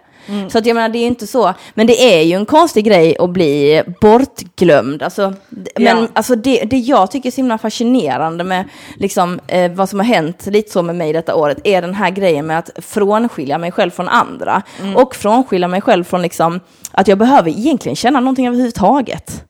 Så 0.49 0.57
att 0.57 0.65
jag 0.65 0.75
menar, 0.75 0.89
det 0.89 0.97
är 0.97 1.01
ju 1.01 1.07
inte 1.07 1.27
så. 1.27 1.53
Men 1.73 1.87
det 1.87 2.17
är 2.17 2.21
ju 2.21 2.33
en 2.33 2.45
konstig 2.45 2.85
grej 2.85 3.15
att 3.19 3.29
bli 3.29 3.81
bortglömd. 4.01 5.03
Alltså, 5.03 5.33
men 5.75 5.97
Ja. 5.97 6.07
alltså 6.13 6.35
det, 6.35 6.63
det 6.63 6.77
jag 6.77 7.11
tycker 7.11 7.29
är 7.29 7.31
så 7.31 7.35
himla 7.37 7.57
fascinerande 7.57 8.43
med 8.43 8.65
liksom, 8.97 9.39
eh, 9.47 9.71
vad 9.71 9.89
som 9.89 9.99
har 9.99 10.05
hänt 10.05 10.45
lite 10.45 10.71
så 10.71 10.81
med 10.81 10.95
mig 10.95 11.13
detta 11.13 11.35
året 11.35 11.57
är 11.63 11.81
den 11.81 11.93
här 11.95 12.09
grejen 12.09 12.45
med 12.47 12.59
att 12.59 12.69
frånskilja 12.77 13.57
mig 13.57 13.71
själv 13.71 13.91
från 13.91 14.07
andra. 14.09 14.61
Och 14.95 15.15
frånskilja 15.15 15.67
mig 15.67 15.81
själv 15.81 16.03
från 16.03 16.21
liksom, 16.21 16.59
att 16.91 17.07
jag 17.07 17.17
behöver 17.17 17.49
egentligen 17.49 17.95
känna 17.95 18.19
någonting 18.19 18.47
överhuvudtaget. 18.47 19.43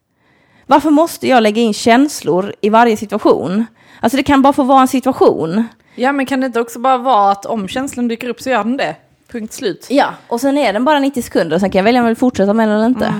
Varför 0.66 0.90
måste 0.90 1.28
jag 1.28 1.42
lägga 1.42 1.62
in 1.62 1.74
känslor 1.74 2.54
i 2.60 2.68
varje 2.68 2.96
situation? 2.96 3.66
Alltså 4.00 4.16
det 4.16 4.22
kan 4.22 4.42
bara 4.42 4.52
få 4.52 4.62
vara 4.62 4.80
en 4.80 4.88
situation. 4.88 5.64
Ja, 5.94 6.12
men 6.12 6.26
kan 6.26 6.40
det 6.40 6.46
inte 6.46 6.60
också 6.60 6.78
bara 6.78 6.98
vara 6.98 7.30
att 7.32 7.46
om 7.46 7.68
känslan 7.68 8.08
dyker 8.08 8.28
upp 8.28 8.40
så 8.40 8.50
gör 8.50 8.64
den 8.64 8.76
det? 8.76 8.96
Punkt 9.32 9.52
slut. 9.52 9.86
Ja, 9.90 10.14
och 10.28 10.40
sen 10.40 10.58
är 10.58 10.72
den 10.72 10.84
bara 10.84 10.98
90 10.98 11.22
sekunder, 11.22 11.58
sen 11.58 11.70
kan 11.70 11.78
jag 11.78 11.84
välja 11.84 12.00
om 12.00 12.04
jag 12.04 12.10
vill 12.10 12.16
fortsätta 12.16 12.52
med 12.54 12.68
den 12.68 12.76
eller 12.76 12.86
inte. 12.86 13.14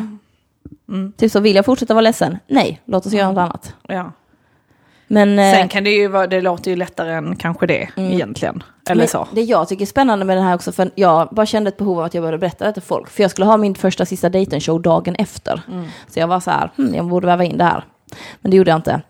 Typ 1.16 1.32
så, 1.32 1.40
vill 1.40 1.56
jag 1.56 1.64
fortsätta 1.64 1.94
vara 1.94 2.02
ledsen? 2.02 2.38
Nej, 2.46 2.80
låt 2.84 3.06
oss 3.06 3.12
göra 3.12 3.32
något 3.32 3.38
annat. 3.38 3.74
Ja. 3.88 4.12
Men, 5.06 5.38
eh, 5.38 5.52
Sen 5.54 5.68
kan 5.68 5.84
det 5.84 5.90
ju 5.90 6.08
vara, 6.08 6.26
det 6.26 6.40
låter 6.40 6.70
ju 6.70 6.76
lättare 6.76 7.12
än 7.12 7.36
kanske 7.36 7.66
det 7.66 7.88
egentligen. 7.96 8.62
Eller 8.90 9.06
så. 9.06 9.28
det 9.32 9.40
jag 9.42 9.68
tycker 9.68 9.82
är 9.82 9.86
spännande 9.86 10.24
med 10.24 10.36
det 10.36 10.42
här 10.42 10.54
också, 10.54 10.72
för 10.72 10.90
jag 10.94 11.28
bara 11.28 11.46
kände 11.46 11.68
ett 11.68 11.76
behov 11.76 11.98
av 11.98 12.04
att 12.04 12.14
jag 12.14 12.22
började 12.22 12.38
berätta 12.38 12.64
det 12.64 12.72
till 12.72 12.82
folk. 12.82 13.10
För 13.10 13.22
jag 13.22 13.30
skulle 13.30 13.46
ha 13.46 13.56
min 13.56 13.74
första 13.74 14.06
sista 14.06 14.28
dejten-show 14.28 14.82
dagen 14.82 15.14
efter. 15.14 15.62
Så 16.08 16.20
jag 16.20 16.26
var 16.26 16.40
så 16.40 16.50
här, 16.50 16.70
hm, 16.76 16.94
jag 16.94 17.06
borde 17.06 17.26
väva 17.26 17.44
in 17.44 17.58
det 17.58 17.64
här. 17.64 17.84
Men 18.40 18.50
det 18.50 18.56
gjorde 18.56 18.70
jag 18.70 18.78
inte. 18.78 19.00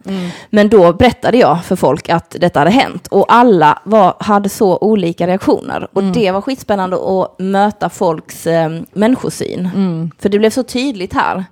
Men 0.51 0.69
då 0.69 0.93
berättade 0.93 1.39
jag 1.39 1.65
för 1.65 1.77
folk 1.77 2.09
att 2.09 2.37
detta 2.41 2.59
hade 2.61 2.71
hänt. 2.71 3.07
Och 3.07 3.33
alla 3.33 3.79
var, 3.85 4.15
hade 4.21 4.49
så 4.49 4.79
olika 4.79 5.27
reaktioner. 5.27 5.89
Och 5.93 6.03
det 6.05 6.31
var 6.31 6.41
skitspännande 6.41 6.97
att 6.97 7.35
möta 7.39 7.89
folks 7.89 8.47
eh, 8.47 8.71
människosyn. 8.93 9.71
För 10.19 10.29
det 10.29 10.39
blev 10.39 10.51
så 10.51 10.63
tydligt 10.63 11.15
här. 11.15 11.45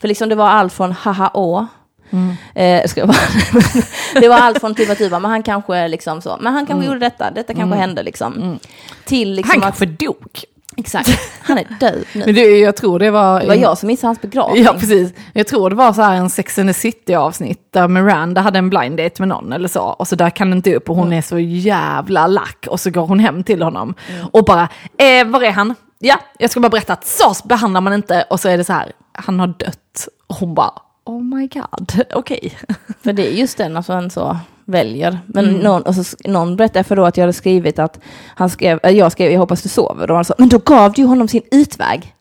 För 0.00 0.08
liksom 0.08 0.28
det 0.28 0.34
var 0.34 0.48
allt 0.48 0.72
från 0.72 0.92
haha 0.92 1.30
åh. 1.34 1.64
Eh, 2.54 2.86
ska 2.86 3.00
jag 3.00 3.08
bara. 3.08 3.18
det 4.20 4.28
var 4.28 4.36
allt 4.36 4.60
från 4.60 4.74
typ 4.74 4.90
att 4.90 5.10
bara, 5.10 5.20
men 5.20 5.30
han 5.30 5.42
kanske 5.42 5.88
liksom 5.88 6.22
så, 6.22 6.36
men 6.40 6.52
han 6.52 6.66
kanske 6.66 6.86
gjorde 6.86 6.98
detta, 6.98 7.30
detta 7.30 7.54
kanske 7.54 7.78
hände 7.78 8.02
liksom. 8.02 8.58
Till 9.04 9.32
liksom 9.32 9.50
Han 9.50 9.68
att, 9.68 9.78
kanske 9.78 9.86
dog. 10.06 10.44
Exakt, 10.76 11.08
han 11.42 11.58
är 11.58 11.66
död 11.80 12.04
nu. 12.12 12.22
Men 12.26 12.34
det, 12.34 12.58
jag 12.58 12.76
tror 12.76 12.98
det 12.98 13.10
var... 13.10 13.40
Det 13.40 13.46
var 13.46 13.54
jag 13.54 13.78
som 13.78 13.86
missade 13.86 14.08
hans 14.08 14.20
begravning. 14.20 14.64
Ja, 14.64 14.72
precis. 14.72 15.12
Jag 15.32 15.46
tror 15.46 15.70
det 15.70 15.76
var 15.76 15.92
så 15.92 16.02
här 16.02 16.14
en 16.14 16.30
Sex 16.30 16.58
and 16.58 16.68
the 16.68 16.74
City-avsnitt 16.74 17.68
där 17.70 17.88
Miranda 17.88 18.40
hade 18.40 18.58
en 18.58 18.70
blind 18.70 18.96
date 18.96 19.22
med 19.22 19.28
någon 19.28 19.52
eller 19.52 19.68
så. 19.68 19.82
Och 19.82 20.08
så 20.08 20.16
där 20.16 20.30
kan 20.30 20.50
det 20.50 20.56
inte 20.56 20.74
upp 20.74 20.90
och 20.90 20.96
hon 20.96 21.12
är 21.12 21.22
så 21.22 21.38
jävla 21.38 22.26
lack. 22.26 22.66
Och 22.70 22.80
så 22.80 22.90
går 22.90 23.06
hon 23.06 23.18
hem 23.18 23.44
till 23.44 23.62
honom 23.62 23.94
och 24.32 24.44
bara, 24.44 24.68
eh, 24.98 25.26
var 25.26 25.42
är 25.42 25.50
han? 25.50 25.74
Ja, 25.98 26.20
jag 26.38 26.50
ska 26.50 26.60
bara 26.60 26.68
berätta 26.68 26.92
att 26.92 27.06
så 27.06 27.34
behandlar 27.44 27.80
man 27.80 27.92
inte. 27.92 28.24
Och 28.30 28.40
så 28.40 28.48
är 28.48 28.58
det 28.58 28.64
så 28.64 28.72
här, 28.72 28.92
han 29.12 29.40
har 29.40 29.46
dött. 29.46 30.08
Och 30.26 30.36
hon 30.36 30.54
bara, 30.54 30.72
oh 31.04 31.22
my 31.22 31.46
god, 31.46 32.04
okej. 32.14 32.58
För 33.02 33.12
det 33.12 33.28
är 33.28 33.32
just 33.32 33.58
den 33.58 33.76
alltså 33.76 33.92
en 33.92 34.10
så 34.10 34.38
väljer. 34.66 35.18
Men 35.26 35.44
någon, 35.44 35.82
och 35.82 35.94
så, 35.94 36.02
sk- 36.02 36.30
någon 36.30 36.56
berättade 36.56 36.84
för 36.84 36.96
då 36.96 37.04
att 37.04 37.16
jag 37.16 37.22
hade 37.22 37.32
skrivit 37.32 37.78
att 37.78 38.00
han 38.34 38.50
skrev, 38.50 38.80
äh, 38.82 38.90
jag 38.90 39.12
skrev 39.12 39.32
jag 39.32 39.40
hoppas 39.40 39.62
du 39.62 39.68
sover. 39.68 40.10
Och 40.10 40.16
han 40.16 40.24
sa, 40.24 40.34
men 40.38 40.48
då 40.48 40.58
gav 40.58 40.92
du 40.92 41.04
honom 41.04 41.28
sin 41.28 41.42
utväg. 41.50 42.14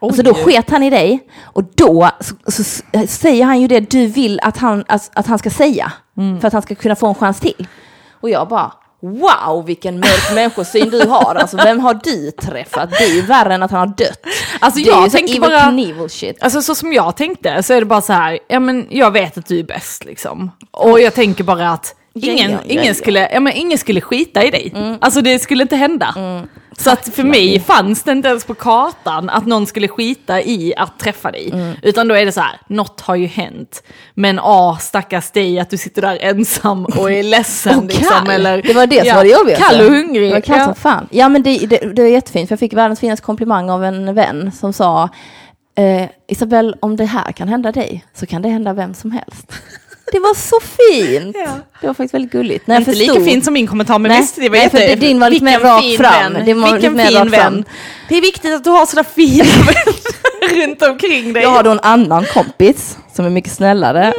Alltså 0.00 0.22
då 0.22 0.34
sket 0.34 0.70
han 0.70 0.82
i 0.82 0.90
dig 0.90 1.28
och 1.42 1.64
då 1.74 2.10
så, 2.20 2.34
så, 2.52 2.64
säger 3.06 3.44
han 3.44 3.60
ju 3.60 3.68
det 3.68 3.90
du 3.90 4.06
vill 4.06 4.40
att 4.42 4.56
han, 4.56 4.84
att, 4.88 5.10
att 5.14 5.26
han 5.26 5.38
ska 5.38 5.50
säga. 5.50 5.92
För 6.40 6.46
att 6.46 6.52
han 6.52 6.62
ska 6.62 6.74
kunna 6.74 6.96
få 6.96 7.06
en 7.06 7.14
chans 7.14 7.40
till. 7.40 7.66
Och 8.20 8.30
jag 8.30 8.48
bara, 8.48 8.72
wow 9.04 9.64
vilken 9.66 10.00
mörk 10.00 10.34
människosyn 10.34 10.90
du 10.90 11.06
har. 11.08 11.34
Alltså 11.34 11.56
vem 11.56 11.80
har 11.80 11.94
du 11.94 12.30
träffat? 12.30 12.90
Det 12.90 13.04
är 13.04 13.14
ju 13.14 13.22
värre 13.22 13.54
än 13.54 13.62
att 13.62 13.70
han 13.70 13.80
har 13.88 13.96
dött. 13.96 14.20
Alltså, 14.60 14.80
det 14.80 14.88
är 14.90 14.92
jag 14.92 15.10
tänker 15.10 15.30
evil 15.30 15.40
bara- 15.40 15.70
Knievel 15.70 16.10
shit. 16.10 16.42
Alltså 16.42 16.62
så 16.62 16.74
som 16.74 16.92
jag 16.92 17.16
tänkte 17.16 17.62
så 17.62 17.74
är 17.74 17.80
det 17.80 17.86
bara 17.86 18.00
så 18.00 18.12
här, 18.12 18.38
ja 18.48 18.60
men 18.60 18.86
jag 18.90 19.10
vet 19.10 19.38
att 19.38 19.46
du 19.46 19.58
är 19.58 19.64
bäst 19.64 20.04
liksom. 20.04 20.50
Och 20.70 21.00
jag 21.00 21.14
tänker 21.14 21.44
bara 21.44 21.70
att 21.70 21.94
ingen, 22.14 22.50
Ja, 22.50 22.58
ingen, 22.66 22.84
ja. 22.84 22.94
Skulle, 22.94 23.28
ja, 23.32 23.40
men 23.40 23.52
ingen 23.52 23.78
skulle 23.78 24.00
skita 24.00 24.44
i 24.44 24.50
dig. 24.50 24.74
Alltså 25.00 25.20
det 25.20 25.38
skulle 25.38 25.62
inte 25.62 25.76
hända. 25.76 26.14
Så 26.78 26.90
att 26.90 27.14
för 27.14 27.22
mig 27.22 27.60
fanns 27.60 28.02
det 28.02 28.12
inte 28.12 28.28
ens 28.28 28.44
på 28.44 28.54
kartan 28.54 29.30
att 29.30 29.46
någon 29.46 29.66
skulle 29.66 29.88
skita 29.88 30.42
i 30.42 30.74
att 30.76 30.98
träffa 30.98 31.30
dig. 31.30 31.74
Utan 31.82 32.08
då 32.08 32.14
är 32.14 32.26
det 32.26 32.32
så 32.32 32.40
här, 32.40 32.60
något 32.68 33.00
har 33.00 33.16
ju 33.16 33.26
hänt. 33.26 33.82
Men 34.14 34.38
ah, 34.38 34.76
stackars 34.76 35.30
dig 35.30 35.58
att 35.58 35.70
du 35.70 35.76
sitter 35.76 36.02
där 36.02 36.18
ensam 36.20 36.84
och 36.84 37.12
är 37.12 37.22
ledsen. 37.22 37.78
Och 37.78 37.84
liksom, 37.84 38.04
kall. 38.04 38.30
eller, 38.30 38.62
det 38.62 38.72
var 38.72 38.86
det 38.86 38.98
som 38.98 39.06
ja, 39.08 39.14
var 39.14 39.24
det 39.24 39.30
jobbigaste. 39.30 39.64
Kall 39.64 39.80
och 39.80 39.92
hungrig. 39.92 40.28
Det 40.28 40.34
var 40.34 40.40
kallt 40.40 40.58
ja. 40.58 40.64
som 40.64 40.74
fan. 40.74 41.08
Ja 41.10 41.28
men 41.28 41.42
det, 41.42 41.58
det, 41.58 41.78
det 41.78 42.02
var 42.02 42.08
jättefint, 42.08 42.48
för 42.48 42.52
jag 42.52 42.60
fick 42.60 42.72
världens 42.72 43.00
finaste 43.00 43.24
komplimang 43.26 43.70
av 43.70 43.84
en 43.84 44.14
vän 44.14 44.52
som 44.52 44.72
sa 44.72 45.08
eh, 45.76 46.08
Isabel, 46.28 46.76
om 46.80 46.96
det 46.96 47.04
här 47.04 47.32
kan 47.32 47.48
hända 47.48 47.72
dig 47.72 48.04
så 48.14 48.26
kan 48.26 48.42
det 48.42 48.48
hända 48.48 48.72
vem 48.72 48.94
som 48.94 49.10
helst. 49.10 49.52
Det 50.14 50.20
var 50.20 50.34
så 50.34 50.60
fint! 50.60 51.36
Ja. 51.44 51.50
Det 51.80 51.86
var 51.86 51.94
faktiskt 51.94 52.14
väldigt 52.14 52.32
gulligt. 52.32 52.66
När 52.66 52.74
jag 52.74 52.80
Inte 52.80 52.90
förstod- 52.92 53.14
lika 53.18 53.30
fint 53.30 53.44
som 53.44 53.54
min 53.54 53.66
kommentar, 53.66 53.98
men 53.98 54.08
Nej, 54.12 54.20
visst, 54.20 54.36
det 54.36 54.48
var 54.48 54.58
nej, 54.58 54.70
för 54.70 54.96
din 54.96 55.20
var 55.20 55.30
lite 55.30 55.44
mer 55.44 55.60
rakt 55.60 55.96
fram. 55.96 56.32
vän. 56.32 56.42
Det 56.46 56.54
var 56.54 56.72
Vilken 56.72 56.94
mer 56.96 57.06
fin 57.06 57.16
rakt 57.18 57.32
vän. 57.32 57.40
fram. 57.40 57.64
Det 58.08 58.16
är 58.16 58.20
viktigt 58.20 58.54
att 58.54 58.64
du 58.64 58.70
har 58.70 58.86
sådana 58.86 59.04
fina 59.14 59.44
vänner 59.66 60.66
runt 60.66 60.82
omkring 60.82 61.32
dig. 61.32 61.42
Jag 61.42 61.50
har 61.50 61.62
då 61.62 61.70
en 61.70 61.80
annan 61.80 62.24
kompis 62.24 62.98
som 63.16 63.24
är 63.26 63.30
mycket 63.30 63.52
snällare. 63.52 64.12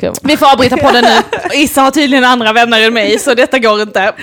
Jag... 0.00 0.14
Vi 0.22 0.36
får 0.36 0.52
avbryta 0.52 0.76
podden 0.76 1.04
nu. 1.04 1.48
Issa 1.54 1.80
har 1.82 1.90
tydligen 1.90 2.24
andra 2.24 2.52
vänner 2.52 2.80
än 2.80 2.94
mig, 2.94 3.18
så 3.18 3.34
detta 3.34 3.58
går 3.58 3.82
inte. 3.82 4.12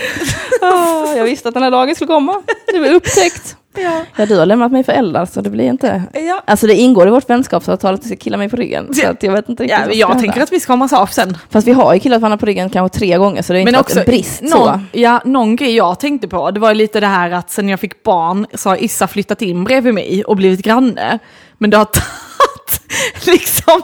Ah, 0.62 1.16
jag 1.16 1.24
visste 1.24 1.48
att 1.48 1.54
den 1.54 1.64
här 1.64 1.72
dagen 1.72 1.96
skulle 1.96 2.08
komma. 2.08 2.42
Det 2.74 2.80
var 2.80 2.88
upptäckt. 2.90 3.56
Ja. 3.77 4.01
Ja, 4.15 4.25
du 4.25 4.38
har 4.38 4.45
lämnat 4.45 4.71
mig 4.71 4.84
för 4.84 4.93
eldar 4.93 5.25
så 5.25 5.41
det 5.41 5.49
blir 5.49 5.65
inte... 5.65 6.03
Ja. 6.13 6.43
Alltså 6.47 6.67
det 6.67 6.73
ingår 6.75 7.08
i 7.08 7.12
vårt 7.12 7.29
vänskapsavtal 7.29 7.93
att 7.93 8.01
du 8.01 8.08
ska 8.08 8.15
killa 8.17 8.38
mig 8.38 8.49
på 8.49 8.55
ryggen. 8.55 8.93
Så 8.93 9.08
att 9.08 9.23
jag 9.23 9.32
vet 9.34 9.49
inte 9.49 9.63
riktigt 9.63 9.79
Ja, 9.79 9.93
jag 9.93 10.12
tänker 10.12 10.27
hända. 10.29 10.43
att 10.43 10.51
vi 10.51 10.60
ska 10.60 10.71
ha 10.71 10.77
massage 10.77 11.13
sen. 11.13 11.38
Fast 11.49 11.67
vi 11.67 11.71
har 11.71 11.93
ju 11.93 11.99
killat 11.99 12.21
varandra 12.21 12.38
på 12.38 12.45
ryggen 12.45 12.69
kanske 12.69 12.99
tre 12.99 13.17
gånger 13.17 13.41
så 13.41 13.53
det 13.53 13.60
är 13.60 13.62
inte 13.62 13.71
Men 13.71 13.77
varit 13.79 13.86
också 13.88 13.99
en 13.99 14.05
brist 14.05 14.41
någon, 14.41 14.51
så. 14.51 14.79
Ja, 14.91 15.21
någon 15.25 15.55
grej 15.55 15.75
jag 15.75 15.99
tänkte 15.99 16.27
på, 16.27 16.51
det 16.51 16.60
var 16.60 16.73
lite 16.73 16.99
det 16.99 17.08
här 17.08 17.32
att 17.32 17.51
sen 17.51 17.69
jag 17.69 17.79
fick 17.79 18.03
barn 18.03 18.45
så 18.53 18.69
har 18.69 18.84
Issa 18.84 19.08
flyttat 19.08 19.41
in 19.41 19.63
bredvid 19.63 19.93
mig 19.93 20.23
och 20.23 20.36
blivit 20.36 20.62
granne. 20.65 21.19
Men 21.58 21.69
det 21.69 21.77
har 21.77 21.86
tagit 21.86 22.82
liksom 23.27 23.82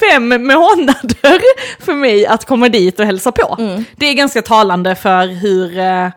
fem 0.00 0.28
månader 0.28 1.40
för 1.84 1.94
mig 1.94 2.26
att 2.26 2.44
komma 2.44 2.68
dit 2.68 3.00
och 3.00 3.06
hälsa 3.06 3.32
på. 3.32 3.56
Det 3.96 4.06
är 4.06 4.14
ganska 4.14 4.42
talande 4.42 4.94
för 4.94 5.26
hur, 5.26 5.78
eh, 5.78 6.08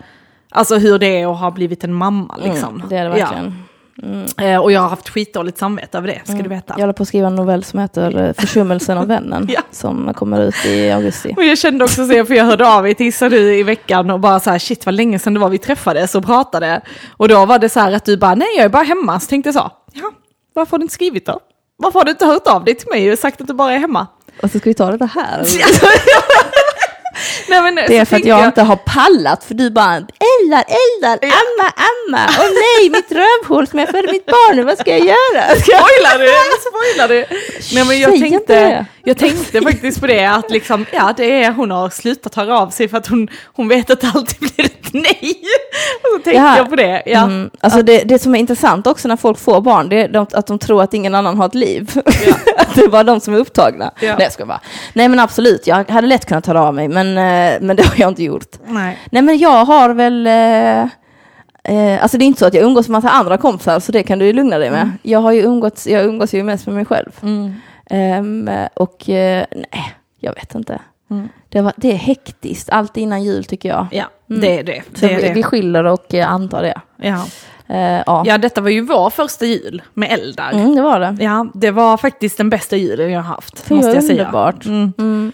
alltså 0.51 0.75
hur 0.77 0.99
det 0.99 1.21
är 1.21 1.31
att 1.33 1.39
ha 1.39 1.51
blivit 1.51 1.83
en 1.83 1.93
mamma. 1.93 2.35
Liksom. 2.43 2.75
Mm, 2.75 2.89
det 2.89 2.97
är 2.97 3.03
det 3.03 3.09
verkligen. 3.09 3.53
Ja. 3.55 4.43
Eh, 4.45 4.57
Och 4.61 4.71
jag 4.71 4.81
har 4.81 4.89
haft 4.89 5.09
skitdåligt 5.09 5.57
samvete 5.57 5.97
över 5.97 6.07
det, 6.07 6.21
ska 6.25 6.43
du 6.43 6.49
veta. 6.49 6.73
Jag 6.77 6.81
håller 6.81 6.93
på 6.93 7.03
att 7.03 7.07
skriva 7.07 7.27
en 7.27 7.35
novell 7.35 7.63
som 7.63 7.79
heter 7.79 8.23
eh, 8.27 8.33
Försummelsen 8.33 8.97
av 8.97 9.07
vännen. 9.07 9.47
Ja. 9.51 9.61
Som 9.71 10.13
kommer 10.13 10.41
ut 10.41 10.65
i 10.65 10.91
augusti. 10.91 11.33
Och 11.37 11.43
jag 11.43 11.57
kände 11.57 11.83
också 11.83 12.07
så, 12.07 12.25
för 12.25 12.33
jag 12.33 12.45
hörde 12.45 12.67
av 12.67 12.83
mig 12.83 12.95
till 12.95 13.05
Issa 13.07 13.27
nu 13.29 13.55
i 13.55 13.63
veckan 13.63 14.09
och 14.09 14.19
bara 14.19 14.39
så 14.39 14.49
här, 14.49 14.59
shit 14.59 14.85
vad 14.85 14.95
länge 14.95 15.19
sedan 15.19 15.33
det 15.33 15.39
var 15.39 15.49
vi 15.49 15.57
träffades 15.57 16.15
och 16.15 16.25
pratade. 16.25 16.81
Och 17.17 17.27
då 17.27 17.45
var 17.45 17.59
det 17.59 17.69
så 17.69 17.79
här 17.79 17.91
att 17.91 18.05
du 18.05 18.17
bara, 18.17 18.35
nej 18.35 18.47
jag 18.55 18.65
är 18.65 18.69
bara 18.69 18.83
hemma. 18.83 19.19
Så 19.19 19.27
tänkte 19.27 19.47
jag 19.47 19.53
så, 19.55 19.71
ja, 19.93 20.11
varför 20.53 20.71
har 20.71 20.77
du 20.77 20.83
inte 20.83 20.93
skrivit 20.93 21.25
då? 21.25 21.39
Varför 21.77 21.99
har 21.99 22.05
du 22.05 22.11
inte 22.11 22.25
hört 22.25 22.47
av 22.47 22.63
dig 22.63 22.75
till 22.75 22.87
mig 22.89 23.11
och 23.11 23.19
sagt 23.19 23.41
att 23.41 23.47
du 23.47 23.53
bara 23.53 23.73
är 23.73 23.79
hemma? 23.79 24.07
Och 24.43 24.51
så 24.51 24.59
ska 24.59 24.69
vi 24.69 24.73
ta 24.73 24.91
det 24.97 25.05
här. 25.05 25.43
nej, 27.49 27.61
men, 27.61 27.75
Det 27.75 27.97
är 27.97 28.05
för 28.05 28.15
att 28.15 28.25
jag 28.25 28.45
inte 28.45 28.61
har 28.61 28.75
pallat 28.75 29.43
för 29.43 29.53
du 29.53 29.69
bara 29.69 29.95
eldar, 29.95 30.63
eldar, 30.81 31.19
amma, 31.23 31.67
amma. 31.89 32.29
Åh 32.39 32.45
nej, 32.45 32.89
mitt 32.89 33.11
rövhål 33.11 33.67
men 33.71 33.79
jag 33.79 33.89
födde 33.89 34.11
mitt 34.11 34.25
barn 34.25 34.55
nu, 34.55 34.63
vad 34.63 34.77
ska 34.77 34.91
jag 34.91 34.99
göra? 34.99 35.47
Jag... 35.47 35.57
Spoilar 35.61 36.19
du? 36.19 36.29
Spoilar 36.69 37.07
du? 37.07 37.25
Nej 37.75 37.85
men 37.85 37.99
jag 37.99 38.11
Säg 38.11 38.19
tänkte. 38.19 38.85
Jag 39.03 39.17
tänkte 39.17 39.61
faktiskt 39.61 40.01
på 40.01 40.07
det 40.07 40.25
att 40.25 40.51
liksom, 40.51 40.85
ja 40.93 41.13
det 41.17 41.43
är, 41.43 41.51
hon 41.51 41.71
har 41.71 41.89
slutat 41.89 42.35
höra 42.35 42.59
av 42.59 42.69
sig 42.69 42.87
för 42.87 42.97
att 42.97 43.07
hon, 43.07 43.27
hon 43.45 43.67
vet 43.67 43.89
att 43.89 44.01
det 44.01 44.11
alltid 44.15 44.39
blir 44.39 44.65
ett 44.65 44.93
nej. 44.93 45.35
Och 46.03 46.09
så 46.11 46.13
tänkte 46.13 46.31
Jaha. 46.31 46.57
jag 46.57 46.69
på 46.69 46.75
det. 46.75 47.03
Ja. 47.05 47.23
Mm, 47.23 47.49
alltså 47.59 47.81
det, 47.81 48.03
det 48.03 48.19
som 48.19 48.35
är 48.35 48.39
intressant 48.39 48.87
också 48.87 49.07
när 49.07 49.15
folk 49.15 49.39
får 49.39 49.61
barn, 49.61 49.89
det 49.89 50.01
är 50.01 50.37
att 50.37 50.47
de 50.47 50.59
tror 50.59 50.83
att 50.83 50.93
ingen 50.93 51.15
annan 51.15 51.37
har 51.37 51.45
ett 51.45 51.55
liv. 51.55 51.91
att 52.57 52.75
det 52.75 52.81
är 52.81 52.89
bara 52.89 53.03
de 53.03 53.19
som 53.19 53.33
är 53.33 53.37
upptagna. 53.37 53.91
Ja. 53.99 54.15
Nej, 54.15 54.23
jag 54.23 54.31
ska 54.31 54.45
bara. 54.45 54.61
Nej 54.93 55.07
men 55.09 55.19
absolut, 55.19 55.67
jag 55.67 55.89
hade 55.89 56.07
lätt 56.07 56.25
kunnat 56.25 56.43
ta 56.43 56.59
av 56.59 56.73
mig, 56.73 56.87
men, 56.87 57.07
eh, 57.07 57.61
men 57.61 57.75
det 57.75 57.83
har 57.83 57.95
jag 57.97 58.09
inte 58.09 58.23
gjort. 58.23 58.55
Nej. 58.65 58.97
Nej 59.11 59.21
men 59.21 59.37
jag 59.37 59.65
har 59.65 59.89
väl, 59.89 60.27
eh, 60.27 60.81
eh, 61.75 62.03
alltså 62.03 62.17
det 62.17 62.25
är 62.25 62.27
inte 62.27 62.39
så 62.39 62.45
att 62.45 62.53
jag 62.53 62.63
umgås 62.63 62.87
med 62.87 63.03
massa 63.03 63.09
andra 63.09 63.37
kompisar, 63.37 63.79
så 63.79 63.91
det 63.91 64.03
kan 64.03 64.19
du 64.19 64.25
ju 64.25 64.33
lugna 64.33 64.57
dig 64.57 64.71
med. 64.71 64.91
Jag 65.01 65.19
har 65.19 65.31
ju 65.31 65.41
umgåtts, 65.41 65.87
jag 65.87 66.05
umgås 66.05 66.33
ju 66.33 66.43
mest 66.43 66.65
med 66.65 66.75
mig 66.75 66.85
själv. 66.85 67.11
Ehm, 67.91 68.49
och 68.73 69.09
eh, 69.09 69.45
nej, 69.51 69.93
jag 70.19 70.35
vet 70.35 70.55
inte. 70.55 70.79
Det, 71.49 71.61
var, 71.61 71.73
det 71.77 71.91
är 71.91 71.95
hektiskt, 71.95 72.69
allt 72.69 72.97
innan 72.97 73.23
jul 73.23 73.43
tycker 73.45 73.69
jag. 73.69 73.87
Ja, 73.91 74.05
det 74.25 74.59
är 74.59 74.63
det. 74.63 74.81
Det, 74.99 75.13
är 75.13 75.15
vi, 75.15 75.27
det. 75.27 75.33
vi 75.33 75.43
skiljer 75.43 75.83
och 75.83 76.13
eh, 76.13 76.31
antar 76.31 76.61
det. 76.61 76.81
Ja. 76.97 77.25
Eh, 77.67 78.03
ja. 78.05 78.23
ja, 78.25 78.37
detta 78.37 78.61
var 78.61 78.69
ju 78.69 78.81
vår 78.81 79.09
första 79.09 79.45
jul 79.45 79.81
med 79.93 80.11
eldar. 80.11 80.51
Mm, 80.53 80.75
det 80.75 80.81
var 80.81 80.99
det. 80.99 81.23
Ja, 81.23 81.47
det 81.53 81.71
var 81.71 81.97
faktiskt 81.97 82.37
den 82.37 82.49
bästa 82.49 82.75
julen 82.77 83.11
jag 83.11 83.21
har 83.21 83.35
haft, 83.35 83.67
Det 83.67 83.75
måste 83.75 83.91
jag 83.91 84.03
säga. 84.03 84.21
underbart. 84.21 84.65
Mm. 84.65 84.93
Mm. 84.97 85.31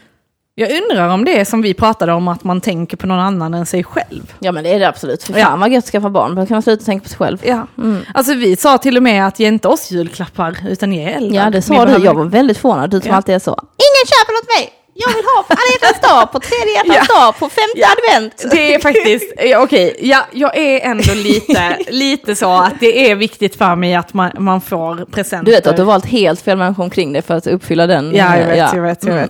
Jag 0.59 0.71
undrar 0.71 1.09
om 1.09 1.25
det 1.25 1.39
är 1.39 1.45
som 1.45 1.61
vi 1.61 1.73
pratade 1.73 2.13
om, 2.13 2.27
att 2.27 2.43
man 2.43 2.61
tänker 2.61 2.97
på 2.97 3.07
någon 3.07 3.19
annan 3.19 3.53
än 3.53 3.65
sig 3.65 3.83
själv. 3.83 4.33
Ja 4.39 4.51
men 4.51 4.63
det 4.63 4.69
är 4.73 4.79
det 4.79 4.87
absolut. 4.87 5.23
För 5.23 5.33
Ja. 5.39 5.45
fan 5.45 5.59
vad 5.59 5.71
gött 5.71 5.83
att 5.83 5.89
skaffa 5.91 6.09
barn, 6.09 6.35
då 6.35 6.45
kan 6.45 6.55
man 6.55 6.61
sluta 6.61 6.85
tänka 6.85 7.03
på 7.03 7.09
sig 7.09 7.17
själv. 7.17 7.37
Ja. 7.45 7.67
Mm. 7.77 7.99
Alltså 8.13 8.33
vi 8.33 8.55
sa 8.55 8.77
till 8.77 8.97
och 8.97 9.03
med 9.03 9.27
att 9.27 9.39
ge 9.39 9.47
inte 9.47 9.67
oss 9.67 9.91
julklappar, 9.91 10.57
utan 10.69 10.93
ge 10.93 11.03
eldar. 11.03 11.35
Ja 11.35 11.43
det 11.49 11.57
Ni 11.57 11.61
sa 11.61 11.73
du, 11.79 11.85
behöver- 11.85 12.05
jag 12.05 12.13
var 12.13 12.25
väldigt 12.25 12.57
förvånad. 12.57 12.89
Du 12.89 12.99
som 13.01 13.09
Ja. 13.09 13.15
alltid 13.15 13.35
är 13.35 13.39
så. 13.39 13.51
Ingen 13.51 14.05
köper 14.07 14.33
åt 14.33 14.59
mig! 14.59 14.73
Jag 14.99 15.07
vill 15.13 15.23
ha 15.35 15.43
på 15.43 15.53
alla 15.53 15.71
hjärtans 15.81 16.01
dag, 16.11 16.31
på 16.31 16.39
tredje 16.39 16.73
hjärtans 16.75 17.07
dag, 17.07 17.33
på 17.39 17.49
femte 17.49 17.75
Ja. 17.75 17.87
advent. 17.97 18.45
Det 18.51 18.73
är 18.75 18.79
faktiskt, 18.79 19.33
ja, 19.45 19.59
okej, 19.63 19.95
ja, 20.01 20.25
jag 20.31 20.57
är 20.57 20.79
ändå 20.79 21.13
lite, 21.13 21.77
lite 21.89 22.35
så 22.35 22.53
att 22.53 22.73
det 22.79 23.11
är 23.11 23.15
viktigt 23.15 23.55
för 23.55 23.75
mig 23.75 23.95
att 23.95 24.13
man, 24.13 24.31
man 24.37 24.61
får 24.61 25.05
presenter. 25.11 25.45
Du 25.45 25.51
vet 25.51 25.67
att 25.67 25.75
du 25.75 25.81
har 25.81 25.87
valt 25.87 26.05
helt 26.05 26.41
fel 26.41 26.57
människor 26.57 26.83
omkring 26.83 27.13
dig 27.13 27.21
för 27.21 27.33
att 27.33 27.47
uppfylla 27.47 27.87
den. 27.87 28.15
Ja, 28.15 28.37
jag 28.37 28.41
eh, 28.41 28.47
vet, 28.47 28.73
jag 28.73 28.81
vet, 28.81 29.03
jag 29.03 29.11
Mm. 29.13 29.29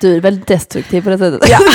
Du 0.00 0.16
är 0.16 0.20
väldigt 0.20 0.46
destruktiv 0.46 1.02
på 1.02 1.10
det 1.10 1.18
sättet. 1.18 1.48
Ja. 1.50 1.58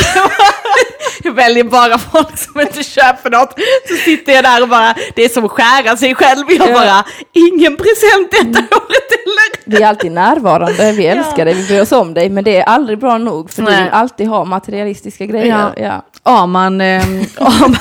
Jag 1.25 1.31
väljer 1.33 1.63
bara 1.63 1.97
folk 1.97 2.37
som 2.37 2.61
inte 2.61 2.83
köper 2.83 3.29
något. 3.29 3.53
Så 3.87 3.95
sitter 3.95 4.33
jag 4.33 4.43
där 4.43 4.61
och 4.61 4.69
bara, 4.69 4.95
det 5.15 5.25
är 5.25 5.29
som 5.29 5.45
att 5.45 5.51
skära 5.51 5.97
sig 5.97 6.15
själv. 6.15 6.45
Jag 6.49 6.69
Ja. 6.69 6.73
bara, 6.73 7.05
ingen 7.33 7.77
present 7.77 8.31
detta 8.31 8.75
året 8.75 9.09
eller? 9.11 9.65
Vi 9.77 9.83
är 9.83 9.87
alltid 9.87 10.11
närvarande, 10.11 10.91
vi 10.91 11.05
älskar 11.05 11.45
dig, 11.45 11.53
vi 11.53 11.67
bryr 11.67 11.81
oss 11.81 11.91
om 11.91 12.13
dig, 12.13 12.29
men 12.29 12.43
det 12.43 12.57
är 12.57 12.63
aldrig 12.63 12.99
bra 12.99 13.17
nog 13.17 13.51
för 13.51 13.61
du 13.61 13.71
Nej. 13.71 13.83
vill 13.83 13.91
alltid 13.91 14.27
ha 14.27 14.45
materialistiska 14.45 15.25
grejer. 15.25 15.73
Ja. 15.77 15.83
Ja. 15.83 16.05
Arman, 16.23 16.81
eh, 16.81 17.03
Arman, 17.37 17.77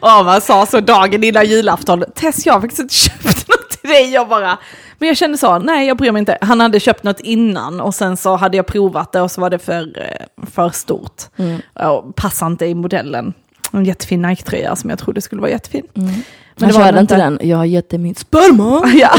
Arman 0.00 0.40
sa 0.40 0.66
så 0.66 0.80
dagen 0.80 1.24
innan 1.24 1.46
julafton, 1.46 2.04
Tess 2.14 2.46
jag 2.46 2.52
har 2.52 2.60
faktiskt 2.60 2.80
inte 2.80 2.94
köpt 2.94 3.48
något 3.48 3.67
dig. 3.88 4.10
Jag 4.12 4.28
bara, 4.28 4.58
men 4.98 5.08
jag 5.08 5.16
kände 5.16 5.38
så, 5.38 5.58
nej 5.58 5.86
jag 5.88 5.96
bryr 5.96 6.12
mig 6.12 6.20
inte. 6.20 6.38
Han 6.40 6.60
hade 6.60 6.80
köpt 6.80 7.02
något 7.04 7.20
innan 7.20 7.80
och 7.80 7.94
sen 7.94 8.16
så 8.16 8.36
hade 8.36 8.56
jag 8.56 8.66
provat 8.66 9.12
det 9.12 9.20
och 9.20 9.30
så 9.30 9.40
var 9.40 9.50
det 9.50 9.58
för, 9.58 9.98
eh, 9.98 10.46
för 10.50 10.70
stort. 10.70 11.22
Mm. 11.36 11.60
Och 11.74 12.16
passade 12.16 12.50
inte 12.52 12.66
i 12.66 12.74
modellen. 12.74 13.32
En 13.72 13.84
jättefin 13.84 14.22
Nike-tröja 14.22 14.76
som 14.76 14.90
jag 14.90 14.98
trodde 14.98 15.20
skulle 15.20 15.40
vara 15.40 15.50
jättefin. 15.50 15.86
Men 15.94 16.06
det 16.06 16.14
Men 16.66 16.72
var 16.74 16.84
kör 16.84 16.92
det 16.92 17.00
inte 17.00 17.14
inte. 17.14 17.16
den, 17.24 17.38
jag 17.42 17.56
har 17.56 17.64
gett 17.64 17.90
dig 17.90 17.98
min 17.98 18.14
sperma. 18.14 18.82
Ja, 18.94 19.10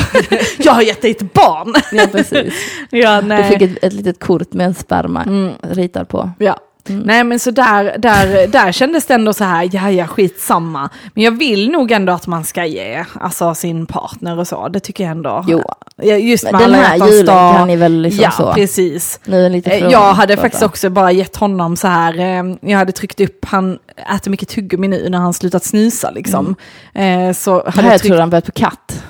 jag 0.57 0.73
har 0.73 0.81
gett 0.81 1.01
dig 1.01 1.11
ett 1.11 1.33
barn. 1.33 1.73
Ja, 1.91 2.07
precis. 2.11 2.53
Ja, 2.89 3.21
Du 3.21 3.27
nej. 3.27 3.43
fick 3.43 3.61
ett, 3.61 3.83
ett 3.83 3.93
litet 3.93 4.19
kort 4.19 4.53
med 4.53 4.65
en 4.65 4.73
sperma 4.73 5.23
Mm. 5.23 5.53
ritad 5.61 6.07
på. 6.09 6.31
Ja. 6.39 6.57
Nej 6.87 7.23
men 7.23 7.39
så 7.39 7.51
där, 7.51 7.95
där, 7.97 8.47
där 8.47 8.71
kändes 8.71 9.05
det 9.05 9.13
ändå 9.13 9.33
så 9.33 9.43
här, 9.43 9.69
ja 9.71 9.91
ja 9.91 10.07
skitsamma. 10.07 10.89
Men 11.13 11.23
jag 11.23 11.31
vill 11.31 11.71
nog 11.71 11.91
ändå 11.91 12.13
att 12.13 12.27
man 12.27 12.43
ska 12.43 12.65
ge 12.65 13.05
alltså, 13.19 13.55
sin 13.55 13.85
partner 13.85 14.39
och 14.39 14.47
så, 14.47 14.67
det 14.67 14.79
tycker 14.79 15.03
jag 15.03 15.11
ändå. 15.11 15.45
Jo. 15.47 15.63
Ja, 15.95 16.15
Just 16.15 16.43
med 16.51 16.61
den 16.61 16.73
här 16.73 17.07
julen 17.07 17.25
dag. 17.25 17.55
kan 17.55 17.67
ni 17.67 17.75
väl 17.75 18.01
liksom 18.01 18.23
Ja, 18.23 18.31
så. 18.31 18.53
precis. 18.53 19.19
Nu 19.25 19.49
lite 19.49 19.69
Eh, 19.71 19.87
Jag 19.91 20.13
hade 20.13 20.37
faktiskt 20.37 20.63
också 20.63 20.89
bara 20.89 21.11
gett 21.11 21.35
honom 21.35 21.77
så 21.77 21.87
här, 21.87 22.19
eh, 22.19 22.55
jag 22.71 22.77
hade 22.77 22.91
tryckt 22.91 23.19
upp, 23.21 23.45
han 23.45 23.79
äter 24.15 24.31
mycket 24.31 24.49
tuggummi 24.49 24.87
nu 24.87 25.09
när 25.09 25.17
han 25.17 25.33
slutat 25.33 25.63
snusa 25.63 26.11
liksom. 26.11 26.55
Eh, 26.93 27.33
Så 27.33 27.53
hade 27.53 27.71
Mm. 27.71 27.85
Här 27.85 27.91
jag 27.91 27.91
tror 27.91 27.97
tryckt, 27.99 28.05
jag 28.13 28.19
han 28.19 28.29
börjat 28.29 28.45
på 28.45 28.51
katt. 28.51 29.03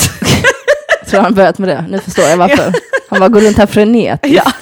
tror 1.10 1.20
han 1.20 1.34
börjat 1.34 1.58
med 1.58 1.68
det. 1.68 1.84
Nu 1.90 1.98
förstår 1.98 2.24
jag 2.24 2.36
varför. 2.36 2.72
Han 3.12 3.20
bara 3.20 3.28
går 3.28 3.40
runt 3.40 3.56
här 3.56 3.66
frenetiskt. 3.66 4.36
Ja, 4.36 4.52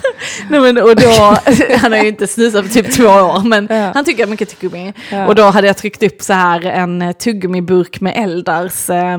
Nej, 0.48 0.61
men, 0.61 0.78
och 0.78 0.96
då, 0.96 1.09
han 1.78 1.92
har 1.92 1.98
ju 1.98 2.09
inte 2.09 2.26
snusat 2.26 2.62
på 2.66 2.72
typ 2.72 2.92
två 2.92 3.05
år, 3.05 3.44
men 3.44 3.68
Ja. 3.70 3.90
han 3.94 4.05
tycker 4.05 4.26
mycket 4.26 4.61
tuggummi. 4.61 4.92
Ja. 5.12 5.26
Och 5.26 5.34
då 5.34 5.42
hade 5.42 5.66
jag 5.66 5.76
tryckt 5.76 6.03
upp 6.03 6.22
så 6.22 6.32
här 6.32 6.66
en 6.66 7.03
eh, 7.03 7.12
tuggummiburk 7.12 8.01
med 8.01 8.12
Eldars 8.16 8.90
eh, 8.90 9.18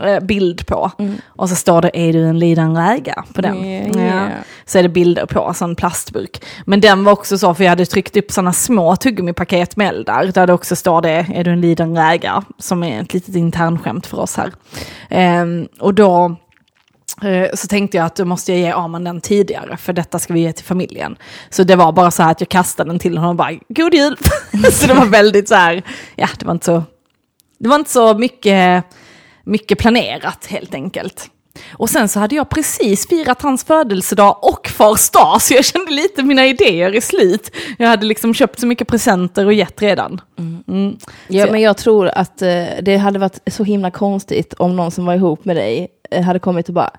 eh, 0.00 0.20
bild 0.22 0.66
på. 0.66 0.90
Och 1.28 1.48
så 1.48 1.54
står 1.54 1.82
det, 1.82 1.90
är 1.94 2.12
du 2.12 2.24
en 2.26 2.38
liten 2.38 2.76
räga 2.76 3.24
på 3.34 3.40
den? 3.40 3.64
Yeah, 3.64 3.96
yeah. 3.96 4.28
Så 4.66 4.78
är 4.78 4.82
det 4.82 4.88
bilder 4.88 5.26
på, 5.26 5.40
alltså 5.46 5.64
en 5.64 5.76
plastburk. 5.76 6.44
Men 6.64 6.80
den 6.80 7.04
var 7.04 7.12
också 7.12 7.38
så, 7.38 7.54
för 7.54 7.64
jag 7.64 7.70
hade 7.70 7.86
tryckt 7.86 8.16
upp 8.16 8.30
sådana 8.32 8.52
små 8.52 8.96
tuggummipaket 8.96 9.76
med 9.76 9.88
Eldar, 9.88 10.26
där 10.34 10.46
det 10.46 10.52
också 10.52 10.76
står 10.76 11.02
det, 11.02 11.26
är 11.34 11.44
du 11.44 11.50
en 11.50 11.60
liten 11.60 11.96
räga? 11.98 12.42
Som 12.58 12.82
är 12.82 13.00
ett 13.02 13.14
litet 13.14 13.34
internskämt 13.34 14.06
för 14.06 14.20
oss 14.20 14.36
här. 14.36 14.52
Ehm, 15.08 15.68
och 15.80 15.94
då 15.94 16.26
Eh, 16.26 16.32
så 17.54 17.66
tänkte 17.66 17.96
jag 17.96 18.06
att 18.06 18.16
då 18.16 18.24
måste 18.24 18.52
jag 18.52 18.60
ge 18.60 18.70
Arman 18.70 19.04
den 19.04 19.20
tidigare, 19.20 19.76
för 19.76 19.92
detta 19.92 20.18
ska 20.18 20.32
vi 20.34 20.40
ge 20.40 20.52
till 20.52 20.64
familjen. 20.64 21.16
Så 21.50 21.62
det 21.62 21.76
var 21.76 21.92
bara 21.92 22.10
så 22.10 22.22
här 22.22 22.30
att 22.30 22.40
jag 22.40 22.48
kastade 22.48 22.90
den 22.90 22.98
till 22.98 23.18
honom 23.18 23.30
och 23.30 23.36
bara, 23.36 23.52
god 23.68 23.94
jul! 23.94 24.16
så 24.72 24.86
det 24.86 24.94
var 24.94 25.06
väldigt 25.06 25.48
så 25.48 25.54
här, 25.54 25.82
ja 26.16 26.28
det 26.38 26.46
var 26.46 26.52
inte 26.52 26.66
så, 26.66 26.82
det 27.58 27.68
var 27.68 27.76
inte 27.76 27.90
så 27.90 28.18
mycket, 28.18 28.84
mycket 29.44 29.78
planerat 29.78 30.46
helt 30.46 30.74
enkelt. 30.74 31.30
Och 31.72 31.90
sen 31.90 32.08
så 32.08 32.20
hade 32.20 32.34
jag 32.36 32.48
precis 32.48 33.08
firat 33.08 33.42
hans 33.42 33.64
födelsedag 33.64 34.38
och 34.42 34.68
fars 34.68 35.10
dag, 35.10 35.42
så 35.42 35.54
jag 35.54 35.64
kände 35.64 35.90
lite 35.92 36.22
mina 36.22 36.46
idéer 36.46 36.94
i 36.94 37.00
slut. 37.00 37.50
Jag 37.78 37.88
hade 37.88 38.06
liksom 38.06 38.34
köpt 38.34 38.60
så 38.60 38.66
mycket 38.66 38.88
presenter 38.88 39.46
och 39.46 39.52
gett 39.52 39.82
redan. 39.82 40.20
Mm. 40.68 40.96
Ja, 41.28 41.46
Så- 41.46 41.52
men 41.52 41.60
jag 41.60 41.76
tror 41.76 42.08
att 42.08 42.42
eh, 42.42 42.64
det 42.82 42.96
hade 42.96 43.18
varit 43.18 43.38
så 43.46 43.64
himla 43.64 43.90
konstigt 43.90 44.54
om 44.54 44.76
någon 44.76 44.90
som 44.90 45.04
var 45.06 45.14
ihop 45.14 45.44
med 45.44 45.56
dig 45.56 45.78
eh, 45.80 45.86
hade 46.24 46.38
kommit 46.38 46.68
och 46.68 46.74
bara 46.74 46.90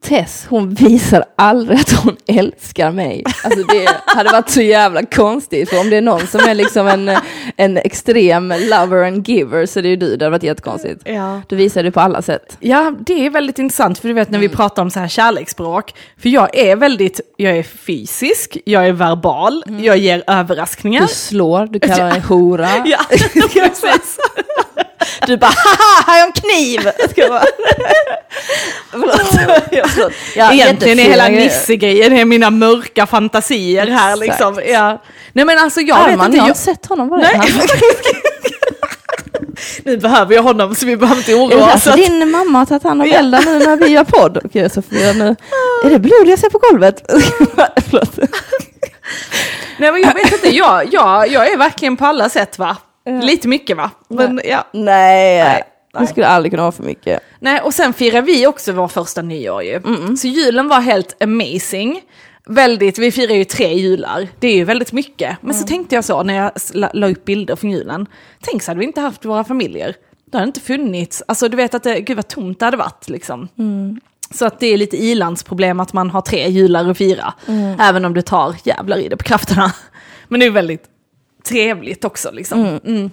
Tess, 0.00 0.46
hon 0.48 0.74
visar 0.74 1.24
aldrig 1.36 1.80
att 1.80 1.92
hon 1.92 2.16
älskar 2.26 2.90
mig. 2.90 3.24
Alltså 3.44 3.62
det 3.62 3.88
hade 4.06 4.32
varit 4.32 4.50
så 4.50 4.60
jävla 4.60 5.02
konstigt, 5.02 5.70
för 5.70 5.80
om 5.80 5.90
det 5.90 5.96
är 5.96 6.02
någon 6.02 6.26
som 6.26 6.40
är 6.40 6.54
liksom 6.54 6.86
en, 6.86 7.10
en 7.56 7.76
extrem 7.76 8.48
lover 8.48 9.04
and 9.04 9.28
giver 9.28 9.66
så 9.66 9.80
det 9.80 9.88
är 9.88 9.90
ju 9.90 9.96
du, 9.96 10.16
det 10.16 10.24
hade 10.24 10.30
varit 10.30 10.42
jättekonstigt. 10.42 11.02
Ja. 11.04 11.40
Du 11.48 11.56
visar 11.56 11.82
det 11.82 11.90
på 11.90 12.00
alla 12.00 12.22
sätt. 12.22 12.56
Ja, 12.60 12.94
det 13.00 13.26
är 13.26 13.30
väldigt 13.30 13.58
intressant, 13.58 13.98
för 13.98 14.08
du 14.08 14.14
vet 14.14 14.30
när 14.30 14.38
vi 14.38 14.48
pratar 14.48 14.82
om 14.82 14.90
så 14.90 15.00
här 15.00 15.08
kärleksspråk, 15.08 15.94
för 16.18 16.28
jag 16.28 16.56
är 16.56 16.76
väldigt, 16.76 17.20
jag 17.36 17.58
är 17.58 17.62
fysisk, 17.62 18.56
jag 18.64 18.86
är 18.86 18.92
verbal, 18.92 19.64
jag 19.80 19.98
ger 19.98 20.24
överraskningar. 20.26 21.02
Du 21.02 21.08
slår, 21.08 21.66
du 21.66 21.80
kallar 21.80 22.10
dig 22.10 22.20
hora. 22.20 22.68
Ja, 22.84 22.98
precis. 23.52 24.18
Du 25.26 25.36
bara 25.36 25.46
haha, 25.64 26.04
här 26.06 26.22
är 26.22 26.26
en 26.26 26.32
kniv! 26.32 26.90
Jag 27.16 27.28
bara... 27.28 27.42
Förlåt. 28.90 29.66
Ja, 29.70 29.84
förlåt. 29.88 30.12
Ja, 30.36 30.52
Egentligen 30.52 30.98
är 30.98 31.04
hela. 31.04 31.28
Nisse-grejen 31.28 32.12
är 32.12 32.24
mina 32.24 32.50
mörka 32.50 33.06
fantasier 33.06 33.86
här 33.86 34.12
Exakt. 34.12 34.56
liksom. 34.56 34.60
Ja. 34.72 35.02
Nej 35.32 35.44
men 35.44 35.58
alltså 35.58 35.80
jag 35.80 35.96
vet 35.96 36.12
Arman, 36.12 36.26
inte, 36.26 36.36
jag 36.36 36.42
har 36.42 36.48
jag, 36.48 36.52
inte 36.52 36.60
sett 36.60 36.86
honom. 36.86 37.08
Var 37.08 37.18
det? 37.18 37.40
Nu 39.84 39.96
behöver 39.96 40.34
jag 40.34 40.42
honom 40.42 40.74
så 40.74 40.86
vi 40.86 40.96
behöver 40.96 41.20
inte 41.20 41.34
oroa 41.34 41.74
oss. 41.74 41.84
därför 41.84 41.96
din 41.98 42.30
mamma 42.30 42.58
har 42.58 42.66
tagit 42.66 42.82
hand 42.82 43.02
om. 43.02 43.08
Elda 43.12 43.40
nu 43.40 43.58
när 43.58 43.76
vi 43.76 43.88
gör 43.88 44.04
podd? 44.04 44.38
Okej, 44.44 44.70
Sofia, 44.70 45.12
nu. 45.12 45.36
Är 45.84 45.90
det 45.90 45.98
blod 45.98 46.26
jag 46.28 46.38
ser 46.38 46.50
på 46.50 46.58
golvet? 46.58 47.02
Förlåt. 47.90 48.18
Nej 49.76 49.92
men 49.92 50.02
jag 50.02 50.14
vet 50.14 50.32
inte, 50.32 50.56
jag, 50.56 50.94
jag, 50.94 51.28
jag 51.28 51.52
är 51.52 51.56
verkligen 51.56 51.96
på 51.96 52.06
alla 52.06 52.28
sätt 52.28 52.58
va. 52.58 52.76
Lite 53.22 53.48
mycket 53.48 53.76
va. 53.76 53.90
Men, 54.08 54.40
ja. 54.44 54.64
Nej, 54.72 55.44
Nej. 55.44 55.64
du 56.00 56.06
skulle 56.06 56.26
aldrig 56.26 56.52
kunna 56.52 56.62
ha 56.62 56.72
för 56.72 56.82
mycket. 56.82 57.20
Nej, 57.40 57.60
och 57.60 57.74
sen 57.74 57.92
firar 57.92 58.22
vi 58.22 58.46
också 58.46 58.72
vår 58.72 58.88
första 58.88 59.22
nyår 59.22 59.62
ju. 59.62 59.80
Så 60.16 60.26
julen 60.26 60.68
var 60.68 60.80
helt 60.80 61.22
amazing. 61.22 62.02
Väldigt, 62.46 62.98
vi 62.98 63.12
firar 63.12 63.34
ju 63.34 63.44
tre 63.44 63.74
jular, 63.74 64.28
det 64.38 64.48
är 64.48 64.54
ju 64.56 64.64
väldigt 64.64 64.92
mycket. 64.92 65.36
Men 65.40 65.54
så 65.54 65.66
tänkte 65.66 65.94
jag 65.94 66.04
så 66.04 66.22
när 66.22 66.34
jag 66.34 66.52
la, 66.92 67.08
upp 67.08 67.24
bilder 67.24 67.56
från 67.56 67.70
julen, 67.70 68.06
tänk 68.40 68.62
så 68.62 68.70
hade 68.70 68.78
vi 68.78 68.84
inte 68.86 69.00
haft 69.00 69.24
våra 69.24 69.44
familjer. 69.44 69.94
Det 70.30 70.36
hade 70.36 70.46
inte 70.48 70.60
funnits, 70.60 71.22
alltså 71.28 71.48
du 71.48 71.56
vet 71.56 71.74
att 71.74 71.82
det, 71.82 72.00
gud 72.00 72.16
vad 72.16 72.28
tomt 72.28 72.58
det 72.58 72.64
hade 72.64 72.76
varit 72.76 73.08
liksom. 73.08 73.48
Så 74.30 74.46
att 74.46 74.60
det 74.60 74.66
är 74.66 74.76
lite 74.76 74.96
ilandsproblem 74.96 75.80
att 75.80 75.92
man 75.92 76.10
har 76.10 76.20
tre 76.20 76.48
jular 76.48 76.90
att 76.90 76.98
fira. 76.98 77.34
Även 77.80 78.04
om 78.04 78.14
du 78.14 78.22
tar 78.22 78.56
jävlar 78.64 78.96
i 78.98 79.08
det 79.08 79.16
på 79.16 79.24
krafterna. 79.24 79.72
Men 80.28 80.40
det 80.40 80.46
är 80.46 80.50
väldigt 80.50 80.84
trevligt 81.48 82.04
också 82.04 82.30
liksom. 82.32 82.78
Mm. 82.84 83.10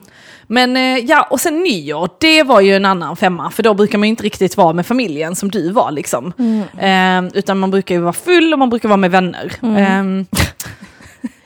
Men 0.48 0.78
eh, 0.78 0.98
ja, 0.98 1.28
och 1.30 1.40
sen 1.40 1.64
nyår, 1.64 2.10
det 2.20 2.44
var 2.44 2.62
ju 2.62 2.76
en 2.76 2.86
annan 2.86 3.16
femma, 3.16 3.52
för 3.52 3.64
då 3.64 3.74
brukar 3.74 3.98
man 3.98 4.08
ju 4.08 4.10
inte 4.10 4.24
riktigt 4.24 4.58
vara 4.58 4.74
med 4.74 4.86
familjen 4.86 5.36
som 5.36 5.52
du 5.52 5.72
var 5.72 5.92
liksom. 5.92 6.34
Eh, 6.80 7.38
utan 7.38 7.60
man 7.60 7.72
brukar 7.72 7.96
ju 7.96 8.02
vara 8.02 8.14
full 8.14 8.54
och 8.54 8.60
man 8.60 8.70
brukar 8.70 8.90
vara 8.90 8.98
med 8.98 9.12
vänner. 9.12 9.52
Eh, 9.62 10.04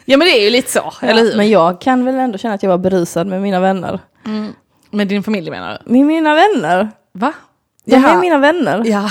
ja 0.06 0.18
men 0.18 0.20
det 0.20 0.40
är 0.40 0.44
ju 0.44 0.50
lite 0.50 0.72
så, 0.72 0.94
eller 1.02 1.22
hur? 1.22 1.38
Men 1.38 1.50
jag 1.50 1.82
kan 1.82 2.06
väl 2.06 2.16
ändå 2.16 2.38
känna 2.38 2.54
att 2.54 2.64
jag 2.64 2.70
var 2.70 2.78
berusad 2.78 3.28
med 3.28 3.42
mina 3.42 3.60
vänner. 3.60 4.00
Med 4.92 5.08
din 5.08 5.24
familj 5.24 5.50
menar 5.50 5.82
du? 5.86 5.94
Med 5.94 6.06
mina 6.06 6.36
vänner? 6.36 6.90
Va? 7.12 7.34
De 7.90 7.96
är 7.96 8.02
Jaha. 8.10 8.20
mina 8.22 8.38
vänner. 8.38 8.82
Ja. 8.86 9.10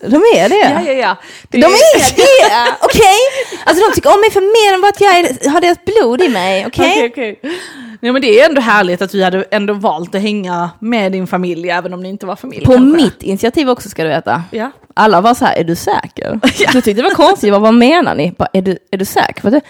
De 0.00 0.16
är 0.16 0.48
det. 0.48 0.54
ja, 0.74 0.82
ja, 0.86 0.92
ja. 0.92 1.16
Det 1.48 1.58
De 1.58 1.64
är 1.66 2.16
det! 2.16 2.74
Okej? 2.80 3.16
Alltså 3.64 3.84
de 3.88 3.94
tycker 3.94 4.14
om 4.14 4.20
mig 4.20 4.30
för 4.30 4.40
mer 4.40 4.74
än 4.74 4.80
vad 4.80 4.88
att 4.90 5.00
jag 5.00 5.18
är, 5.18 5.50
har 5.50 5.60
deras 5.60 5.78
blod 5.84 6.22
i 6.22 6.28
mig. 6.28 6.66
Okej? 6.66 6.92
Okej, 7.10 7.10
okej. 7.10 7.52
Nej 8.00 8.12
men 8.12 8.22
det 8.22 8.40
är 8.40 8.48
ändå 8.48 8.60
härligt 8.60 9.02
att 9.02 9.14
vi 9.14 9.22
hade 9.24 9.44
ändå 9.50 9.72
valt 9.74 10.14
att 10.14 10.20
hänga 10.22 10.70
med 10.78 11.12
din 11.12 11.26
familj, 11.26 11.70
även 11.70 11.94
om 11.94 12.02
ni 12.02 12.08
inte 12.08 12.26
var 12.26 12.36
familj. 12.36 12.64
På 12.66 12.72
kanske. 12.72 12.96
mitt 13.02 13.22
initiativ 13.22 13.70
också 13.70 13.88
ska 13.88 14.02
du 14.02 14.08
veta. 14.08 14.42
Ja. 14.50 14.70
Alla 14.94 15.20
var 15.20 15.34
så 15.34 15.44
här, 15.44 15.54
är 15.58 15.64
du 15.64 15.76
säker? 15.76 16.40
Jag 16.58 16.72
tyckte 16.72 16.92
det 16.92 17.02
var 17.02 17.10
konstigt, 17.10 17.48
jag 17.48 17.60
bara, 17.60 17.70
vad 17.70 17.74
menar 17.74 18.14
ni? 18.14 18.32
Bara, 18.38 18.48
är, 18.52 18.62
du, 18.62 18.78
är 18.90 18.96
du 18.98 19.04
säker? 19.04 19.40
För 19.40 19.50
det, 19.50 19.60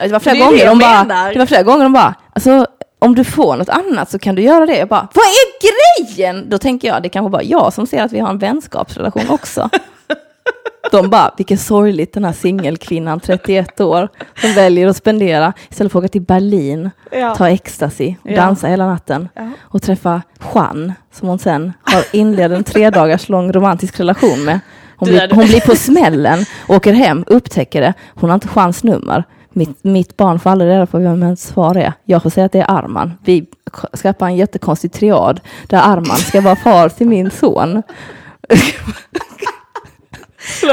det 0.00 0.08
var 0.08 0.20
flera 0.20 0.34
Det 0.34 0.40
är 0.40 0.44
det 0.44 0.50
gånger 0.50 0.66
de 0.66 0.78
bara, 0.78 1.04
menar. 1.04 1.32
det 1.32 1.38
var 1.38 1.46
flera 1.46 1.62
gånger 1.62 1.82
de 1.82 1.92
bara, 1.92 2.14
alltså 2.32 2.66
om 3.04 3.14
du 3.14 3.24
får 3.24 3.56
något 3.56 3.68
annat 3.68 4.10
så 4.10 4.18
kan 4.18 4.34
du 4.34 4.42
göra 4.42 4.66
det. 4.66 4.76
Jag 4.78 4.88
bara, 4.88 5.08
vad 5.14 5.24
är 5.24 6.06
grejen? 6.06 6.50
Då 6.50 6.58
tänker 6.58 6.88
jag, 6.88 7.02
det 7.02 7.08
kanske 7.08 7.30
bara 7.30 7.42
jag 7.42 7.72
som 7.72 7.86
ser 7.86 8.02
att 8.02 8.12
vi 8.12 8.20
har 8.20 8.28
en 8.30 8.38
vänskapsrelation 8.38 9.22
också. 9.30 9.68
De 10.90 11.10
bara, 11.10 11.34
vilken 11.36 11.58
sorgligt 11.58 12.12
den 12.14 12.24
här 12.24 12.32
singelkvinnan, 12.32 13.20
31 13.20 13.80
år, 13.80 14.08
som 14.40 14.52
väljer 14.52 14.88
att 14.88 14.96
spendera, 14.96 15.52
istället 15.70 15.92
för 15.92 15.98
att 15.98 16.04
åka 16.04 16.12
till 16.12 16.22
Berlin, 16.22 16.90
Ja. 17.12 17.34
ta 17.34 17.48
ecstasy, 17.48 18.14
Ja. 18.22 18.36
dansa 18.36 18.66
hela 18.66 18.86
natten 18.86 19.28
Ja. 19.34 19.50
och 19.62 19.82
träffa 19.82 20.22
Juan, 20.54 20.92
som 21.12 21.28
hon 21.28 21.38
sen 21.38 21.72
har 21.82 22.04
inlett 22.12 22.52
en 22.52 22.64
tre 22.64 22.90
dagars 22.90 23.28
lång 23.28 23.52
romantisk 23.52 24.00
relation 24.00 24.44
med. 24.44 24.60
Hon 24.96 25.08
blir, 25.08 25.30
hon 25.34 25.44
blir 25.46 25.60
på 25.60 25.76
smällen, 25.76 26.44
åker 26.68 26.92
hem, 26.92 27.24
upptäcker 27.26 27.80
det. 27.80 27.94
Hon 28.14 28.30
har 28.30 28.34
inte 28.34 28.48
Juans 28.56 28.84
nummer. 28.84 29.24
Mitt, 29.56 29.84
mitt 29.84 30.16
barn 30.16 30.40
får 30.40 30.50
aldrig 30.50 30.70
reda 30.70 30.86
på 30.86 30.98
vem 30.98 31.22
hennes 31.22 31.42
svar 31.42 31.76
är. 31.76 31.92
Jag 32.04 32.22
får 32.22 32.30
säga 32.30 32.46
att 32.46 32.52
det 32.52 32.60
är 32.60 32.70
Arman. 32.70 33.12
Vi 33.24 33.46
skapar 33.92 34.26
en 34.26 34.36
jättekonstig 34.36 34.92
triad 34.92 35.40
där 35.66 35.78
Arman 35.78 36.16
ska 36.16 36.40
vara 36.40 36.56
far 36.56 36.88
till 36.88 37.06
min 37.08 37.30
son. 37.30 37.82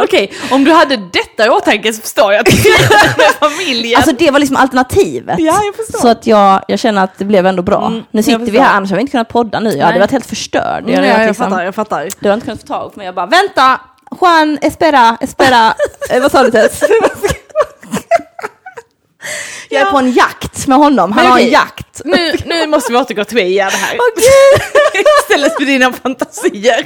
Okej, 0.04 0.34
om 0.52 0.64
du 0.64 0.72
hade 0.72 0.98
detta 0.98 1.46
i 1.46 1.50
åtanke 1.50 1.94
så 1.94 2.02
förstår 2.02 2.34
jag 2.34 2.40
att 2.40 2.46
du 2.46 2.54
familjen. 3.40 3.98
Alltså 3.98 4.16
det 4.16 4.32
var 4.32 4.40
liksom 4.40 4.56
alternativet. 4.58 5.36
Ja, 5.40 5.60
jag 5.64 5.76
förstår. 5.76 6.00
Så 6.00 6.08
att 6.08 6.28
jag, 6.28 6.62
jag 6.68 6.80
känner 6.80 7.04
att 7.04 7.18
det 7.18 7.26
blev 7.26 7.46
ändå 7.46 7.64
bra. 7.64 7.88
Mm, 7.88 7.94
nu 7.94 8.04
jag 8.12 8.26
sitter 8.26 8.52
vi 8.52 8.60
här, 8.60 8.76
annars 8.76 8.90
hade 8.90 8.98
vi 8.98 9.02
inte 9.02 9.12
kunnat 9.12 9.30
podda 9.30 9.60
nu. 9.60 9.70
Jag 9.70 9.86
hade 9.86 9.92
Nej. 9.92 10.00
varit 10.00 10.12
helt 10.12 10.26
förstörd. 10.26 10.84
hade 10.84 11.08
jag, 11.08 11.18
varit 11.18 11.28
liksom- 11.28 11.50
fattar, 11.50 11.64
jag 11.64 11.76
fattar. 11.76 12.10
Du 12.20 12.30
har 12.30 12.34
inte 12.34 12.46
kunnat 12.46 12.62
få 12.62 12.68
tag 12.68 12.94
på 12.94 13.00
mig. 13.00 13.06
Jag 13.06 13.16
bara, 13.16 13.26
vänta! 13.26 13.82
Juan, 14.22 14.58
espera, 14.62 15.18
espera. 15.22 15.74
eh, 16.10 16.22
vad 16.22 16.32
sa 16.32 16.44
du 16.44 16.52
Tess? 16.52 16.84
Jag 19.72 19.82
är 19.88 19.92
på 19.92 19.98
en 19.98 20.12
jakt 20.12 20.68
med 20.68 20.78
honom. 20.78 21.12
Han 21.12 21.26
har 21.26 21.40
en 21.40 21.50
jakt. 21.50 22.02
Nu, 22.06 22.34
nu 22.46 22.68
måste 22.68 22.92
vi 22.92 22.98
återgå 22.98 23.24
till 23.24 23.36
mig 23.38 23.48
igen 23.48 23.70
här. 23.72 23.98
Istället 25.22 25.54
för 25.58 25.66
dina 25.66 25.94
fantasier. 25.94 26.86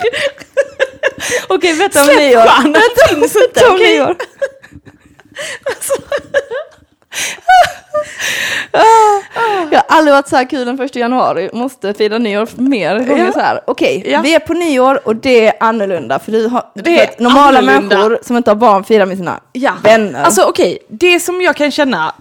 Okej, 1.47 1.73
vänta 1.73 1.99
om 1.99 2.05
Släpp 2.05 2.19
nyår. 2.19 2.43
Juan, 2.43 2.71
det 2.73 3.09
finns 3.09 3.35
inte, 3.35 3.65
okej? 3.69 3.93
nyår. 3.99 4.15
Jag 9.71 9.79
har 9.87 9.97
aldrig 9.97 10.13
varit 10.15 10.27
så 10.27 10.35
här 10.35 10.49
kul 10.49 10.65
den 10.65 10.77
första 10.77 10.99
januari. 10.99 11.49
Måste 11.53 11.93
fira 11.93 12.17
nyår 12.17 12.47
mer 12.55 12.99
gånger 12.99 13.25
Ja. 13.25 13.31
så 13.33 13.39
här. 13.39 13.61
Okej, 13.67 14.03
Ja. 14.05 14.21
vi 14.21 14.35
är 14.35 14.39
på 14.39 14.53
nyår 14.53 14.99
och 15.07 15.15
det 15.15 15.47
är 15.47 15.53
annorlunda. 15.59 16.19
För 16.19 16.31
du 16.31 16.47
har, 16.47 16.63
Det 16.73 16.99
är 17.01 17.21
normala 17.23 17.57
annorlunda. 17.59 17.95
människor 17.97 18.19
som 18.21 18.37
inte 18.37 18.49
har 18.51 18.55
barn 18.55 18.83
firar 18.83 19.05
med 19.05 19.17
sina 19.17 19.39
Ja. 19.53 19.73
vänner. 19.83 20.23
Alltså 20.23 20.41
okej, 20.43 20.77
det 20.89 21.19
som 21.19 21.41
jag 21.41 21.55
kan 21.55 21.71
känna, 21.71 22.15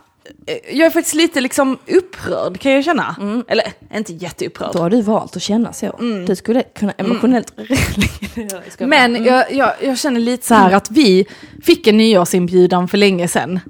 jag 0.46 0.86
är 0.86 0.90
faktiskt 0.90 1.14
lite 1.14 1.40
liksom 1.40 1.78
upprörd 1.86 2.60
kan 2.60 2.72
jag 2.72 2.84
känna. 2.84 3.16
Eller 3.48 3.72
inte 3.94 4.12
jätteupprörd. 4.12 4.72
Då 4.72 4.78
har 4.78 4.90
du 4.90 5.02
valt 5.02 5.36
att 5.36 5.42
känna 5.42 5.72
så. 5.72 5.96
Du 6.26 6.36
skulle 6.36 6.62
kunna 6.62 6.92
emotionellt 6.92 7.52
reglera 7.56 8.60
dig. 8.78 8.86
Men 8.86 9.24
jag, 9.24 9.52
jag, 9.52 9.72
jag 9.82 9.98
känner 9.98 10.20
lite 10.20 10.46
så 10.46 10.54
här 10.54 10.72
att 10.72 10.90
vi 10.90 11.26
fick 11.62 11.86
en 11.86 11.96
nyårsinbjudan 11.96 12.88
för 12.88 12.98
länge 12.98 13.28
sedan. 13.28 13.60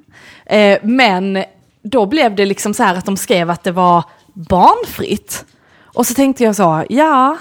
Eh, 0.45 0.79
men 0.83 1.43
då 1.83 2.05
blev 2.05 2.35
det 2.35 2.45
liksom 2.45 2.73
så 2.73 2.83
här 2.83 2.95
att 2.95 3.05
de 3.05 3.17
skrev 3.17 3.49
att 3.49 3.63
det 3.63 3.71
var 3.71 4.03
barnfritt. 4.33 5.45
Och 5.83 6.07
så 6.07 6.13
tänkte 6.13 6.43
jag 6.43 6.55
så, 6.55 6.83
ja, 6.89 7.37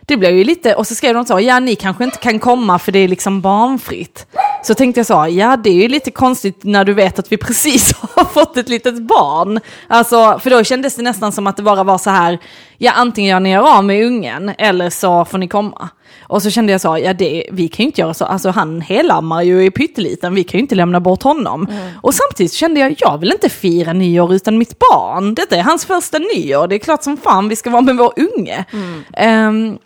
det 0.00 0.16
blev 0.16 0.36
ju 0.36 0.44
lite, 0.44 0.74
och 0.74 0.86
så 0.86 0.94
skrev 0.94 1.14
de 1.14 1.24
så, 1.24 1.40
ja 1.40 1.60
ni 1.60 1.74
kanske 1.74 2.04
inte 2.04 2.18
kan 2.18 2.38
komma 2.38 2.78
för 2.78 2.92
det 2.92 2.98
är 2.98 3.08
liksom 3.08 3.40
barnfritt. 3.40 4.26
Så 4.62 4.74
tänkte 4.74 4.98
jag 4.98 5.06
så, 5.06 5.26
ja 5.30 5.56
det 5.56 5.70
är 5.70 5.82
ju 5.82 5.88
lite 5.88 6.10
konstigt 6.10 6.64
när 6.64 6.84
du 6.84 6.94
vet 6.94 7.18
att 7.18 7.32
vi 7.32 7.36
precis 7.48 7.92
har 7.92 8.24
fått 8.24 8.56
ett 8.56 8.68
litet 8.68 9.02
barn. 9.02 9.60
Alltså, 9.88 10.38
för 10.38 10.50
då 10.50 10.64
kändes 10.64 10.96
det 10.96 11.02
nästan 11.02 11.32
som 11.32 11.46
att 11.46 11.56
det 11.56 11.62
bara 11.62 11.84
var 11.84 11.98
så 11.98 12.10
här, 12.10 12.38
ja 12.78 12.92
antingen 12.92 13.30
gör 13.30 13.40
ni 13.40 13.50
er 13.50 13.58
av 13.58 13.84
med 13.84 14.06
ungen 14.06 14.52
eller 14.58 14.90
så 14.90 15.24
får 15.24 15.38
ni 15.38 15.48
komma. 15.48 15.88
Och 16.20 16.42
så 16.42 16.50
kände 16.50 16.72
jag 16.72 16.80
så, 16.80 16.98
ja 16.98 17.12
det, 17.12 17.48
vi 17.52 17.68
kan 17.68 17.84
ju 17.84 17.86
inte 17.86 18.00
göra 18.00 18.14
så, 18.14 18.24
alltså 18.24 18.50
han 18.50 18.80
helammar 18.80 19.42
ju 19.42 19.64
i 19.64 19.70
pytteliten, 19.70 20.34
vi 20.34 20.44
kan 20.44 20.58
ju 20.58 20.62
inte 20.62 20.74
lämna 20.74 21.00
bort 21.00 21.22
honom. 21.22 21.66
Och 22.02 22.14
samtidigt 22.14 22.52
kände 22.52 22.80
jag, 22.80 22.94
jag 22.98 23.18
vill 23.18 23.32
inte 23.32 23.48
fira 23.48 23.92
nyår 23.92 24.34
utan 24.34 24.58
mitt 24.58 24.78
barn. 24.78 25.34
Detta 25.34 25.56
är 25.56 25.62
hans 25.62 25.84
första 25.84 26.18
nyår, 26.18 26.68
det 26.68 26.74
är 26.74 26.78
klart 26.78 27.02
som 27.02 27.16
fan 27.16 27.48
vi 27.48 27.56
ska 27.56 27.70
vara 27.70 27.82
med 27.82 27.96
vår 27.96 28.12
unge. 28.16 28.64
Ehm, 29.12 29.78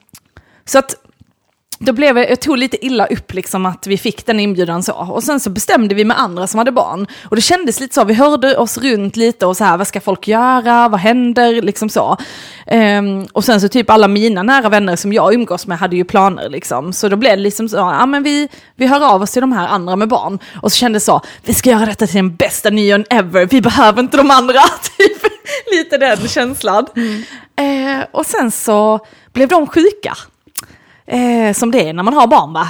så 0.65 0.79
att 0.79 0.95
då 1.85 1.93
blev 1.93 2.19
jag, 2.19 2.31
jag 2.31 2.41
tog 2.41 2.59
lite 2.59 2.87
illa 2.87 3.07
upp 3.07 3.33
liksom 3.35 3.67
att 3.67 3.87
vi 3.87 3.99
fick 3.99 4.27
den 4.27 4.41
inbjudan 4.41 4.83
så. 4.83 4.93
Och 4.93 5.23
sen 5.23 5.41
så 5.41 5.51
bestämde 5.51 5.95
vi 5.95 6.05
med 6.05 6.21
andra 6.21 6.47
som 6.47 6.59
hade 6.59 6.73
barn. 6.73 7.07
Och 7.25 7.37
det 7.37 7.43
kändes 7.43 7.81
lite 7.81 7.95
så, 7.95 8.05
vi 8.05 8.15
hörde 8.15 8.57
oss 8.57 8.79
runt 8.79 9.17
lite 9.17 9.47
och 9.47 9.57
så 9.57 9.65
här, 9.65 9.77
vad 9.77 9.87
ska 9.87 10.01
folk 10.01 10.29
göra, 10.29 10.89
vad 10.89 11.01
händer, 11.01 11.63
liksom 11.63 11.89
så. 11.89 12.17
Ehm, 12.67 13.27
och 13.33 13.45
sen 13.45 13.61
så 13.61 13.69
typ 13.69 13.91
alla 13.91 14.09
mina 14.09 14.43
nära 14.43 14.69
vänner 14.69 14.97
som 14.97 15.13
jag 15.13 15.35
umgås 15.35 15.67
med 15.67 15.79
hade 15.79 15.97
ju 15.97 16.05
planer 16.05 16.49
liksom. 16.49 16.93
Så 16.93 17.09
då 17.09 17.17
blev 17.17 17.37
det 17.37 17.43
liksom 17.43 17.69
så, 17.69 17.77
ja 17.77 18.07
men 18.07 18.23
vi, 18.23 18.49
vi 18.77 18.87
hör 18.87 19.15
av 19.15 19.23
oss 19.23 19.31
till 19.31 19.41
de 19.41 19.53
här 19.53 19.69
andra 19.69 19.97
med 19.97 20.09
barn. 20.09 20.39
Och 20.63 20.73
så 20.73 20.77
kändes 20.77 21.03
det 21.03 21.07
så, 21.07 21.21
vi 21.45 21.55
ska 21.55 21.71
göra 21.71 21.87
detta 21.87 22.07
till 22.07 22.17
den 22.17 22.37
bästa 22.37 22.71
nyåren 22.71 23.05
ever, 23.11 23.47
vi 23.47 23.61
behöver 23.61 24.01
inte 24.01 24.17
de 24.17 24.31
andra. 24.31 24.61
Typ 24.99 25.23
lite 25.73 25.99
den 25.99 26.29
känslan. 26.29 26.87
Eh, 27.57 28.07
och 28.13 28.27
sen 28.27 28.51
så 28.51 29.01
blev 29.33 29.49
de 29.49 29.67
sjuka. 29.67 30.17
Eh, 31.07 31.53
som 31.55 31.71
det 31.71 31.89
är 31.89 31.93
när 31.93 32.03
man 32.03 32.15
har 32.15 32.27
barn 32.27 32.53
va? 32.53 32.69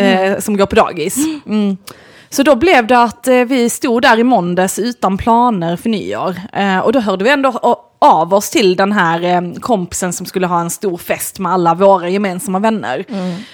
Eh, 0.00 0.38
som 0.38 0.56
går 0.56 0.66
på 0.66 0.74
dagis. 0.74 1.16
Mm. 1.46 1.76
Så 2.30 2.42
då 2.42 2.56
blev 2.56 2.86
det 2.86 3.02
att 3.02 3.28
eh, 3.28 3.34
vi 3.34 3.70
stod 3.70 4.02
där 4.02 4.18
i 4.18 4.24
måndags 4.24 4.78
utan 4.78 5.18
planer 5.18 5.76
för 5.76 5.88
nyår. 5.88 6.36
Eh, 6.52 6.78
och 6.78 6.92
då 6.92 7.00
hörde 7.00 7.24
vi 7.24 7.30
ändå 7.30 7.78
av 7.98 8.34
oss 8.34 8.50
till 8.50 8.76
den 8.76 8.92
här 8.92 9.22
eh, 9.22 9.52
kompisen 9.60 10.12
som 10.12 10.26
skulle 10.26 10.46
ha 10.46 10.60
en 10.60 10.70
stor 10.70 10.96
fest 10.96 11.38
med 11.38 11.52
alla 11.52 11.74
våra 11.74 12.08
gemensamma 12.08 12.58
vänner. 12.58 13.04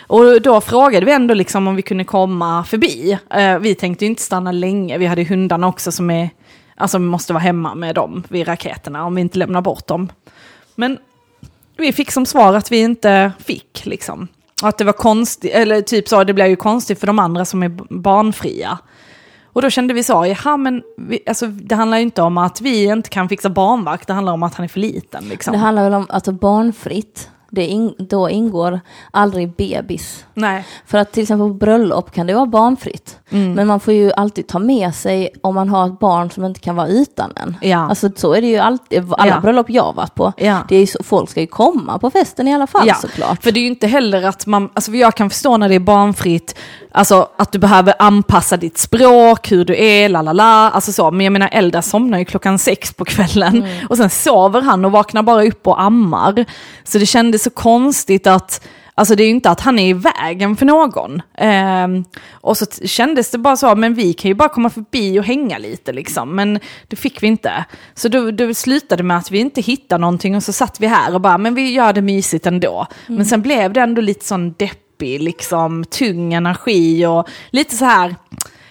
Och 0.07 0.43
då 0.43 0.61
frågade 0.61 1.07
vi 1.07 1.13
ändå 1.13 1.35
liksom 1.35 1.69
om 1.69 1.77
vi 1.77 1.83
kunde 1.83 2.05
komma 2.05 2.65
förbi. 2.65 3.19
Vi 3.61 3.75
tänkte 3.75 4.07
inte 4.07 4.23
stanna 4.23 4.53
länge, 4.53 4.99
vi 4.99 5.07
hade 5.07 5.25
hundarna 5.25 5.69
också 5.69 5.93
som 5.93 6.11
är, 6.11 6.31
alltså 6.77 6.99
vi 6.99 7.05
måste 7.05 7.33
vara 7.33 7.43
hemma 7.43 7.75
med 7.75 7.95
dem 7.95 8.25
vid 8.29 8.49
raketerna 8.49 9.05
om 9.05 9.15
vi 9.15 9.21
inte 9.21 9.39
lämnar 9.39 9.61
bort 9.61 9.87
dem. 9.87 10.09
Men 10.75 10.99
vi 11.81 11.93
fick 11.93 12.11
som 12.11 12.27
svar 12.27 12.55
att 12.55 12.73
vi 12.73 12.81
inte 12.81 13.33
fick 13.39 13.83
liksom. 13.85 14.29
Att 14.63 14.79
det 14.79 14.85
var 14.85 14.93
konstigt, 14.93 15.55
eller 15.55 15.81
typ 15.83 16.09
så, 16.09 16.25
det 16.25 16.35
blev 16.35 16.47
ju 16.47 16.57
konstigt 16.57 17.01
för 17.01 17.07
de 17.07 17.19
andra 17.19 17.45
som 17.45 17.63
är 17.63 17.69
barnfria. 18.01 18.79
Och 19.53 19.63
då 19.63 19.71
kände 19.71 19.95
vi 19.95 20.03
så, 20.03 20.27
jaha 20.27 20.57
men 20.57 20.83
vi, 20.97 21.21
alltså, 21.27 21.47
det 21.47 21.75
handlar 21.75 21.99
ju 21.99 22.03
inte 22.03 22.23
om 22.23 22.39
att 22.39 22.61
vi 22.61 22.85
inte 22.85 23.09
kan 23.09 23.29
fixa 23.29 23.51
barnvakt, 23.51 24.07
det 24.07 24.13
handlar 24.13 24.33
om 24.33 24.43
att 24.43 24.55
han 24.55 24.65
är 24.65 24.69
för 24.69 24.81
liten 24.81 25.25
liksom. 25.29 25.53
Det 25.53 25.59
handlar 25.59 25.85
väl 25.85 25.95
om 25.95 26.07
alltså 26.09 26.33
barnfritt. 26.33 27.31
Det 27.53 27.67
in, 27.67 27.95
då 27.99 28.31
ingår 28.31 28.81
aldrig 29.11 29.57
bebis. 29.57 30.25
Nej. 30.35 30.67
För 30.87 30.99
att 30.99 31.13
till 31.13 31.23
exempel 31.23 31.49
på 31.49 31.55
bröllop 31.55 32.13
kan 32.13 32.27
det 32.27 32.35
vara 32.35 32.47
barnfritt. 32.47 33.20
Mm. 33.33 33.53
Men 33.53 33.67
man 33.67 33.81
får 33.81 33.95
ju 33.95 34.13
alltid 34.13 34.47
ta 34.47 34.59
med 34.59 34.95
sig 34.95 35.29
om 35.43 35.55
man 35.55 35.69
har 35.69 35.87
ett 35.87 35.99
barn 35.99 36.31
som 36.31 36.45
inte 36.45 36.61
kan 36.61 36.77
vara 36.77 36.89
utan 36.89 37.33
en. 37.37 37.57
Ja. 37.61 37.79
Alltså 37.89 38.11
så 38.17 38.33
är 38.35 38.41
det 38.41 38.47
ju 38.47 38.57
alltid, 38.59 39.13
alla 39.19 39.33
Ja. 39.35 39.41
bröllop 39.41 39.71
jag 39.71 39.93
varit 39.95 40.15
på. 40.15 40.33
Ja. 40.37 40.59
Det 40.69 40.77
är 40.77 40.87
så, 40.87 41.03
folk 41.03 41.31
ska 41.31 41.41
ju 41.41 41.47
komma 41.47 41.99
på 41.99 42.11
festen 42.11 42.49
i 42.49 42.55
alla 42.55 42.67
fall 42.67 42.91
såklart. 43.01 43.43
För 43.43 43.53
det 43.53 43.61
är 43.61 43.63
ju 43.63 43.67
inte 43.69 43.87
heller 43.87 44.23
att 44.23 44.47
man, 44.47 44.69
alltså 44.75 44.93
jag 44.93 45.15
kan 45.15 45.31
förstå 45.31 45.57
när 45.57 45.69
det 45.69 45.75
är 45.75 45.79
barnfritt, 45.81 46.55
alltså 46.93 47.29
att 47.39 47.53
du 47.53 47.59
behöver 47.59 47.95
anpassa 47.99 48.57
ditt 48.57 48.79
språk, 48.79 49.53
hur 49.53 49.65
du 49.65 49.77
är, 49.85 50.09
la 50.09 50.23
la 50.23 50.33
la, 50.33 50.71
alltså 50.71 50.93
så. 50.93 51.11
Men 51.11 51.25
jag 51.25 51.33
menar 51.33 51.49
Elda 51.53 51.83
somnar 51.83 52.19
ju 52.19 52.25
klockan 52.25 52.59
sex 52.59 52.93
på 52.93 53.05
kvällen 53.05 53.67
och 53.89 53.97
sen 53.97 54.11
sover 54.11 54.61
han 54.63 54.85
och 54.85 54.93
vaknar 54.93 55.23
bara 55.23 55.45
upp 55.45 55.67
och 55.67 55.83
ammar. 55.83 56.45
Så 56.85 56.99
det 56.99 57.07
kändes 57.07 57.43
så 57.43 57.51
konstigt 57.51 58.27
att, 58.27 58.67
Alltså 59.01 59.15
det 59.15 59.23
är 59.23 59.25
ju 59.25 59.31
inte 59.31 59.51
att 59.51 59.61
han 59.61 59.79
är 59.79 59.89
i 59.89 59.93
vägen 59.93 60.57
för 60.57 60.67
någon. 60.67 61.23
Ehm, 61.35 62.05
och 62.31 62.57
så 62.57 62.67
kändes 62.85 63.31
det 63.31 63.39
bara 63.39 63.57
så, 63.57 63.75
men 63.75 63.95
vi 63.95 64.13
kan 64.13 64.29
ju 64.29 64.35
bara 64.35 64.49
komma 64.49 64.71
förbi 64.71 65.21
och 65.21 65.25
hänga 65.25 65.59
lite 65.59 65.93
liksom. 65.93 66.37
Men 66.37 66.61
det 66.89 66.97
fick 66.97 67.23
vi 67.23 67.27
inte. 67.27 67.65
Så 67.95 68.09
då, 68.09 68.31
då 68.31 68.55
slutade 68.55 69.03
med 69.03 69.17
att 69.17 69.31
vi 69.31 69.39
inte 69.39 69.61
hittade 69.61 70.01
någonting 70.01 70.37
och 70.37 70.43
så 70.43 70.53
satt 70.53 70.81
vi 70.81 70.87
här 70.87 71.15
och 71.15 71.21
bara, 71.21 71.39
men 71.39 71.55
vi 71.55 71.73
gör 71.73 71.93
det 71.93 72.03
mysigt 72.03 72.47
ändå. 72.47 72.87
Men 73.07 73.27
sen 73.27 73.43
blev 73.43 73.73
det 73.73 73.81
ändå 73.81 74.03
lite 74.03 74.25
sån 74.25 74.53
deppig, 74.53 75.23
liksom 75.23 75.85
tung 75.85 76.35
energi 76.35 77.07
och 77.07 77.29
lite 77.51 77.77
så 77.77 77.85
här, 77.85 78.15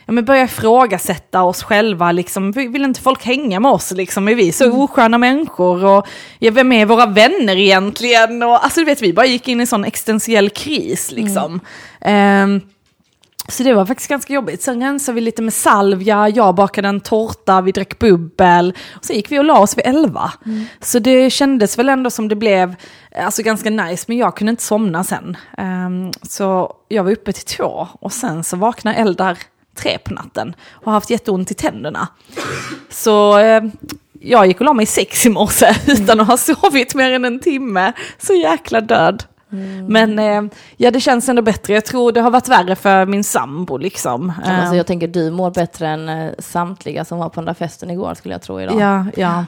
ja, 0.10 0.14
men 0.14 0.26
börja 0.26 0.44
ifrågasätta 0.44 1.44
oss 1.44 1.64
själva. 1.64 2.12
Liksom. 2.12 2.52
Vill 2.52 2.84
inte 2.84 3.02
folk 3.02 3.26
hänga 3.26 3.60
med 3.60 3.72
oss? 3.72 3.92
Liksom? 3.92 4.28
Är 4.28 4.36
vi 4.36 4.52
så 4.52 4.72
osköna 4.72 5.18
människor? 5.18 5.86
Och, 5.86 6.08
ja, 6.40 6.52
vem 6.52 6.72
är 6.72 6.86
våra 6.86 7.06
vänner 7.06 7.56
egentligen? 7.56 8.44
Och, 8.44 8.64
alltså, 8.64 8.80
du 8.80 8.86
vet, 8.86 9.02
vi 9.02 9.14
bara 9.14 9.26
gick 9.26 9.48
in 9.48 9.60
i 9.60 9.62
en 9.62 9.68
sån 9.68 9.86
existentiell 9.86 10.50
kris. 10.50 11.12
Liksom. 11.12 11.60
Ehm, 12.02 12.62
så 13.48 13.64
det 13.64 13.74
var 13.74 13.86
faktiskt 13.86 14.10
ganska 14.10 14.34
jobbigt. 14.34 14.62
Sen 14.62 14.82
rensade 14.82 15.16
vi 15.16 15.22
lite 15.22 15.42
med 15.42 15.54
salvia, 15.54 16.30
jag 16.30 16.56
bakade 16.56 16.88
en 16.88 17.00
tårta, 17.00 17.62
vi 17.62 17.72
drack 17.72 18.00
bubbel. 18.00 18.74
Och 18.96 19.06
sen 19.06 19.16
gick 19.16 19.32
vi 19.32 19.40
och 19.40 19.46
la 19.46 19.60
oss 19.60 19.78
vid 19.78 19.86
elva. 19.86 20.34
Så 20.82 21.00
det 21.00 21.30
kändes 21.30 21.78
väl 21.78 21.90
ändå 21.90 22.10
som 22.10 22.28
det 22.28 22.36
blev 22.36 22.76
alltså, 23.16 23.42
ganska 23.42 23.70
nice, 23.70 24.06
men 24.08 24.18
jag 24.18 24.36
kunde 24.36 24.50
inte 24.50 24.64
somna 24.64 25.04
sen. 25.04 25.38
Ehm, 25.58 26.12
så 26.22 26.74
jag 26.88 27.04
var 27.04 27.12
uppe 27.12 27.34
till 27.34 27.46
två 27.46 27.88
och 28.02 28.14
sen 28.14 28.44
så 28.44 28.58
vaknade 28.58 28.98
Eldar 28.98 29.38
tre 29.82 29.98
på 29.98 30.14
natten 30.14 30.56
och 30.72 30.86
har 30.86 30.94
haft 30.94 31.10
jätteont 31.10 31.52
i 31.52 31.54
tänderna. 31.54 32.08
Så 32.90 33.40
eh, 33.40 33.64
jag 34.20 34.48
gick 34.48 34.60
och 34.60 34.66
la 34.66 34.74
mig 34.74 34.86
sex 34.86 35.26
i 35.26 35.30
morse 35.30 35.76
utan 35.88 36.20
att 36.20 36.28
ha 36.28 36.38
sovit 36.38 36.96
mer 36.96 37.12
än 37.12 37.26
en 37.26 37.40
timme. 37.40 37.94
Så 38.18 38.34
jäkla 38.34 38.82
död. 38.82 39.24
Men 39.88 40.20
eh, 40.20 40.42
ja, 40.78 40.92
det 40.92 41.00
känns 41.00 41.30
ändå 41.30 41.42
bättre. 41.42 41.74
Jag 41.74 41.86
tror 41.86 42.12
det 42.12 42.22
har 42.22 42.32
varit 42.32 42.48
värre 42.48 42.76
för 42.76 43.06
min 43.06 43.24
sambo 43.24 43.78
liksom. 43.78 44.34
Alltså, 44.46 44.74
Eh, 44.74 44.78
jag 44.78 44.88
tänker 44.88 45.08
du 45.08 45.32
mår 45.32 45.52
bättre 45.52 45.88
än 45.88 46.10
eh, 46.10 46.32
samtliga 46.40 47.06
som 47.06 47.18
var 47.18 47.30
på 47.30 47.36
den 47.42 47.46
där 47.46 47.54
festen 47.54 47.90
igår 47.90 48.14
skulle 48.14 48.34
jag 48.34 48.42
tro 48.42 48.62
idag. 48.62 48.80
Ja, 48.80 49.06
ja. 49.16 49.46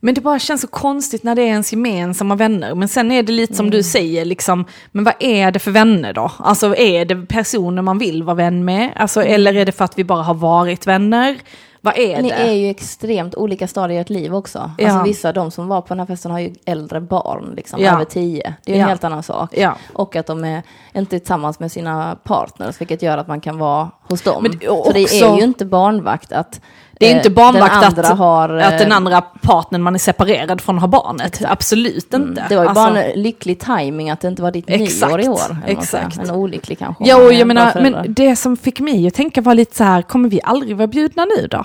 Men 0.00 0.14
det 0.14 0.20
bara 0.20 0.38
känns 0.38 0.60
så 0.60 0.66
konstigt 0.68 1.22
när 1.22 1.34
det 1.34 1.42
är 1.42 1.46
ens 1.46 1.72
gemensamma 1.72 2.34
vänner. 2.34 2.74
Men 2.74 2.88
sen 2.88 3.10
är 3.12 3.22
det 3.22 3.32
lite 3.32 3.54
som 3.54 3.70
du 3.70 3.82
säger, 3.82 4.24
liksom, 4.24 4.64
men 4.92 5.04
vad 5.04 5.14
är 5.20 5.50
det 5.50 5.58
för 5.58 5.70
vänner 5.70 6.12
då? 6.12 6.32
Alltså 6.38 6.76
är 6.76 7.04
det 7.04 7.26
personer 7.26 7.82
man 7.82 7.98
vill 7.98 8.22
vara 8.22 8.34
vän 8.36 8.64
med? 8.64 8.92
Alltså, 8.96 9.22
Eller 9.22 9.54
är 9.54 9.64
det 9.66 9.72
för 9.72 9.84
att 9.84 9.98
vi 9.98 10.04
bara 10.04 10.22
har 10.22 10.34
varit 10.34 10.86
vänner? 10.86 11.36
Vad 11.82 11.98
är 11.98 12.22
Ni 12.22 12.28
det? 12.28 12.34
är 12.34 12.52
ju 12.52 12.70
extremt 12.70 13.34
olika 13.34 13.68
stadier 13.68 13.98
i 13.98 14.00
ert 14.00 14.10
liv 14.10 14.34
också. 14.34 14.70
Ja. 14.78 14.88
Alltså 14.90 15.04
vissa, 15.08 15.32
de 15.32 15.50
som 15.50 15.68
var 15.68 15.80
på 15.80 15.88
den 15.88 15.98
här 15.98 16.06
festen 16.06 16.30
har 16.30 16.38
ju 16.38 16.54
äldre 16.64 17.00
barn, 17.00 17.52
liksom, 17.56 17.80
Ja. 17.82 17.92
över 17.94 18.04
tio. 18.04 18.54
Det 18.64 18.72
är 18.72 18.74
en 18.74 18.80
Ja. 18.80 18.86
helt 18.86 19.04
annan 19.04 19.22
sak. 19.22 19.54
Och 19.92 20.16
att 20.16 20.26
de 20.26 20.44
är 20.44 20.62
inte 20.94 21.18
tillsammans 21.18 21.60
med 21.60 21.72
sina 21.72 22.16
partners, 22.24 22.80
vilket 22.80 23.02
gör 23.02 23.18
att 23.18 23.28
man 23.28 23.40
kan 23.40 23.58
vara 23.58 23.90
hos 24.08 24.22
dem. 24.22 24.42
Men 24.42 24.52
det- 24.52 24.66
Så 24.66 24.92
det 24.92 25.02
också- 25.02 25.24
är 25.24 25.36
ju 25.36 25.42
inte 25.44 25.64
barnvakt 25.64 26.32
att 26.32 26.60
Det 27.00 27.06
är 27.06 27.10
eh, 27.10 27.16
inte 27.16 27.30
barnvakt 27.30 27.98
att, 27.98 28.18
har... 28.18 28.48
att 28.48 28.78
den 28.78 28.90
eh, 28.90 28.96
andra 28.96 29.20
partnern 29.20 29.82
man 29.82 29.94
är 29.94 29.98
separerad 29.98 30.60
från 30.60 30.78
har 30.78 30.88
barnet. 30.88 31.42
Absolut 31.44 32.14
inte. 32.14 32.46
Det 32.48 32.56
var 32.56 32.62
ju 32.62 32.68
Alltså- 32.68 32.84
bara 32.84 33.02
en 33.04 33.22
lycklig 33.22 33.60
timing 33.60 34.10
att 34.10 34.20
det 34.20 34.28
inte 34.28 34.42
var 34.42 34.50
ditt 34.50 34.64
Exakt, 34.70 35.12
nyår 35.12 35.20
i 35.20 35.28
år. 35.28 35.56
exakt. 35.66 36.18
En 36.18 36.30
olycklig 36.30 36.78
kanske. 36.78 37.04
Ja, 37.08 37.16
och 37.16 37.32
jag 37.32 37.46
menar, 37.46 37.72
men 37.80 38.14
det 38.14 38.36
som 38.36 38.56
fick 38.56 38.80
mig 38.80 39.06
att 39.06 39.14
tänka 39.14 39.40
var 39.40 39.54
lite 39.54 39.76
så 39.76 39.84
här, 39.84 40.02
kommer 40.02 40.28
vi 40.28 40.40
aldrig 40.44 40.76
vara 40.76 40.86
bjudna 40.86 41.24
nu 41.36 41.46
då? 41.46 41.64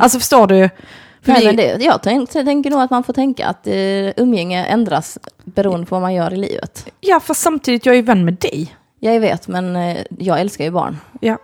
Alltså 0.00 0.18
förstår 0.18 0.46
du? 0.46 0.70
För 1.22 1.32
Nej, 1.32 1.40
vi- 1.40 1.46
men 1.46 1.56
det, 1.56 1.84
jag 1.84 2.02
tänk, 2.02 2.34
jag 2.34 2.44
tänker 2.44 2.70
nog 2.70 2.80
att 2.80 2.90
man 2.90 3.02
får 3.02 3.12
tänka 3.12 3.46
att 3.46 3.66
eh, 3.66 3.74
umgänge 4.16 4.64
ändras 4.64 5.18
beroende 5.44 5.86
på 5.86 5.94
vad 5.94 6.02
man 6.02 6.14
gör 6.14 6.32
i 6.34 6.36
livet. 6.36 6.86
Ja, 7.00 7.20
fast 7.20 7.40
samtidigt, 7.40 7.86
jag 7.86 7.92
är 7.92 7.96
ju 7.96 8.02
vän 8.02 8.24
med 8.24 8.34
dig. 8.34 8.74
Jag 9.00 9.20
vet, 9.20 9.48
men 9.48 9.76
eh, 9.76 9.96
jag 10.18 10.40
älskar 10.40 10.64
ju 10.64 10.70
barn. 10.70 10.98
Ja. 11.20 11.36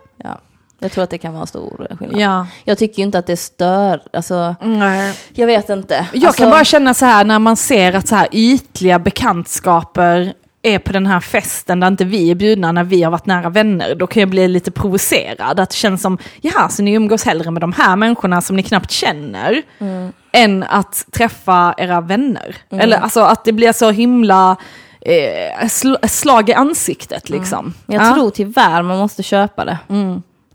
Ja. 0.79 0.85
Jag 0.85 0.91
tror 0.91 1.03
att 1.03 1.09
det 1.09 1.17
kan 1.17 1.33
vara 1.33 1.41
en 1.41 1.47
stor 1.47 1.87
skillnad. 1.99 2.21
Ja. 2.21 2.47
Jag 2.63 2.77
tycker 2.77 2.97
ju 2.97 3.03
inte 3.03 3.19
att 3.19 3.27
det 3.27 3.37
stör, 3.37 4.01
alltså, 4.13 4.55
Nej. 4.61 5.13
jag 5.33 5.47
vet 5.47 5.69
inte. 5.69 6.07
Jag 6.13 6.25
alltså, 6.25 6.43
kan 6.43 6.51
bara 6.51 6.65
känna 6.65 6.93
så 6.93 7.05
här 7.05 7.25
när 7.25 7.39
man 7.39 7.57
ser 7.57 7.93
att 7.93 8.07
så 8.07 8.15
här 8.15 8.27
ytliga 8.31 8.99
bekantskaper 8.99 10.33
är 10.61 10.79
på 10.79 10.93
den 10.93 11.05
här 11.05 11.19
festen 11.19 11.79
där 11.79 11.87
inte 11.87 12.05
vi 12.05 12.31
är 12.31 12.35
bjudna 12.35 12.71
när 12.71 12.83
vi 12.83 13.03
har 13.03 13.11
varit 13.11 13.25
nära 13.25 13.49
vänner, 13.49 13.95
då 13.95 14.07
kan 14.07 14.19
jag 14.19 14.29
bli 14.29 14.47
lite 14.47 14.71
provocerad. 14.71 15.59
Att 15.59 15.69
det 15.69 15.75
känns 15.75 16.01
som, 16.01 16.17
jaha, 16.41 16.69
så 16.69 16.83
ni 16.83 16.93
umgås 16.93 17.25
hellre 17.25 17.51
med 17.51 17.61
de 17.61 17.73
här 17.73 17.95
människorna 17.95 18.41
som 18.41 18.55
ni 18.55 18.63
knappt 18.63 18.91
känner, 18.91 19.61
än 20.31 20.63
att 20.63 21.05
träffa 21.11 21.73
era 21.77 22.01
vänner. 22.01 22.55
Eller 22.69 22.97
alltså 22.97 23.21
att 23.21 23.45
det 23.45 23.51
blir 23.51 23.71
så 23.71 23.91
himla 23.91 24.55
eh, 25.01 25.65
sl- 25.65 26.07
slag 26.07 26.49
i 26.49 26.53
ansiktet 26.53 27.29
liksom. 27.29 27.73
Jag 27.85 28.05
ja. 28.05 28.13
tror 28.13 28.29
tyvärr 28.29 28.81
man 28.81 28.97
måste 28.97 29.23
köpa 29.23 29.65
det. 29.65 29.77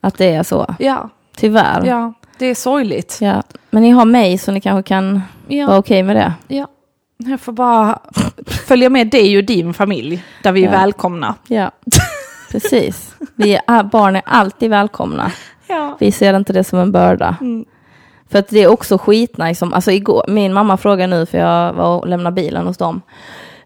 Att 0.04 0.18
det 0.18 0.34
är 0.34 0.42
så. 0.42 0.74
Ja, 0.78 1.08
Tyvärr. 1.36 1.80
Ja. 1.84 1.86
ja, 1.86 2.12
det 2.38 2.46
är 2.46 2.54
sorgligt. 2.54 3.20
Men 3.70 3.82
ni 3.82 3.90
har 3.90 4.04
mig 4.04 4.38
så 4.38 4.52
ni 4.52 4.60
kanske 4.60 4.88
kan 4.88 5.22
Ja. 5.48 5.66
vara 5.66 5.78
okej 5.78 6.02
med 6.02 6.16
det. 6.16 6.32
Ja. 6.48 6.66
Jag 7.16 7.40
får 7.40 7.52
bara 7.52 7.98
följa 8.46 8.90
med 8.90 9.10
dig 9.10 9.38
och 9.38 9.44
din 9.44 9.74
familj, 9.74 10.24
där 10.42 10.52
vi 10.52 10.60
är 10.64 10.72
Ja. 10.72 10.78
välkomna. 10.78 11.34
Ja, 11.48 11.70
precis. 12.50 13.14
Vi 13.34 13.58
är, 13.66 13.82
barn 13.82 14.16
är 14.16 14.22
alltid 14.24 14.70
välkomna. 14.70 15.30
Ja. 15.66 15.96
Vi 16.00 16.12
ser 16.12 16.36
inte 16.36 16.52
det 16.52 16.64
som 16.64 16.78
en 16.78 16.92
börda. 16.92 17.36
För 18.30 18.38
att 18.38 18.48
det 18.48 18.58
är 18.62 18.68
också 18.68 18.98
skitnice. 18.98 19.58
Som, 19.58 19.74
alltså 19.74 19.90
igår, 19.90 20.24
min 20.28 20.52
mamma 20.52 20.76
frågade 20.76 21.16
nu, 21.16 21.26
för 21.26 21.38
jag 21.38 21.72
var 21.72 21.98
och 21.98 22.08
lämnade 22.08 22.34
bilen 22.34 22.66
hos 22.66 22.76
dem. 22.76 23.00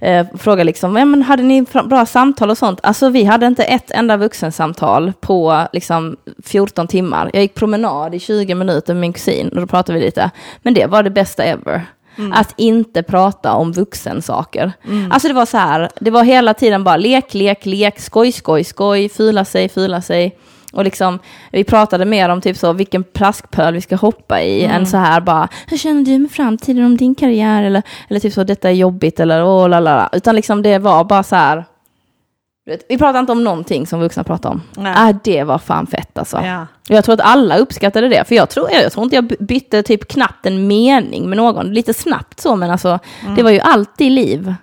Eh, 0.00 0.26
frågade 0.38 0.64
liksom, 0.64 0.96
ja, 0.96 1.04
men 1.04 1.22
hade 1.22 1.42
ni 1.42 1.66
bra 1.84 2.06
samtal 2.06 2.50
och 2.50 2.58
sånt? 2.58 2.80
Alltså 2.82 3.08
vi 3.08 3.24
hade 3.24 3.46
inte 3.46 3.64
ett 3.64 3.90
enda 3.90 4.16
vuxensamtal 4.16 5.12
på 5.20 5.66
liksom 5.72 6.16
14 6.44 6.86
timmar. 6.88 7.30
Jag 7.32 7.42
gick 7.42 7.54
promenad 7.54 8.14
i 8.14 8.18
20 8.18 8.54
minuter 8.54 8.94
med 8.94 9.00
min 9.00 9.12
kusin 9.12 9.48
och 9.48 9.60
då 9.60 9.66
pratade 9.66 9.98
vi 9.98 10.04
lite. 10.04 10.30
Men 10.62 10.74
det 10.74 10.86
var 10.86 11.02
det 11.02 11.10
bästa 11.10 11.44
ever. 11.44 11.86
Att 12.32 12.54
inte 12.56 13.02
prata 13.02 13.52
om 13.52 13.72
vuxensaker. 13.72 14.72
Alltså 15.10 15.28
det 15.28 15.34
var 15.34 15.46
så 15.46 15.56
här, 15.56 15.90
det 16.00 16.10
var 16.10 16.24
hela 16.24 16.54
tiden 16.54 16.84
bara 16.84 16.96
lek, 16.96 17.34
lek, 17.34 17.66
lek, 17.66 18.00
skoj, 18.00 18.32
skoj, 18.32 18.64
skoj, 18.64 19.08
fula 19.08 19.44
sig, 19.44 19.68
fula 19.68 20.02
sig. 20.02 20.38
Och 20.78 20.84
liksom, 20.84 21.18
vi 21.52 21.64
pratade 21.64 22.04
mer 22.04 22.28
om 22.28 22.40
typ 22.40 22.56
så, 22.56 22.72
vilken 22.72 23.04
plaskpöl 23.04 23.74
vi 23.74 23.80
ska 23.80 23.96
hoppa 23.96 24.42
i, 24.42 24.64
än 24.64 24.86
så 24.86 24.96
här 24.96 25.20
bara, 25.20 25.48
hur 25.66 25.76
känner 25.78 26.02
du 26.04 26.18
med 26.18 26.30
framtiden 26.30 26.84
om 26.84 26.96
din 26.96 27.14
karriär? 27.14 27.62
Eller, 27.62 27.82
eller 28.08 28.20
typ 28.20 28.32
så, 28.32 28.44
detta 28.44 28.68
är 28.68 28.72
jobbigt, 28.74 29.20
eller 29.20 29.44
åh, 29.44 29.68
la, 29.68 29.80
la. 29.80 30.08
Utan 30.12 30.34
liksom 30.34 30.62
det 30.62 30.78
var 30.78 31.04
bara 31.04 31.22
så 31.22 31.36
här, 31.36 31.64
vet, 32.66 32.80
vi 32.88 32.98
pratade 32.98 33.18
inte 33.18 33.32
om 33.32 33.44
någonting 33.44 33.86
som 33.86 34.00
vuxna 34.00 34.24
pratar 34.24 34.50
om. 34.50 34.62
Nej. 34.76 34.94
Ah, 34.96 35.12
det 35.24 35.44
var 35.44 35.58
fan 35.58 35.86
fett 35.86 36.18
alltså. 36.18 36.40
Ja. 36.44 36.66
Jag 36.88 37.04
tror 37.04 37.14
att 37.14 37.20
alla 37.20 37.56
uppskattade 37.56 38.08
det, 38.08 38.28
för 38.28 38.34
jag 38.34 38.48
tror, 38.50 38.70
jag 38.70 38.92
tror 38.92 39.04
inte 39.04 39.16
jag 39.16 39.24
by- 39.24 39.36
bytte 39.40 39.82
typ 39.82 40.08
knappt 40.08 40.46
en 40.46 40.66
mening 40.66 41.28
med 41.28 41.36
någon, 41.36 41.72
lite 41.72 41.94
snabbt 41.94 42.40
så, 42.40 42.56
men 42.56 42.70
alltså 42.70 42.98
det 43.36 43.42
var 43.42 43.50
ju 43.50 43.60
alltid 43.60 44.12
liv. 44.12 44.54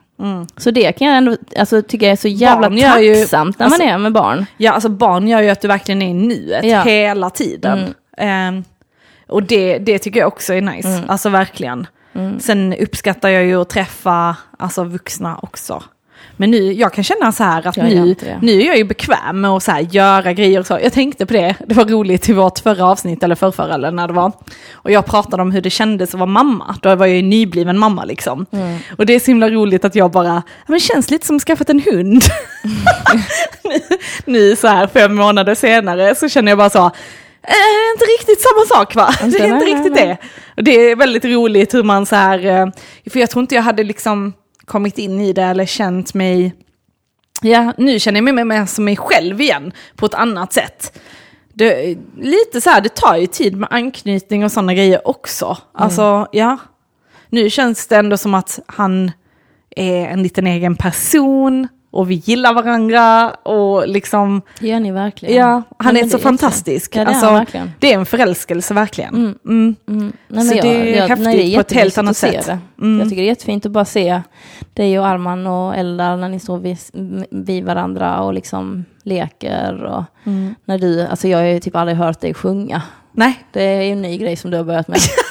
Så 0.57 0.71
det 0.71 0.91
kan 0.91 1.07
jag 1.07 1.17
ändå 1.17 1.37
alltså, 1.59 1.81
tycka 1.81 2.07
är 2.11 2.15
så 2.15 2.27
jävla 2.27 2.69
Barn 2.69 2.77
gör 2.77 2.97
ju- 2.99 3.15
tacksamt 3.15 3.59
när 3.59 3.65
alltså- 3.65 3.83
man 3.83 3.89
är 3.93 3.97
med 3.97 4.11
barn. 4.13 4.45
ja, 4.57 4.71
alltså 4.71 4.89
barn 4.89 5.27
gör 5.27 5.41
ju 5.41 5.49
att 5.49 5.61
du 5.61 5.67
verkligen 5.67 6.01
är 6.01 6.09
i 6.09 6.13
nuet 6.13 6.65
Ja. 6.65 6.81
hela 6.81 7.29
tiden. 7.29 7.93
Ehm, 8.17 8.63
och 9.27 9.43
det, 9.43 9.77
det 9.77 9.99
tycker 9.99 10.19
jag 10.19 10.27
också 10.27 10.53
är 10.53 10.61
nice, 10.61 11.03
alltså 11.07 11.29
verkligen. 11.29 11.87
Sen 12.39 12.73
uppskattar 12.73 13.29
jag 13.29 13.43
ju 13.45 13.61
att 13.61 13.69
träffa 13.69 14.35
alltså, 14.59 14.83
vuxna 14.83 15.39
också. 15.41 15.83
Men 16.37 16.51
nu, 16.51 16.73
jag 16.73 16.93
kan 16.93 17.03
känna 17.03 17.31
så 17.31 17.43
här 17.43 17.67
att 17.67 17.77
nu, 17.77 18.15
nu 18.41 18.61
är 18.61 18.65
jag 18.65 18.77
ju 18.77 18.83
bekväm 18.83 19.41
med 19.41 19.51
att 19.51 19.63
så 19.63 19.71
här 19.71 19.81
göra 19.81 20.33
grejer 20.33 20.59
och 20.59 20.65
så. 20.65 20.79
Jag 20.83 20.93
tänkte 20.93 21.25
på 21.25 21.33
det, 21.33 21.55
det 21.67 21.75
var 21.75 21.85
roligt 21.85 22.29
i 22.29 22.33
vårt 22.33 22.59
förra 22.59 22.85
avsnitt, 22.85 23.23
eller 23.23 23.35
förrförra 23.35 23.73
eller 23.73 23.91
när 23.91 24.07
det 24.07 24.13
var. 24.13 24.31
Och 24.73 24.91
jag 24.91 25.05
pratade 25.05 25.41
om 25.41 25.51
hur 25.51 25.61
det 25.61 25.69
kändes 25.69 26.13
att 26.13 26.19
vara 26.19 26.29
mamma. 26.29 26.75
Då 26.81 26.95
var 26.95 27.05
jag 27.05 27.15
ju 27.15 27.21
nybliven 27.21 27.79
mamma 27.79 28.05
liksom. 28.05 28.45
Mm. 28.51 28.77
Och 28.97 29.05
det 29.05 29.13
är 29.13 29.19
så 29.19 29.25
himla 29.25 29.49
roligt 29.49 29.85
att 29.85 29.95
jag 29.95 30.11
bara, 30.11 30.43
men 30.67 30.79
känns 30.79 31.11
lite 31.11 31.27
som 31.27 31.39
skaffat 31.39 31.69
en 31.69 31.79
hund. 31.79 32.23
nu, 33.63 33.79
nu 34.25 34.55
så 34.55 34.67
här 34.67 34.87
fem 34.87 35.15
månader 35.15 35.55
senare 35.55 36.15
så 36.15 36.29
känner 36.29 36.51
jag 36.51 36.57
bara 36.57 36.69
så, 36.69 36.91
Eh, 37.47 37.93
inte 37.93 38.05
riktigt 38.05 38.41
samma 38.41 38.79
sak 38.79 38.95
va? 38.95 39.15
Inte, 39.23 39.37
det 39.37 39.43
är 39.43 39.47
inte 39.47 39.65
nej, 39.65 39.75
riktigt 39.75 39.93
nej, 39.93 40.07
det. 40.07 40.17
Och 40.57 40.63
det 40.63 40.71
är 40.71 40.95
väldigt 40.95 41.25
roligt 41.25 41.73
hur 41.73 41.83
man 41.83 42.05
så 42.05 42.15
här, 42.15 42.45
eh, 42.45 42.67
för 43.09 43.19
jag 43.19 43.29
tror 43.29 43.41
inte 43.41 43.55
jag 43.55 43.61
hade 43.61 43.83
liksom 43.83 44.33
kommit 44.65 44.97
in 44.97 45.21
i 45.21 45.33
det 45.33 45.43
eller 45.43 45.65
känt 45.65 46.13
mig, 46.13 46.55
ja 47.41 47.73
nu 47.77 47.99
känner 47.99 48.17
jag 48.17 48.35
mig 48.35 48.45
mer 48.45 48.65
som 48.65 48.85
mig 48.85 48.97
själv 48.97 49.41
igen 49.41 49.71
på 49.95 50.05
ett 50.05 50.13
annat 50.13 50.53
sätt. 50.53 50.99
Det, 51.53 51.97
lite 52.17 52.61
så 52.61 52.69
här, 52.69 52.81
det 52.81 52.95
tar 52.95 53.17
ju 53.17 53.27
tid 53.27 53.55
med 53.55 53.69
anknytning 53.71 54.43
och 54.43 54.51
sådana 54.51 54.73
grejer 54.73 55.07
också. 55.07 55.57
Alltså 55.73 56.27
ja, 56.31 56.57
nu 57.29 57.49
känns 57.49 57.87
det 57.87 57.95
ändå 57.95 58.17
som 58.17 58.33
att 58.33 58.59
han 58.65 59.11
är 59.75 60.07
en 60.07 60.23
liten 60.23 60.47
egen 60.47 60.75
person 60.75 61.67
och 61.95 62.11
vi 62.11 62.15
gillar 62.15 62.53
varandra 62.53 63.29
och 63.29 63.87
liksom, 63.87 64.41
Det 64.59 64.67
gör 64.67 64.79
ni 64.79 64.91
verkligen. 64.91 65.35
ja, 65.35 65.61
han 65.79 65.93
Nej, 65.93 66.03
är 66.03 66.07
så 66.07 66.17
det 66.17 66.23
fantastisk. 66.23 66.95
Ja, 66.95 66.99
det 66.99 67.05
är 67.05 67.13
alltså, 67.13 67.31
verkligen. 67.31 67.71
det 67.79 67.93
är 67.93 67.97
en 67.99 68.05
förälskelse 68.05 68.73
verkligen. 68.73 69.15
Mm. 69.15 69.35
Mm. 69.45 69.75
Mm. 69.87 70.13
Nej, 70.27 70.45
Så 70.45 70.53
det 70.53 70.97
är 70.97 71.07
häftigt 71.07 71.25
nej, 71.25 71.55
på 71.55 71.61
ett 71.61 71.73
helt 71.73 71.97
annat 71.97 72.17
sätt. 72.17 72.45
Det. 72.45 72.59
Mm. 72.81 72.99
Jag 72.99 73.09
tycker 73.09 73.21
det 73.21 73.27
är 73.27 73.31
jättefint 73.31 73.65
att 73.65 73.71
bara 73.71 73.85
se 73.85 74.21
dig 74.73 74.99
och 74.99 75.07
Arman 75.07 75.47
och 75.47 75.75
Eldar 75.75 76.17
när 76.17 76.29
ni 76.29 76.39
står 76.39 76.57
vid, 76.57 76.77
vid 77.31 77.63
varandra 77.65 78.19
och 78.21 78.33
liksom 78.33 78.85
leker. 79.03 79.83
Och 79.83 80.03
Mm. 80.23 80.55
när 80.65 80.77
du, 80.77 81.01
alltså 81.07 81.27
jag 81.27 81.37
har 81.37 81.45
ju 81.45 81.59
typ 81.59 81.75
aldrig 81.75 81.97
hört 81.97 82.21
dig 82.21 82.33
sjunga. 82.33 82.81
Nej, 83.11 83.39
Det 83.51 83.63
är 83.63 83.81
ju 83.81 83.91
en 83.91 84.01
ny 84.01 84.17
grej 84.17 84.35
som 84.35 84.51
du 84.51 84.57
har 84.57 84.63
börjat 84.63 84.87
med. 84.87 84.97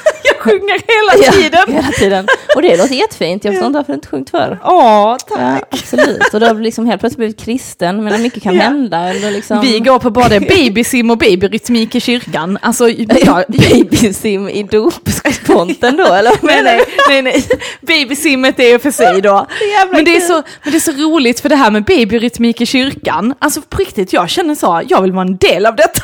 sjunger 0.44 0.78
hela 1.18 1.32
tiden. 1.32 1.60
Ja, 1.68 1.74
hela 1.74 1.88
tiden. 1.92 2.26
Och 2.56 2.62
det 2.62 2.76
låter 2.76 2.94
jättefint. 3.04 3.44
Jag 3.44 3.54
förstår 3.54 3.66
inte 3.66 3.78
varför 3.78 3.92
du 3.92 3.96
inte 3.96 4.08
sjungit 4.08 4.30
förr. 4.30 4.58
Åh, 4.64 5.16
tack. 5.28 5.38
Ja, 5.40 5.58
absolut. 5.70 6.34
Och 6.34 6.40
du 6.40 6.46
har 6.46 6.54
liksom 6.54 6.86
helt 6.86 7.00
plötsligt 7.00 7.18
blivit 7.18 7.40
kristen, 7.40 8.04
men 8.04 8.22
mycket 8.22 8.42
kan 8.42 8.54
Ja. 8.54 8.62
hända. 8.62 8.98
Eller 8.98 9.30
liksom... 9.30 9.60
Vi 9.60 9.80
går 9.80 9.98
på 9.98 10.10
både 10.10 10.40
babysim 10.40 11.10
och 11.10 11.18
babyrytmik 11.18 11.94
i 11.94 12.00
kyrkan. 12.00 12.58
Alltså, 12.62 12.88
Ja, 13.24 13.44
babysim 13.48 14.48
i 14.48 14.62
dopsponten 14.62 15.96
då, 15.96 16.04
eller? 16.12 16.32
Nej, 16.46 16.62
nej, 16.62 16.80
nej, 17.08 17.22
nej. 17.22 17.44
Babysimmet 17.80 18.60
är 18.60 18.78
för 18.78 18.90
sig 18.90 19.20
då. 19.22 19.46
Men 19.92 20.04
det, 20.04 20.16
är 20.16 20.20
så, 20.20 20.32
men 20.62 20.72
det 20.72 20.76
är 20.78 20.80
så 20.80 20.92
roligt 20.92 21.40
för 21.40 21.48
det 21.48 21.56
här 21.56 21.70
med 21.70 21.84
babyrytmik 21.84 22.60
i 22.60 22.66
kyrkan. 22.66 23.34
Alltså 23.38 23.60
på 23.62 23.76
riktigt, 23.78 24.12
jag 24.12 24.28
känner 24.30 24.54
så, 24.54 24.82
jag 24.88 25.02
vill 25.02 25.12
vara 25.12 25.26
en 25.26 25.36
del 25.36 25.66
av 25.66 25.76
detta. 25.76 26.00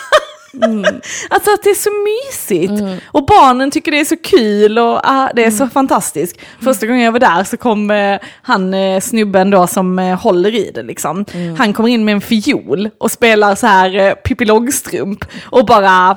Alltså 1.31 1.51
att 1.51 1.63
det 1.63 1.71
är 1.71 1.75
så 1.75 1.91
mysigt. 1.91 2.73
Och 3.07 3.27
barnen 3.27 3.71
tycker 3.71 3.93
det 3.93 4.01
är 4.01 4.05
så 4.05 4.17
kul 4.17 4.79
och 4.79 5.01
ah, 5.05 5.31
det 5.35 5.45
är 5.45 5.51
så 5.51 5.69
fantastiskt. 5.69 6.37
Första 6.63 6.87
gången 6.87 7.03
jag 7.03 7.13
var 7.13 7.19
där 7.19 7.45
så 7.45 7.57
kom 7.57 7.91
eh, 7.91 8.19
han 8.43 8.75
eh, 8.75 9.01
snubben 9.01 9.51
då 9.51 9.67
som 9.67 9.99
eh, 9.99 10.21
håller 10.21 10.55
i 10.55 10.71
det 10.75 10.83
liksom. 10.83 11.25
Han 11.59 11.73
kommer 11.73 11.89
in 11.89 12.05
med 12.05 12.13
en 12.13 12.21
fiol 12.21 12.91
och 12.99 13.11
spelar 13.11 13.55
så 13.55 13.67
här 13.67 13.97
eh, 13.99 14.15
Pippi 14.15 14.45
Långstrump 14.45 15.25
och 15.45 15.67
bara 15.67 16.17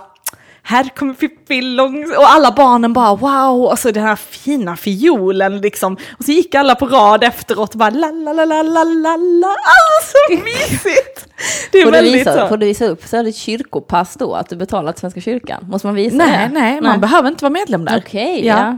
här 0.66 0.84
kommer 0.96 1.14
Pippi 1.14 1.62
Långstrump 1.62 2.18
och 2.20 2.30
alla 2.30 2.52
barnen 2.52 2.94
bara 2.94 3.16
wow, 3.16 3.66
och 3.72 3.80
så 3.80 3.92
den 3.92 4.04
här 4.04 4.16
fina 4.16 4.76
fiolen 4.78 5.62
liksom. 5.62 5.94
Och 6.20 6.26
så 6.26 6.32
gick 6.32 6.56
alla 6.56 6.76
på 6.76 6.86
rad 6.86 7.24
efteråt 7.24 7.74
och 7.74 7.80
bara 7.80 7.90
la 7.90 8.08
la 8.12 8.34
la 8.34 8.46
la 8.46 8.62
la 8.64 8.84
la 8.84 9.18
la. 9.18 9.48
Alltså 9.48 10.18
så 10.30 10.44
mysigt! 10.44 11.28
Det 11.72 11.78
är 11.78 11.84
Får 11.86 11.92
du, 11.92 11.98
väldigt 11.98 12.14
visa, 12.14 12.40
så. 12.42 12.48
får 12.48 12.58
du 12.58 12.66
visa 12.66 12.86
upp 12.86 13.06
så 13.08 13.18
är 13.18 13.24
det 13.24 13.32
kyrkopass 13.34 14.16
då, 14.16 14.34
att 14.36 14.50
du 14.50 14.56
betalar 14.56 14.92
till 14.92 15.00
Svenska 15.02 15.22
kyrkan? 15.22 15.66
Måste 15.70 15.88
man 15.88 15.96
visa 15.96 16.16
Nej, 16.16 16.48
det? 16.48 16.60
nej, 16.60 16.82
man 16.82 17.02
behöver 17.02 17.30
inte 17.30 17.44
vara 17.44 17.54
medlem 17.54 17.86
där. 17.86 17.98
Okej, 18.06 18.46
Ja. 18.48 18.78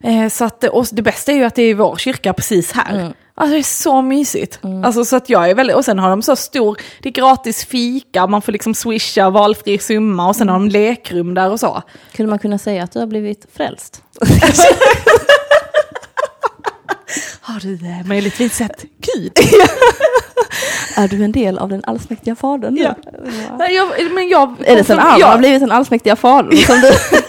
ja. 0.00 0.10
Eh, 0.10 0.28
Så 0.28 0.44
att, 0.44 0.64
och 0.64 0.86
det 0.92 1.02
bästa 1.02 1.32
är 1.32 1.36
ju 1.36 1.44
att 1.44 1.54
det 1.54 1.62
är 1.62 1.74
vår 1.74 1.96
kyrka 1.96 2.32
precis 2.32 2.72
här. 2.72 2.94
Mm. 2.98 3.12
Alltså 3.36 3.54
det 3.54 3.60
är 3.60 3.62
så 3.62 4.02
mysigt. 4.02 4.58
Alltså 4.84 5.04
så 5.04 5.16
att 5.16 5.28
jag 5.28 5.50
är 5.50 5.54
väldigt, 5.54 5.76
och 5.76 5.84
sen 5.84 5.98
har 5.98 6.10
de 6.10 6.22
så 6.22 6.36
stor, 6.36 6.78
det 7.02 7.08
är 7.08 7.12
gratis 7.12 7.64
fika, 7.64 8.26
man 8.26 8.42
får 8.42 8.52
liksom 8.52 8.74
swisha 8.74 9.30
valfri 9.30 9.78
summa 9.78 10.28
och 10.28 10.36
sen 10.36 10.48
har 10.48 10.54
de 10.54 10.68
lekrum 10.68 11.34
där 11.34 11.50
och 11.50 11.60
så. 11.60 11.82
Skulle 12.12 12.28
man 12.28 12.38
kunna 12.38 12.58
säga 12.58 12.84
att 12.84 12.92
du 12.92 12.98
har 12.98 13.06
blivit 13.06 13.46
frälst? 13.52 14.02
Har 17.40 17.60
du 17.60 17.74
eh, 17.74 18.06
möjligtvis 18.06 18.56
sett 18.56 18.82
Gud? 18.82 19.32
Är 20.96 21.08
du 21.08 21.24
en 21.24 21.32
del 21.32 21.58
av 21.58 21.68
den 21.68 21.84
allsmäktiga 21.84 22.36
fadern 22.36 22.74
nu? 22.74 22.82
Ja. 22.82 22.94
Nej, 23.58 23.74
jag, 23.74 24.12
men 24.12 24.28
jag, 24.28 24.54
Är 24.64 24.76
det 24.76 24.84
sen 24.84 24.96
jag, 25.18 25.26
har 25.26 25.38
blivit 25.38 25.60
den 25.60 25.72
allsmäktiga 25.72 26.16
fadern 26.16 26.56
som 26.56 26.80
du... 26.80 26.90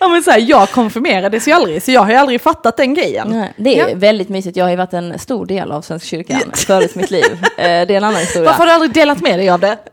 ja, 0.00 0.08
men 0.08 0.22
så 0.22 0.30
här, 0.30 0.38
jag 0.38 0.70
konfirmerades 0.70 1.48
ju 1.48 1.52
aldrig, 1.52 1.82
så 1.82 1.90
jag 1.92 2.00
har 2.00 2.10
ju 2.10 2.16
aldrig 2.16 2.40
fattat 2.40 2.76
den 2.76 2.94
grejen. 2.94 3.28
Nej, 3.30 3.52
det 3.56 3.80
är 3.80 3.88
Ja. 3.88 3.94
väldigt 3.94 4.28
mysigt. 4.28 4.56
Jag 4.56 4.64
har 4.64 4.70
ju 4.70 4.76
varit 4.76 4.92
en 4.92 5.18
stor 5.18 5.46
del 5.46 5.72
av 5.72 5.82
Svenska 5.82 6.06
kyrkan 6.06 6.40
förut 6.54 6.94
mitt 6.94 7.10
liv. 7.10 7.24
Eh, 7.42 7.64
Det 7.66 7.68
är 7.68 7.90
en 7.90 8.04
annan 8.04 8.20
historia. 8.20 8.48
Varför 8.50 8.58
har 8.60 8.66
du 8.66 8.72
aldrig 8.72 8.92
delat 8.92 9.20
med 9.20 9.38
dig 9.38 9.50
av 9.50 9.60
det? 9.60 9.78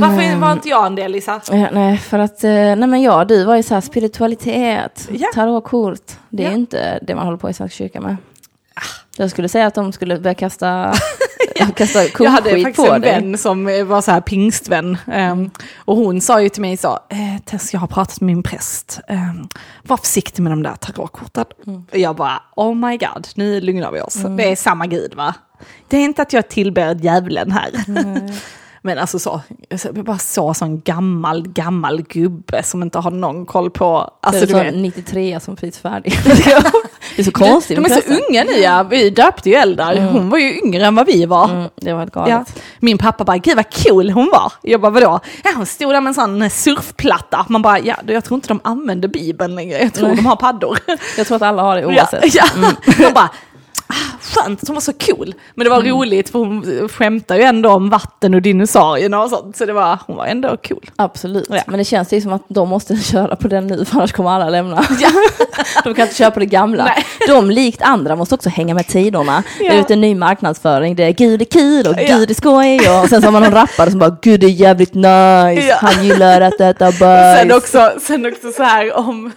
Varför 0.00 0.36
var 0.36 0.52
inte 0.52 0.68
jag 0.68 0.86
en 0.86 0.94
del 0.94 1.12
Lisa? 1.12 1.40
Ja, 1.50 1.68
nej, 1.72 1.98
för 1.98 2.18
att, 2.18 2.44
eh, 2.44 2.50
nej 2.50 2.76
men 2.86 3.02
ja, 3.02 3.24
du 3.24 3.44
var 3.44 3.56
ju 3.56 3.62
så 3.62 3.74
här 3.74 3.80
spiritualitet, 3.80 5.08
Ja. 5.12 5.28
tarotkort. 5.34 6.12
Det 6.28 6.42
är 6.42 6.46
Ja. 6.46 6.50
ju 6.50 6.56
inte 6.56 6.98
det 7.02 7.14
man 7.14 7.24
håller 7.24 7.38
på 7.38 7.50
i 7.50 7.54
Svenska 7.54 7.76
kyrkan 7.76 8.02
med. 8.02 8.16
Jag 9.16 9.30
skulle 9.30 9.48
säga 9.48 9.66
att 9.66 9.74
de 9.74 9.92
skulle 9.92 10.18
börja 10.18 10.34
kasta, 10.34 10.94
kasta 11.76 12.04
Jag 12.18 12.30
hade 12.30 12.50
faktiskt 12.50 12.76
på 12.88 12.92
en 12.94 13.00
dig. 13.00 13.12
vän 13.12 13.38
som 13.38 13.68
eh, 13.68 13.84
var 13.84 14.00
så 14.00 14.10
här 14.10 14.20
pingstvän. 14.20 14.98
ehm, 15.12 15.50
och 15.76 15.96
hon 15.96 16.20
sa 16.20 16.42
ju 16.42 16.48
till 16.48 16.62
mig 16.62 16.76
så, 16.76 16.92
eh, 17.10 17.42
Tess 17.44 17.72
jag 17.72 17.80
har 17.80 17.86
pratat 17.86 18.20
med 18.20 18.26
min 18.26 18.42
präst. 18.42 19.00
Um, 19.08 19.48
var 19.82 19.96
försiktig 19.96 20.42
med 20.42 20.52
de 20.52 20.62
där 20.62 20.74
tarotkorten. 20.74 21.44
Och 21.92 21.98
jag 21.98 22.16
bara, 22.16 22.42
oh 22.56 22.74
my 22.74 22.96
god, 22.96 23.28
nu 23.34 23.60
lugnar 23.60 23.92
vi 23.92 24.00
oss. 24.00 24.14
Det 24.14 24.52
är 24.52 24.56
samma 24.56 24.86
gud 24.86 25.14
va? 25.14 25.34
Det 25.88 25.96
är 25.96 26.04
inte 26.04 26.22
att 26.22 26.32
jag 26.32 26.48
tillber 26.48 26.94
djävulen 26.94 27.52
här. 27.52 27.70
Men 28.86 28.98
alltså 28.98 29.18
så, 29.18 29.40
jag 29.68 30.04
bara 30.04 30.18
så 30.18 30.54
sån 30.54 30.80
gammal, 30.80 31.48
gammal 31.48 32.02
gubbe 32.02 32.62
som 32.62 32.82
inte 32.82 32.98
har 32.98 33.10
någon 33.10 33.46
koll 33.46 33.70
på... 33.70 34.10
Alltså, 34.22 34.46
det 34.46 34.52
du 34.52 34.58
är 34.58 34.70
så 34.72 34.76
93 34.76 35.40
som 35.40 35.56
precis 35.56 35.78
färdig. 35.78 36.18
det 37.16 37.22
är 37.22 37.24
så 37.24 37.32
konstigt. 37.32 37.76
De 37.76 37.80
med 37.82 37.90
är 37.90 38.00
så 38.00 38.08
unga 38.30 38.44
nu 38.44 38.52
ja, 38.52 38.82
vi 38.82 39.10
döpte 39.10 39.50
ju 39.50 39.54
Eldar. 39.56 39.96
Hon 40.12 40.30
var 40.30 40.38
ju 40.38 40.58
yngre 40.58 40.86
än 40.86 40.94
vad 40.94 41.06
vi 41.06 41.26
var. 41.26 41.48
Mm, 41.48 41.68
det 41.76 41.92
var 41.92 41.98
helt 42.00 42.12
Ja. 42.16 42.24
galet. 42.26 42.62
Min 42.80 42.98
pappa 42.98 43.24
bara, 43.24 43.36
gud 43.38 43.56
vad 43.56 43.74
cool 43.84 44.10
hon 44.10 44.28
var. 44.32 44.52
Jag 44.62 44.80
bara, 44.80 44.90
vadå? 44.90 45.20
Ja, 45.44 45.50
hon 45.56 45.66
stod 45.66 45.92
där 45.94 46.00
med 46.00 46.08
en 46.10 46.14
sån 46.14 46.50
surfplatta. 46.50 47.46
Man 47.48 47.62
bara, 47.62 47.78
ja, 47.80 47.94
jag 48.06 48.24
tror 48.24 48.36
inte 48.36 48.48
de 48.48 48.60
använder 48.64 49.08
bibeln 49.08 49.54
längre. 49.54 49.78
Jag 49.82 49.94
tror 49.94 50.06
Nej. 50.08 50.16
de 50.16 50.26
har 50.26 50.36
paddor. 50.36 50.78
Jag 51.16 51.26
tror 51.26 51.36
att 51.36 51.42
alla 51.42 51.62
har 51.62 51.76
det 51.76 51.80
Ja, 51.82 51.88
oavsett. 51.88 52.34
ja. 52.34 52.44
Man 53.02 53.14
bara, 53.14 53.30
ah, 53.86 54.15
skönt 54.26 54.62
att 54.62 54.68
hon 54.68 54.74
var 54.74 54.80
så 54.80 54.92
cool. 54.92 55.34
Men 55.54 55.64
det 55.64 55.70
var 55.70 55.82
roligt 55.82 56.28
för 56.28 56.38
hon 56.38 56.88
skämtar 56.88 57.36
ju 57.36 57.42
ändå 57.42 57.70
om 57.70 57.90
vatten 57.90 58.34
och 58.34 58.42
dinosaurierna 58.42 59.22
och 59.22 59.30
sånt. 59.30 59.56
Så 59.56 59.66
det 59.66 59.72
var, 59.72 59.98
hon 60.06 60.16
var 60.16 60.26
ändå 60.26 60.56
cool. 60.68 60.90
Absolut. 60.96 61.46
Ja. 61.50 61.62
Men 61.66 61.78
det 61.78 61.84
känns 61.84 62.12
ju 62.12 62.20
som 62.20 62.32
att 62.32 62.42
de 62.48 62.68
måste 62.68 62.96
köra 63.12 63.36
på 63.36 63.48
den 63.48 63.66
nu, 63.66 63.84
för 63.84 63.96
annars 63.96 64.12
kommer 64.12 64.30
alla 64.30 64.48
lämna. 64.48 64.76
de 65.84 65.94
kan 65.94 66.02
inte 66.02 66.14
köra 66.16 66.30
på 66.30 66.40
det 66.40 66.46
gamla. 66.46 66.84
Nej. 66.84 67.04
De, 67.26 67.50
likt 67.50 67.82
andra, 67.82 68.16
måste 68.16 68.34
också 68.34 68.48
hänga 68.48 68.74
med 68.74 68.86
tiderna. 68.86 69.42
Ja. 69.60 69.72
Det 69.72 69.90
är 69.90 69.92
en 69.92 70.00
ny 70.00 70.14
marknadsföring. 70.14 70.96
Det 70.96 71.04
är 71.04 71.12
Gud 71.12 71.42
är 71.42 71.44
kul 71.44 71.86
och 71.86 71.94
Ja. 71.98 72.16
Gud 72.16 72.30
är 72.30 72.34
skoj. 72.34 73.00
Och 73.02 73.08
sen 73.08 73.20
så 73.20 73.26
har 73.26 73.32
man 73.32 73.42
någon 73.42 73.52
rappare 73.52 73.90
som 73.90 73.98
bara 73.98 74.16
Gud 74.22 74.44
är 74.44 74.48
jävligt 74.48 74.94
nice. 74.94 75.68
Ja. 75.68 75.76
Han 75.80 76.04
gillar 76.04 76.40
att 76.40 76.60
äta 76.60 76.92
bajs. 77.00 77.38
Sen 77.38 77.52
också, 77.52 77.92
sen 78.00 78.26
också 78.26 78.52
så 78.52 78.62
här 78.62 78.96
om, 78.96 79.32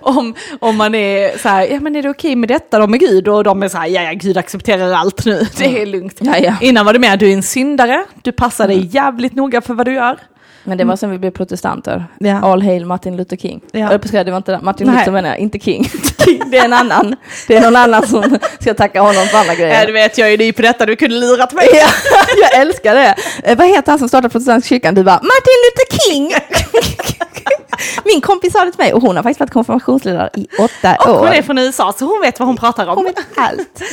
om, 0.00 0.34
om 0.60 0.76
man 0.76 0.94
är 0.94 1.38
så 1.38 1.48
här, 1.48 1.66
ja 1.66 1.80
men 1.80 1.96
är 1.96 2.02
det 2.02 2.10
okej 2.10 2.36
med 2.36 2.48
detta 2.48 2.78
då 2.78 2.86
med 2.86 3.00
Gud? 3.00 3.28
Och 3.28 3.44
de 3.44 3.62
är 3.62 3.68
så 3.68 3.78
här, 3.78 3.86
ja 4.02 4.08
ja 4.08 4.12
Gud 4.14 4.36
accepterar 4.36 4.92
allt 4.92 5.24
nu, 5.24 5.46
det 5.58 5.82
är 5.82 5.86
lugnt. 5.86 6.16
Ja, 6.20 6.38
ja. 6.38 6.54
Innan 6.60 6.86
var 6.86 6.92
det 6.92 6.98
mer, 6.98 7.16
du 7.16 7.28
är 7.28 7.32
en 7.32 7.42
syndare, 7.42 8.04
du 8.22 8.32
passar 8.32 8.68
dig 8.68 8.88
jävligt 8.92 9.34
noga 9.34 9.60
för 9.60 9.74
vad 9.74 9.86
du 9.86 9.94
gör. 9.94 10.18
Men 10.64 10.78
det 10.78 10.84
var 10.84 10.96
sen 10.96 11.10
vi 11.10 11.18
blev 11.18 11.30
protestanter. 11.30 12.04
Ja. 12.18 12.40
All 12.42 12.62
hail 12.62 12.86
Martin 12.86 13.16
Luther 13.16 13.36
King. 13.36 13.60
Ja. 13.72 13.78
Jag 13.78 14.00
det 14.26 14.30
var 14.30 14.36
inte 14.36 14.60
Martin 14.62 14.86
Nej. 14.86 14.96
Luther 14.96 15.12
menar 15.12 15.28
jag, 15.28 15.38
inte 15.38 15.58
King. 15.64 15.90
det 16.50 16.58
är 16.58 16.64
en 16.64 16.72
annan. 16.72 17.16
Det 17.48 17.56
är 17.56 17.60
någon 17.62 17.76
annan 17.76 18.06
som 18.06 18.38
ska 18.60 18.74
tacka 18.74 19.00
honom 19.00 19.26
för 19.26 19.38
alla 19.38 19.54
grejer. 19.54 19.80
Ja, 19.80 19.86
du 19.86 19.92
vet, 19.92 20.18
jag 20.18 20.32
är 20.32 20.38
ny 20.38 20.52
på 20.52 20.62
detta, 20.62 20.86
du 20.86 20.96
kunde 20.96 21.16
lurat 21.16 21.52
mig. 21.52 21.68
Ja, 21.72 21.88
jag 22.52 22.60
älskar 22.60 22.94
det. 22.94 23.14
Eh, 23.44 23.58
vad 23.58 23.68
heter 23.68 23.92
han 23.92 23.98
som 23.98 24.08
startade 24.08 24.28
protestantiska 24.32 24.74
kyrkan? 24.74 24.94
Du 24.94 25.04
bara, 25.04 25.14
Martin 25.22 25.58
Luther 25.64 25.98
King! 25.98 26.32
Min 28.04 28.20
kompis 28.20 28.52
sa 28.52 28.64
det 28.64 28.70
till 28.72 28.78
mig 28.84 28.92
och 28.92 29.02
hon 29.02 29.16
har 29.16 29.22
faktiskt 29.22 29.40
varit 29.40 29.50
konfirmationsledare 29.50 30.30
i 30.34 30.46
åtta 30.58 30.96
Och 31.00 31.14
år. 31.14 31.18
hon 31.18 31.28
är 31.28 31.42
från 31.42 31.58
USA, 31.58 31.92
så 31.98 32.04
hon 32.04 32.20
vet 32.20 32.38
vad 32.38 32.46
hon 32.46 32.56
pratar 32.56 32.86
om. 32.86 32.96
Hon 32.96 33.04
vet 33.04 33.16
allt. 33.36 33.82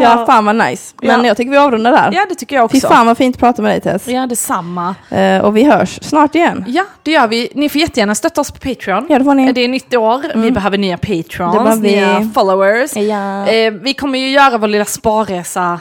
Ja, 0.00 0.26
fan 0.26 0.44
vad 0.44 0.56
nice. 0.56 0.94
Men 1.02 1.20
Ja. 1.20 1.26
jag 1.26 1.36
tycker 1.36 1.50
vi 1.50 1.56
avrundar 1.56 1.92
där. 1.92 2.10
Ja, 2.12 2.26
det 2.28 2.34
tycker 2.34 2.56
jag 2.56 2.70
Fy 2.72 2.78
också. 2.78 2.88
fan 2.88 3.06
vad 3.06 3.16
fint 3.18 3.36
att 3.36 3.40
prata 3.40 3.62
med 3.62 3.70
dig 3.70 3.80
Tess. 3.80 4.08
Ja, 4.08 4.26
detsamma. 4.26 4.94
Eh, 5.10 5.38
och 5.44 5.56
vi 5.56 5.64
hörs 5.64 5.98
snart 6.02 6.34
igen. 6.34 6.64
Ja, 6.68 6.84
det 7.02 7.10
gör 7.10 7.26
vi. 7.28 7.48
Ni 7.54 7.68
får 7.68 7.80
jättegärna 7.80 8.14
stötta 8.14 8.40
oss 8.40 8.50
på 8.50 8.58
Patreon. 8.58 9.06
Ja, 9.08 9.18
det 9.18 9.24
får 9.24 9.34
ni. 9.34 9.52
Det 9.52 9.60
är 9.60 9.68
nytt 9.68 9.94
år, 9.94 10.22
vi 10.34 10.50
behöver 10.50 10.78
nya 10.78 10.98
Patrons, 10.98 11.78
vi. 11.80 11.96
nya 11.96 12.30
followers. 12.34 12.96
Ja. 12.96 13.46
Eh, 13.48 13.72
vi 13.72 13.94
kommer 13.94 14.18
ju 14.18 14.28
göra 14.30 14.58
vår 14.58 14.68
lilla 14.68 14.84
sparresa 14.84 15.80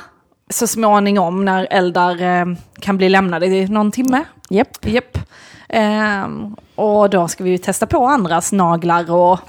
så 0.50 0.68
småningom 0.68 1.46
när 1.46 1.68
Eldar 1.72 2.22
eh, 2.22 2.46
kan 2.80 2.98
bli 2.98 3.10
lämnade 3.10 3.46
i 3.46 3.68
någon 3.68 3.92
timme. 3.92 4.24
Japp. 4.50 4.78
Japp. 4.86 5.18
Ehm, 5.72 6.56
och 6.76 7.10
då 7.10 7.28
ska 7.28 7.44
vi 7.44 7.50
ju 7.50 7.58
testa 7.58 7.86
på 7.86 8.06
andras 8.06 8.52
naglar 8.52 9.12
och 9.12 9.40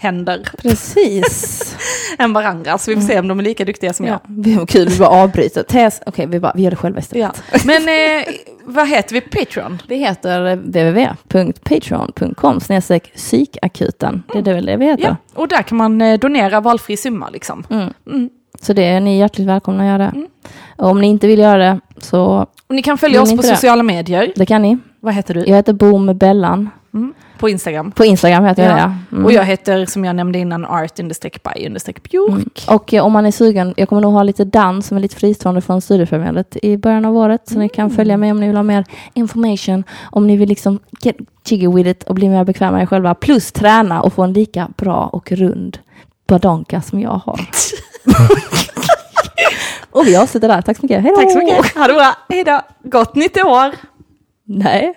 händer 0.00 0.48
Precis. 0.62 1.76
än 2.18 2.32
varandra. 2.32 2.78
Så 2.78 2.90
vi 2.90 2.96
får 2.96 3.02
se 3.02 3.18
om 3.18 3.28
de 3.28 3.38
är 3.38 3.42
lika 3.42 3.64
duktiga 3.64 3.92
som 3.92 4.06
ja. 4.06 4.12
jag. 4.12 4.20
Vi 4.26 4.54
har 4.54 4.66
kul, 4.66 4.88
vi 4.88 4.98
bara 4.98 5.08
avbryter. 5.08 5.90
Okej 6.06 6.26
vi, 6.26 6.40
bara, 6.40 6.52
vi 6.54 6.62
gör 6.62 6.70
det 6.70 6.76
själva 6.76 7.00
istället. 7.00 7.42
Ja. 7.52 7.58
Men 7.64 7.88
eh, 7.88 8.24
vad 8.64 8.88
heter 8.88 9.14
vi 9.14 9.20
Patreon? 9.20 9.82
Vi 9.88 9.96
heter 9.96 10.56
www.patreon.com 10.56 12.60
snedstreck 12.60 13.14
psykakuten. 13.14 14.22
Det 14.32 14.50
är 14.50 14.54
väl 14.54 14.66
det 14.66 14.76
vi 14.76 14.84
heter. 14.84 15.04
Ja, 15.04 15.16
och 15.34 15.48
där 15.48 15.62
kan 15.62 15.78
man 15.78 16.02
eh, 16.02 16.18
donera 16.18 16.60
valfri 16.60 16.96
summa 16.96 17.30
liksom. 17.30 17.64
Mm. 17.70 17.92
Mm. 18.06 18.30
Så 18.60 18.72
det 18.72 18.84
är 18.84 19.00
ni 19.00 19.18
hjärtligt 19.18 19.48
välkomna 19.48 19.82
att 19.82 19.88
göra 19.88 19.98
det. 19.98 20.12
Och 20.76 20.90
om 20.90 21.00
ni 21.00 21.06
inte 21.06 21.26
vill 21.26 21.38
göra 21.38 21.58
det 21.58 21.80
så 22.00 22.46
Och 22.66 22.74
ni 22.74 22.82
kan 22.82 22.98
följa 22.98 23.22
oss 23.22 23.30
på 23.30 23.42
det? 23.42 23.48
sociala 23.48 23.82
medier. 23.82 24.32
det 24.36 24.46
kan 24.46 24.62
ni. 24.62 24.78
Vad 25.00 25.14
heter 25.14 25.34
du? 25.34 25.40
Jag 25.40 25.56
heter 25.56 25.72
Bo 25.72 25.98
med 25.98 26.16
Bellan. 26.16 26.70
Mm. 26.94 27.14
på 27.38 27.48
Instagram. 27.48 27.90
På 27.90 28.04
Instagram 28.04 28.44
heter 28.44 28.62
jag 28.62 28.76
det, 28.76 28.80
ja. 28.80 28.94
Mm. 29.12 29.24
Och 29.24 29.32
jag 29.32 29.44
heter, 29.44 29.86
som 29.86 30.04
jag 30.04 30.16
nämnde 30.16 30.38
innan, 30.38 30.64
art 30.64 31.00
understreck 31.00 31.42
by 31.42 31.66
understreck 31.66 32.02
björk. 32.02 32.64
Och 32.68 32.94
eh, 32.94 33.04
om 33.04 33.12
man 33.12 33.26
är 33.26 33.30
sugen, 33.30 33.74
jag 33.76 33.88
kommer 33.88 34.02
nog 34.02 34.12
ha 34.12 34.22
lite 34.22 34.44
dans 34.44 34.86
som 34.86 34.96
är 34.96 35.00
lite 35.00 35.16
fristående 35.16 35.60
från 35.60 35.80
Studiefrämjandet 35.80 36.56
i 36.62 36.76
början 36.76 37.04
av 37.04 37.16
året. 37.16 37.48
Så 37.48 37.58
ni 37.58 37.68
kan 37.68 37.90
följa 37.90 38.16
mig 38.16 38.30
om 38.30 38.40
ni 38.40 38.46
vill 38.46 38.56
ha 38.56 38.62
mer 38.62 38.84
information. 39.14 39.84
Om 40.10 40.26
ni 40.26 40.36
vill 40.36 40.48
liksom 40.48 40.78
get 41.00 41.16
jiggy 41.46 41.68
with 41.68 41.88
it 41.88 42.02
och 42.02 42.14
bli 42.14 42.28
mer 42.28 42.44
bekväma 42.44 42.72
med 42.72 42.82
er 42.82 42.86
själva. 42.86 43.14
Plus 43.14 43.52
träna 43.52 44.02
och 44.02 44.12
få 44.12 44.22
en 44.22 44.32
lika 44.32 44.68
bra 44.76 45.06
och 45.06 45.32
rund 45.32 45.78
badonka 46.26 46.82
som 46.82 47.00
jag 47.00 47.20
har. 47.24 47.40
och 49.90 50.06
vi 50.06 50.16
avslutar 50.16 50.48
där. 50.48 50.62
Tack 50.62 50.76
så 50.76 50.82
mycket. 50.82 51.02
Hej 51.02 51.12
då! 51.16 51.22
Tack 51.22 51.32
så 51.32 51.38
mycket. 51.38 51.74
Ha 51.74 51.86
det 51.86 51.94
bra. 51.94 52.14
Hej 52.28 52.44
då. 52.44 52.60
Gott 52.82 53.14
nytt 53.14 53.36
år. 53.36 53.74
Nej. 54.48 54.92